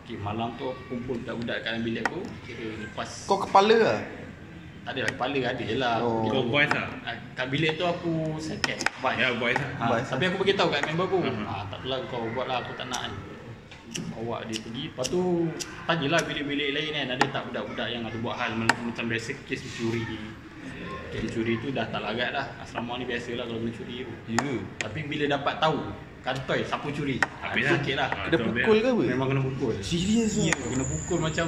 [0.02, 2.20] Okay, malam tu aku kumpul budak-budak kat dalam bilik aku.
[2.42, 4.00] Kira lepas Kau kepala lah.
[4.82, 5.94] tak ada lah, kepala ada je lah.
[6.02, 6.26] Oh.
[6.26, 8.82] Kau voice lah Ah, Kat bilik tu aku second.
[8.98, 9.16] Baik.
[9.16, 10.04] Ya voice lah Ha, Baik.
[10.10, 11.18] tapi aku beritahu kat member aku.
[11.22, 11.44] Mhm.
[11.46, 13.12] Ha, tak apalah kau buat lah aku tak nak kan.
[13.92, 15.52] Bawa dia pergi Lepas tu
[15.84, 19.60] Tanyalah bilik-bilik lain kan Ada tak budak-budak yang ada buat hal Macam macam biasa kes
[19.60, 20.00] mencuri
[21.12, 24.52] Kes mencuri tu dah tak lagat lah Asrama ni biasa lah kalau mencuri tu Ya.
[24.80, 25.78] Tapi bila dapat tahu
[26.20, 27.72] Kantoi siapa curi Habis Habis lah.
[27.76, 29.02] sikit lah Ah, Kena pukul ke apa?
[29.04, 30.68] Memang kena pukul Serius Ya lah.
[30.68, 31.46] kena pukul macam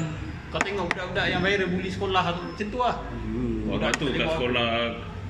[0.51, 2.97] Kau tengok budak-budak yang viral bully sekolah tu Macam tu lah
[3.65, 4.69] Waktu tu kat sekolah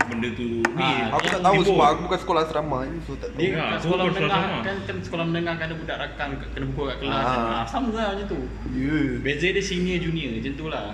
[0.05, 0.85] benda tu ni.
[0.85, 3.41] Ah, Aku tak Yang tahu sebab aku bukan sekolah asrama ni so tak tahu.
[3.41, 6.97] Dia Ya, sekolah menengah kan, kan sekolah menengah kan ada budak rakan kena pukul kat
[7.01, 7.25] kelas Ah.
[7.25, 7.41] kan.
[7.41, 8.41] Ah, sama lah macam tu.
[8.75, 9.01] Ya.
[9.19, 10.85] Beza dia senior junior macam tu lah.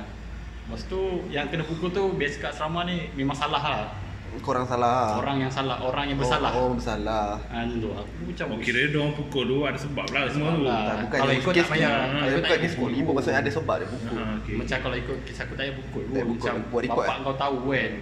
[0.70, 3.90] Lepas tu yang kena pukul tu biasa kat asrama ni memang salah lah.
[4.38, 5.18] Korang salah.
[5.18, 6.54] Orang yang salah, orang yang bersalah.
[6.54, 7.42] Oh, oh bersalah.
[7.50, 7.90] Ah, macam tu.
[7.90, 10.62] Aku macam Oh, kira dia orang pukul tu ada sebab lah semua tu.
[10.62, 10.78] Lah.
[10.86, 11.90] Tak, bukan Kalau ikut kes tak payah.
[11.90, 12.90] Kalau ikut tak sekolah pukul.
[13.02, 14.14] ibu maksudnya ada sebab dia pukul.
[14.14, 14.54] Ha, okey.
[14.54, 16.02] Macam kalau ikut kisah aku tak payah pukul.
[16.06, 17.92] Tak pukul, Macam buat record, bapak kau tahu kan.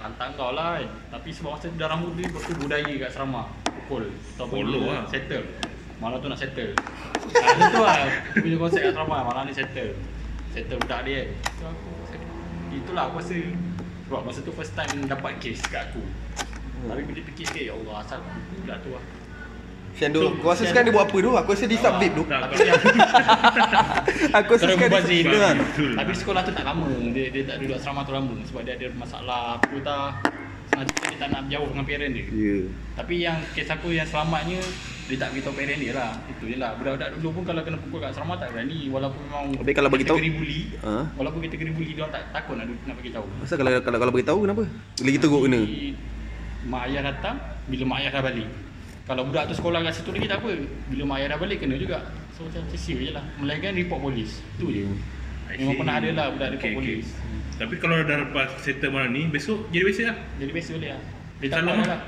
[0.00, 0.88] Hantar kau lah kan.
[1.12, 4.04] Tapi sebab masa tu darah muda Lepas tu budaya kat asrama Pukul
[4.36, 5.02] Atau Follow lah.
[5.08, 5.44] Settle
[5.96, 8.04] Malam tu nak settle ha, tu lah
[8.36, 9.96] punya konsep kat asrama Malam ni settle
[10.52, 11.32] Settle budak dia
[11.64, 11.72] kan
[12.76, 13.36] Itulah aku rasa
[14.06, 16.02] Sebab masa tu first time dapat case kat aku
[16.84, 18.20] Tapi bila fikir eh, Ya Allah asal
[18.52, 19.04] budak tu lah
[19.96, 20.92] Sian tu, Tu, kau rasa sekarang tu.
[20.92, 21.30] dia buat apa tu?
[21.32, 22.22] Aku rasa dia subdip tu.
[22.28, 22.76] Tak, Tapi yang
[24.44, 25.56] Aku rasa sekarang dia dia kan.
[25.56, 25.92] Betul.
[25.96, 28.86] Tapi sekolah tu tak lama Dia, dia tak duduk asrama tu lama Sebab dia ada
[28.92, 30.35] masalah Apa tak
[30.66, 32.26] Sengaja dia tak nak jauh dengan parent dia.
[32.28, 32.58] Ya.
[32.98, 34.58] Tapi yang kes aku yang selamatnya
[35.06, 36.10] Dia tak beritahu parent dia lah.
[36.26, 36.74] Itu je lah.
[36.74, 38.90] Budak-budak dulu pun kalau kena pukul kat asrama tak berani.
[38.90, 40.94] Walaupun memang Tapi kalau bagi tahu- bully Ha?
[41.14, 43.26] Walaupun kategori bully dia tak takut nak, nak bagi tahu.
[43.38, 44.62] Masa kalau kalau kalau beritahu kenapa?
[44.98, 45.60] Bila kita teruk kena.
[46.66, 47.36] Mak ayah datang
[47.70, 48.48] Bila mak ayah dah balik.
[49.06, 50.50] Kalau budak tu sekolah kat situ lagi tak apa.
[50.90, 51.98] Bila mak ayah dah balik kena juga.
[52.34, 53.22] So macam sia je lah.
[53.38, 54.42] Melainkan report polis.
[54.58, 54.84] Tu je
[55.48, 56.98] Memang pernah ada lah budak report Okay, okay.
[56.98, 57.06] polis
[57.56, 60.16] Tapi kalau dah lepas settle malam ni, besok jadi biasa lah.
[60.36, 61.02] Jadi biasa boleh lah
[61.36, 61.86] Dia tak Salam lah.
[61.86, 62.00] lah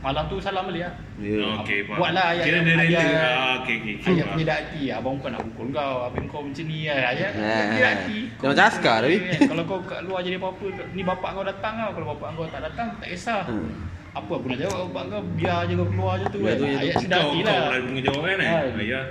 [0.00, 1.38] Malam tu salam boleh lah Ya.
[1.56, 1.98] Okey, faham.
[1.98, 2.84] Buatlah ayat Kira yang- dia rela.
[2.84, 3.94] ayat- Ah, okey, okey.
[4.04, 7.62] Ayat punya hati Abang bukan nak pukul kau Abang kau macam ni kan Ayat Eh,
[7.68, 9.16] punya hati dia macam askar tapi.
[9.20, 9.40] kan?
[9.46, 12.60] Kalau kau kat luar jadi apa-apa Ni bapak kau datang tau Kalau bapak kau tak
[12.64, 13.70] datang Tak kisah Hmm.
[14.12, 16.64] Apa aku nak jawab bapak kau Biar je kau keluar je tu kan tu.
[16.64, 18.38] Ayat Kau, hati kau lah lah pengajaran kan?
[18.42, 19.04] Kan.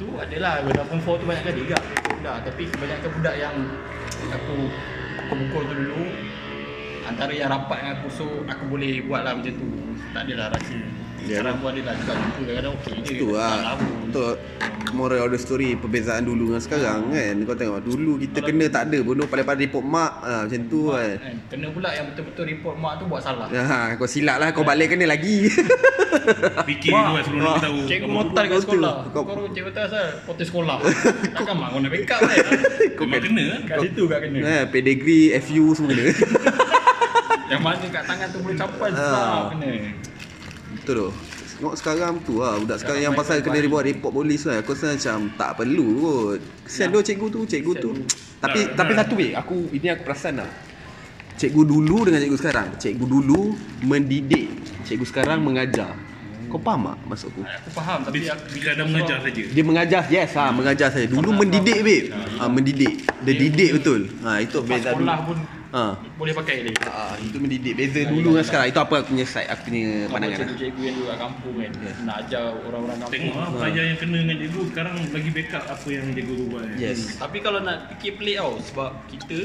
[0.00, 2.36] Tu adalah form 4 tu banyak kan Tiga budak.
[2.46, 3.56] Tapi kebanyakan budak yang
[4.36, 4.56] Aku
[5.16, 6.04] Pukul-pukul tu dulu
[7.08, 9.68] Antara yang rapat dengan aku So aku boleh buat lah macam tu.
[10.12, 10.78] Tak adalah rasa
[11.30, 11.38] Ya.
[11.38, 13.14] Sekarang pun adalah juga jumpa kadang-kadang okey je.
[13.14, 13.76] Tu Tak lah.
[13.78, 14.30] Untuk
[14.90, 17.34] moral of the story Perbezaan dulu dengan sekarang kan?
[17.40, 21.14] Kau tengok dulu kita kena tak ada pun Pada-pada report mak ha, Macam tu kan?
[21.16, 23.46] Kan, Kena pula yang betul-betul report mak tu buat salah.
[23.46, 25.46] Ha, kau silap lah kau balik kena lagi.
[26.68, 27.78] Fikir dulu kan sebelum nak tahu.
[27.86, 28.64] Cikgu Kau- motal kat betul.
[28.66, 28.94] sekolah.
[29.08, 30.76] Kau- Kau cikgu motal asal Potes sekolah.
[31.36, 32.36] Takkan mak kau nak backup kan?
[33.00, 33.60] Memang kena kan?
[33.64, 34.38] Kat situ kat kena.
[34.40, 36.02] Ha, Pedigree, FU semua kena
[37.50, 39.50] Yang mana kat tangan tu boleh capai Ah.
[39.50, 39.68] Kena
[40.74, 41.08] Betul tu
[41.60, 44.96] Tengok sekarang tu lah Budak sekarang yang pasal kena buat report polis lah Aku rasa
[44.96, 47.90] macam tak perlu kot Kesian tu cikgu tu Cikgu tu
[48.40, 48.98] Tapi Nah, tapi nah.
[49.04, 50.50] satu weh Aku ini aku perasan lah
[51.36, 53.52] Cikgu dulu dengan cikgu sekarang Cikgu dulu
[53.84, 54.48] mendidik
[54.88, 55.92] Cikgu sekarang mengajar
[56.50, 57.42] Kau faham tak maksudku?
[57.46, 59.42] Aku faham tapi Dia aku, kadang mengajar saja.
[59.54, 61.06] Dia mengajar yes ha, mengajar saya.
[61.06, 62.10] Dulu mendidik babe.
[62.10, 63.06] Ha, mendidik.
[63.22, 64.10] Dia didik betul.
[64.26, 65.06] Ha itu beza dulu.
[65.06, 65.94] sekolah pun Ha.
[66.18, 67.78] boleh pakai dia Ah, itu mendidik.
[67.78, 68.74] Beza dulu dengan sekarang.
[68.74, 70.34] Itu apa aku punya side, aku punya pandangan.
[70.34, 70.38] lah.
[70.42, 74.18] Cikgu-cikgu yang duduk kat kampung kan Nak ajar orang-orang kampung Tengok lah pelajar yang kena
[74.18, 76.64] dengan cikgu sekarang lagi backup apa yang cikgu tu buat.
[76.74, 76.98] Yes.
[77.16, 79.38] Tapi kalau nak fikir pelik tau Sebab kita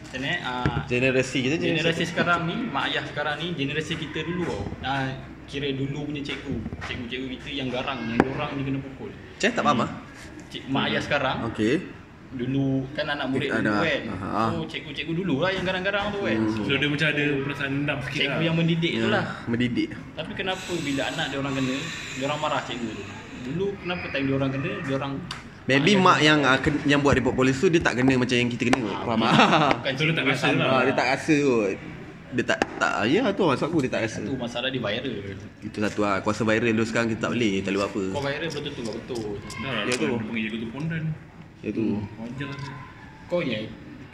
[0.00, 4.42] Macam ni ah, Generasi kita Generasi sekarang ni Mak ayah sekarang ni Generasi kita dulu
[4.48, 5.12] tau ah,
[5.44, 9.60] Kira dulu punya cikgu Cikgu-cikgu kita yang garang Yang orang ni kena pukul Cik tak
[9.60, 9.90] faham ah?
[10.48, 11.99] Cik, Mak ayah sekarang Okey.
[12.30, 14.42] Dulu kan anak murid Ada, dulu kan aha.
[14.46, 16.62] So cikgu-cikgu dulu lah yang garang-garang tu kan Hmm.
[16.62, 18.40] So dia macam ada perasaan dendam sikit Cikgu lah.
[18.40, 19.88] yang mendidik tu lah Mendidik.
[20.14, 21.76] Tapi kenapa bila anak dia orang kena
[22.14, 23.04] Dia orang marah cikgu tu
[23.42, 25.12] Dulu kenapa time dia orang kena Dia orang
[25.60, 28.48] Maybe mak yang ah, ken- yang buat report polis tu dia tak kena macam yang
[28.48, 28.96] kita kena kot.
[29.06, 29.34] Faham tak?
[29.76, 30.66] Bukan So, dia tak rasa yang lah.
[30.68, 31.68] Ah, dia tak rasa kot.
[32.30, 34.20] Dia tak tak ya tu maksud aku dia tak rasa.
[34.20, 35.14] Tu masalah dia viral
[35.60, 36.14] Itu satu lah.
[36.22, 38.02] Kuasa viral dulu sekarang kita tak boleh, tak boleh buat apa.
[38.08, 40.06] Kau viral tentu kau betul Dah lah, Ya tu.
[40.10, 41.02] cikgu tu pondan.
[41.60, 42.00] Ya tu.
[42.16, 42.50] Wajar.
[43.26, 43.64] Kau yang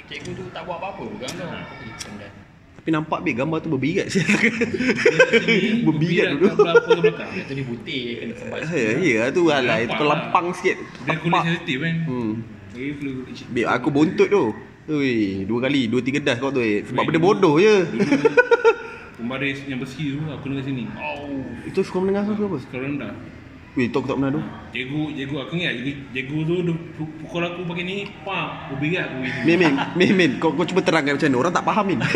[0.07, 1.65] Cikgu tu tak buat apa-apa bukan kau Eh,
[1.99, 2.33] Pendan.
[2.77, 4.31] Tapi nampak be gambar tu berbirat kat sini,
[5.87, 6.47] Berbirat dulu.
[6.47, 7.29] kat belakang ke belakang.
[7.29, 9.77] Dia tu dia putih Kena sempat Ya, ya tu lah lah.
[9.83, 10.11] Itu kau lah.
[10.15, 10.77] lampang sikit.
[11.03, 11.95] Dia kulit sensitif kan.
[12.07, 12.33] Hmm.
[13.51, 14.45] Babe, aku buntut tu.
[14.87, 16.87] Ui, dua kali, dua tiga das kau tu eh.
[16.87, 17.83] Sebab benda bodoh je.
[19.19, 20.85] Pembaris yang bersih tu aku dengan sini.
[20.95, 22.57] Oh Itu sekolah menengah tu apa?
[22.61, 23.13] Sekolah rendah.
[23.77, 24.41] Weh, aku tak pernah tu.
[24.73, 28.75] Cikgu, cikgu aku ingat cikgu, cikgu tu dia pu- pukul aku pakai ni, pak, aku
[28.81, 29.05] gitu.
[29.45, 31.37] Min, Min, Min, Min, kau, kau cuba terangkan macam mana.
[31.39, 32.01] Orang tak faham, Min.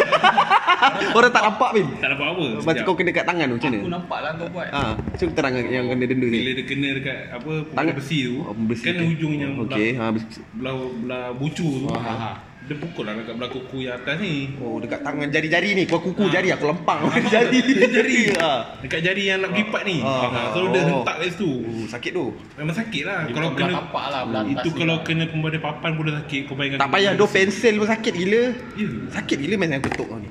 [1.12, 1.86] Orang tak nampak, Min.
[1.94, 2.44] Tak dapat apa.
[2.56, 2.86] Macam sekejap.
[2.88, 3.92] kau kena kat tangan tu, macam Aku mana?
[3.94, 4.68] nampak lah kau buat.
[4.70, 4.80] Ha,
[5.14, 6.38] cuba terangkan yang kena denda ni.
[6.38, 7.92] Bila dia kena dekat apa Tangan.
[7.94, 9.04] besi tu, Oh, besi kan tu.
[9.06, 10.40] hujung yang Okey, ha, belah, besi.
[10.56, 11.86] belah, belah bucu tu.
[11.86, 12.30] Ha, ha, ha.
[12.70, 14.54] Dia pukul lah dekat belah kuku yang atas ni.
[14.62, 15.90] Oh, dekat tangan jari-jari ni.
[15.90, 16.38] Kau kuku Ha.
[16.38, 17.02] jari aku lempang.
[17.34, 17.58] jari.
[17.66, 18.18] Jari.
[18.38, 18.78] Ha.
[18.78, 19.98] Dekat jari yang nak lipat ni.
[19.98, 21.02] Ah, Ha, so dia oh.
[21.02, 21.50] hentak kat situ.
[21.66, 22.30] Oh, sakit tu.
[22.54, 23.26] Memang sakit lah.
[23.26, 25.02] Dia Kalau kena tapak lah, itu kalau lah.
[25.02, 26.40] kena kepada papan pun dah sakit.
[26.46, 26.78] Kau bayangkan.
[26.78, 28.42] Tak payah do pensel pun sakit gila.
[28.78, 28.88] Ya.
[29.18, 30.30] Sakit gila main yang ketuk kau ni.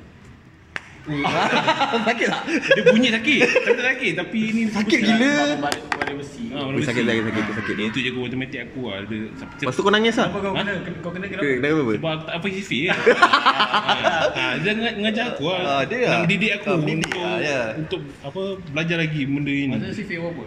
[2.02, 2.42] Sakit tak?
[2.48, 3.40] Dia bunyi sakit.
[3.66, 4.14] Tak sakit.
[4.16, 5.34] Tapi ni Sakit gila.
[5.60, 6.44] Balik balik besi.
[6.50, 7.76] Ha, Ui, sakit, sakit, sakit, sakit.
[7.84, 9.00] Itu je matematik aku lah.
[9.06, 10.28] Dia, Lepas tu kau nangis lah.
[10.28, 10.62] Kenapa kau Ha?
[10.62, 10.74] kena?
[11.00, 11.44] Kau kena kenapa?
[11.44, 11.94] Ke, kenapa apa?
[11.96, 12.98] Sebab aku tak apa kan.
[13.00, 15.60] ha, ha, dia ng- mengajar aku lah.
[15.60, 16.20] Ah, dia lah.
[16.22, 17.60] mendidik aku Ah, mendidik, untuk ah, ya.
[17.76, 19.72] untuk apa belajar lagi benda ini.
[19.72, 20.44] Masa CV apa?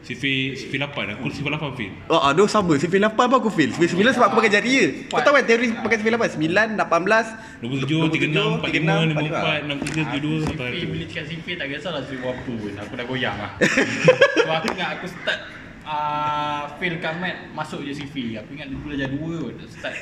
[0.00, 1.92] CV 8 aku CV 8 fail.
[2.08, 2.74] Oh, aduh sama.
[2.80, 3.68] CV 8 pun aku fail.
[3.76, 4.86] CV 9 sebab aku pakai jari je.
[5.12, 6.40] Kau tahu kan teori pakai CV 8?
[6.40, 11.66] 9, 18, 27, 36, 45, 54, 63, 72 sampai CV, hari bila cakap CV tak
[11.68, 12.72] kisahlah CV apa pun.
[12.80, 13.52] Aku dah goyang lah.
[14.44, 15.40] so aku ingat aku start
[15.84, 18.40] uh, fail kamet masuk je CV.
[18.40, 19.54] Aku ingat dulu belajar dua kot.
[19.68, 19.94] Start.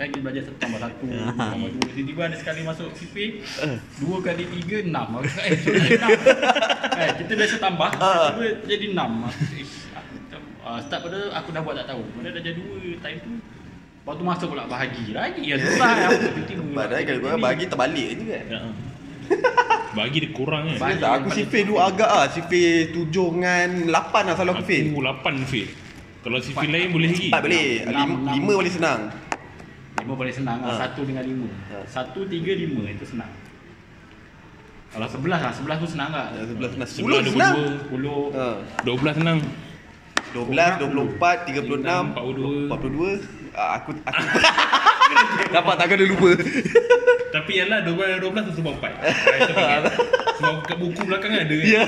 [0.00, 1.04] Kan kita belajar satu tambah satu,
[1.52, 1.88] tambah dua.
[1.92, 3.44] Tiba-tiba ada sekali masuk CV,
[4.00, 5.20] dua kali tiga, enam.
[5.20, 6.10] Aku cakap, eh, sorry, enam.
[7.04, 9.10] eh, kita biasa tambah, tiba jadi enam.
[9.28, 10.14] Aku, eh, aku,
[10.64, 12.02] uh, start pada aku dah buat tak tahu.
[12.16, 13.32] Mana dah jadi dua time tu.
[14.00, 15.04] Lepas tu masuk pula bahagi.
[15.12, 15.92] Lagi yang susah.
[16.08, 16.62] Aku tiba-tiba.
[16.72, 18.44] Padahal kalau kau bagi terbalik je kan.
[18.48, 18.60] Ya.
[19.92, 20.76] Bagi dia kurang kan.
[20.80, 21.10] Serius tak?
[21.20, 22.24] Aku CV dulu agak ah.
[22.24, 22.52] CV
[22.96, 24.84] 7 dengan 8 lah selalu aku fail.
[24.88, 25.68] Aku 8 fail.
[26.24, 27.28] Kalau CV lain boleh lagi.
[27.28, 27.68] Tak boleh.
[27.84, 29.00] 5 boleh senang.
[30.00, 30.74] Lima paling senang lah.
[30.74, 30.80] Ha.
[30.88, 31.48] Satu dengan lima.
[31.70, 31.76] Ha.
[31.84, 32.82] Satu, tiga, lima.
[32.88, 33.30] Itu senang.
[34.90, 35.52] Kalau sebelas lah.
[35.54, 36.26] Sebelas tu senang tak?
[36.34, 36.88] Ya, 11 senang.
[36.90, 37.54] 11, 10 senang.
[37.54, 38.22] 22, Sepuluh.
[38.34, 38.46] Ha.
[38.82, 39.38] 12 senang.
[40.30, 42.70] 12, 24, 36, 42.
[42.70, 43.54] 42.
[43.54, 44.22] Ah, aku aku
[45.54, 46.30] Dapat tak kena lupa.
[47.34, 48.94] Tapi yang lah 12 12 tu sebab 4.
[49.42, 49.82] Itu ingat.
[50.38, 51.66] Sebab kat buku belakang ada kan.
[51.66, 51.82] Ya.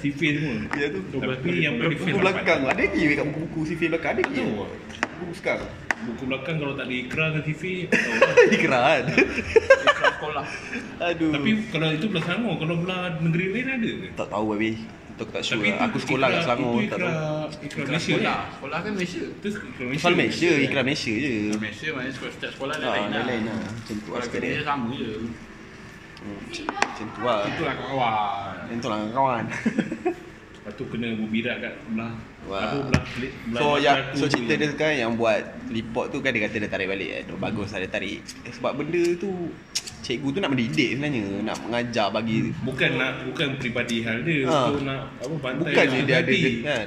[0.00, 0.56] CV semua.
[0.76, 1.00] Ya tu.
[1.16, 2.60] Tapi yang paling fail buku belakang.
[2.64, 4.40] Ada lagi kat buku-buku CV belakang ada lagi.
[5.20, 5.70] Buku sekarang.
[5.98, 6.94] Buku belakang kalau tak ada
[7.40, 8.36] CV tak tahu lah.
[8.56, 9.02] Ikran.
[9.08, 10.44] Ikhlas sekolah.
[11.02, 11.32] Aduh.
[11.32, 14.08] Tapi kalau itu belah Selangor, kalau belah negeri lain ada ke?
[14.12, 14.72] tak tahu babi.
[14.76, 15.56] Itu aku tak sure.
[15.56, 15.78] Tapi lah.
[15.82, 17.08] Aku sekolah kat ikrar- Selangor Itu tak tahu.
[17.08, 18.36] ikrar, ikrar Ikhlas Malaysia sekolah.
[18.36, 18.52] kan?
[18.52, 19.22] Sekolah kan Malaysia.
[19.24, 20.02] Itu ikrar Malaysia.
[20.02, 21.32] Soal Malaysia, iklan Malaysia je.
[21.56, 23.24] Malaysia maknanya sekolah setiap sekolah Ah, lain lain lah.
[23.24, 23.56] lain lah.
[23.66, 24.60] Macam tu lah dia.
[24.62, 25.10] sama je.
[26.76, 27.38] Macam tu lah.
[27.46, 28.54] Itulah kawan.
[28.68, 29.44] Yang tu lah kawan.
[30.66, 32.10] Lepas tu kena berbirak kat belah
[32.44, 32.58] Wah.
[32.60, 35.38] apa belah klik belah So yang so tu cerita dia sekarang yang buat
[35.70, 37.24] report tu kan dia kata dia tarik balik kan.
[37.30, 38.18] Oh, bagus lah dia tarik.
[38.42, 39.30] Eh, sebab benda tu
[40.02, 44.58] cikgu tu nak mendidik sebenarnya, nak mengajar bagi bukan nak bukan peribadi hal dia Ha.
[44.66, 46.86] untuk nak apa bantai bukan je dia ada dia, kan.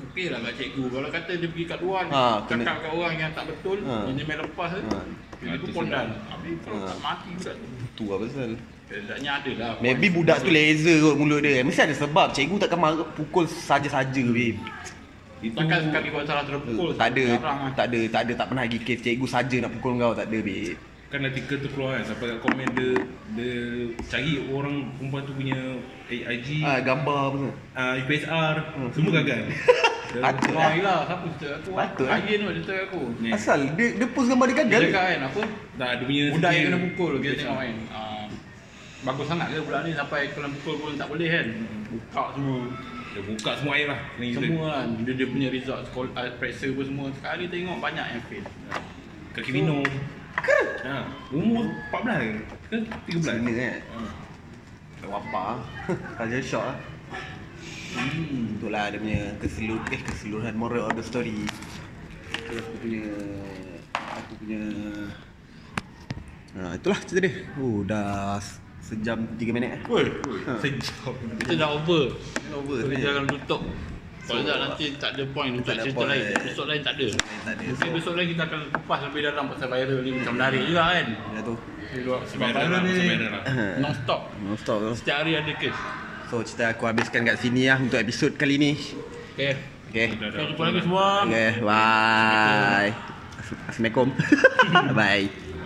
[0.00, 0.84] Okey lah kat cikgu.
[0.88, 4.06] Kalau kata dia pergi kat luar Ha, kena- cakap kat orang yang tak betul, Ha.
[4.06, 4.98] yang dia main lepas tu, Ha.
[5.36, 6.06] dia Itu pun pondan.
[6.26, 6.86] Habis kalau Ha.
[6.86, 7.66] tak mati budak tu.
[7.90, 8.50] Tu lah pasal.
[8.90, 9.70] Sedaknya ada lah.
[9.78, 11.62] Maybe budak tu laser kot mulut dia.
[11.62, 12.34] Mesti ada sebab.
[12.34, 14.58] Cikgu takkan marah pukul saja-saja babe.
[15.40, 16.90] itu Takkan sekali buat salah terpukul.
[16.92, 17.70] Tak ada, lah.
[17.72, 20.38] tak ada, tak ada, tak pernah lagi kes cikgu saja nak pukul kau, tak ada
[20.38, 20.74] babe.
[21.10, 22.90] kan artikel tu keluar kan sampai kat komen dia
[23.34, 23.54] dia
[24.06, 25.58] cari orang perempuan tu punya
[26.06, 27.50] IG Ah, gambar apa tu.
[27.50, 28.54] uh, UPSR
[28.90, 29.42] semua gagal
[30.10, 30.70] Dia- Patut lah.
[30.72, 31.70] yelah, siapa cerita aku?
[31.72, 32.14] Patut lah.
[32.16, 33.00] Ayin tu cerita aku.
[33.28, 34.80] Asal dia dia post gambar dia Dia gagal.
[34.84, 35.42] cakap kan apa?
[35.72, 36.66] tak dia punya Budak yang skill.
[36.68, 37.74] kena pukul kita tengok kan.
[37.90, 38.19] Ah,
[39.00, 41.46] bagus sangat ke budak ni sampai kena pukul pun tak boleh kan.
[41.90, 42.60] Buka semua.
[43.10, 44.00] dia buka semua air lah.
[44.20, 44.88] Semua kan.
[45.02, 47.06] Dia, dia punya result sekolah, uh, pressure pun semua.
[47.16, 48.44] Sekali tengok banyak yang fail.
[49.30, 49.86] kaki minum
[50.82, 52.76] ha, umur 14 ke
[53.14, 53.78] 13 Cina kan.
[53.94, 54.00] ha.
[55.06, 55.46] Wapa.
[56.18, 56.78] Culture shock lah.
[57.90, 58.54] Hmm.
[58.60, 61.48] Itulah dia punya keseluruhan eh keseluruhan moral of the story.
[62.30, 63.04] Itu aku punya
[63.96, 64.62] aku punya
[66.50, 67.46] Nah, itulah cerita dia.
[67.62, 68.42] Oh, dah
[68.90, 69.80] sejam 3 minit eh.
[69.86, 70.02] Woi,
[70.42, 70.58] Ha.
[70.58, 72.10] sejam kita dah over.
[72.50, 73.06] Over Kita sebenarnya.
[73.06, 73.62] jangan tutup.
[74.20, 76.06] Kalau tak nanti tak ada point untuk cerita point.
[76.08, 76.22] lain.
[76.32, 77.06] Episod lain tak ada.
[77.10, 77.62] Tak ada.
[77.64, 80.82] Mungkin So, besok lain kita akan kupas lebih dalam pasal viral ni macam menarik juga
[80.86, 81.06] kan.
[81.10, 81.54] ya tu.
[81.90, 83.42] Sebab viral lah ni lah
[83.82, 84.20] non stop.
[84.38, 84.78] No stop.
[84.94, 85.74] Setiap hari ada kes.
[86.30, 88.72] So, cerita aku habiskan kat sini lah untuk episod kali ni.
[89.34, 89.58] Okay.
[89.90, 90.06] Okay.
[90.14, 91.26] Okay, jumpa lagi semua.
[91.26, 92.90] Okay, bye.
[93.66, 94.08] Assalamualaikum.
[94.94, 95.49] bye.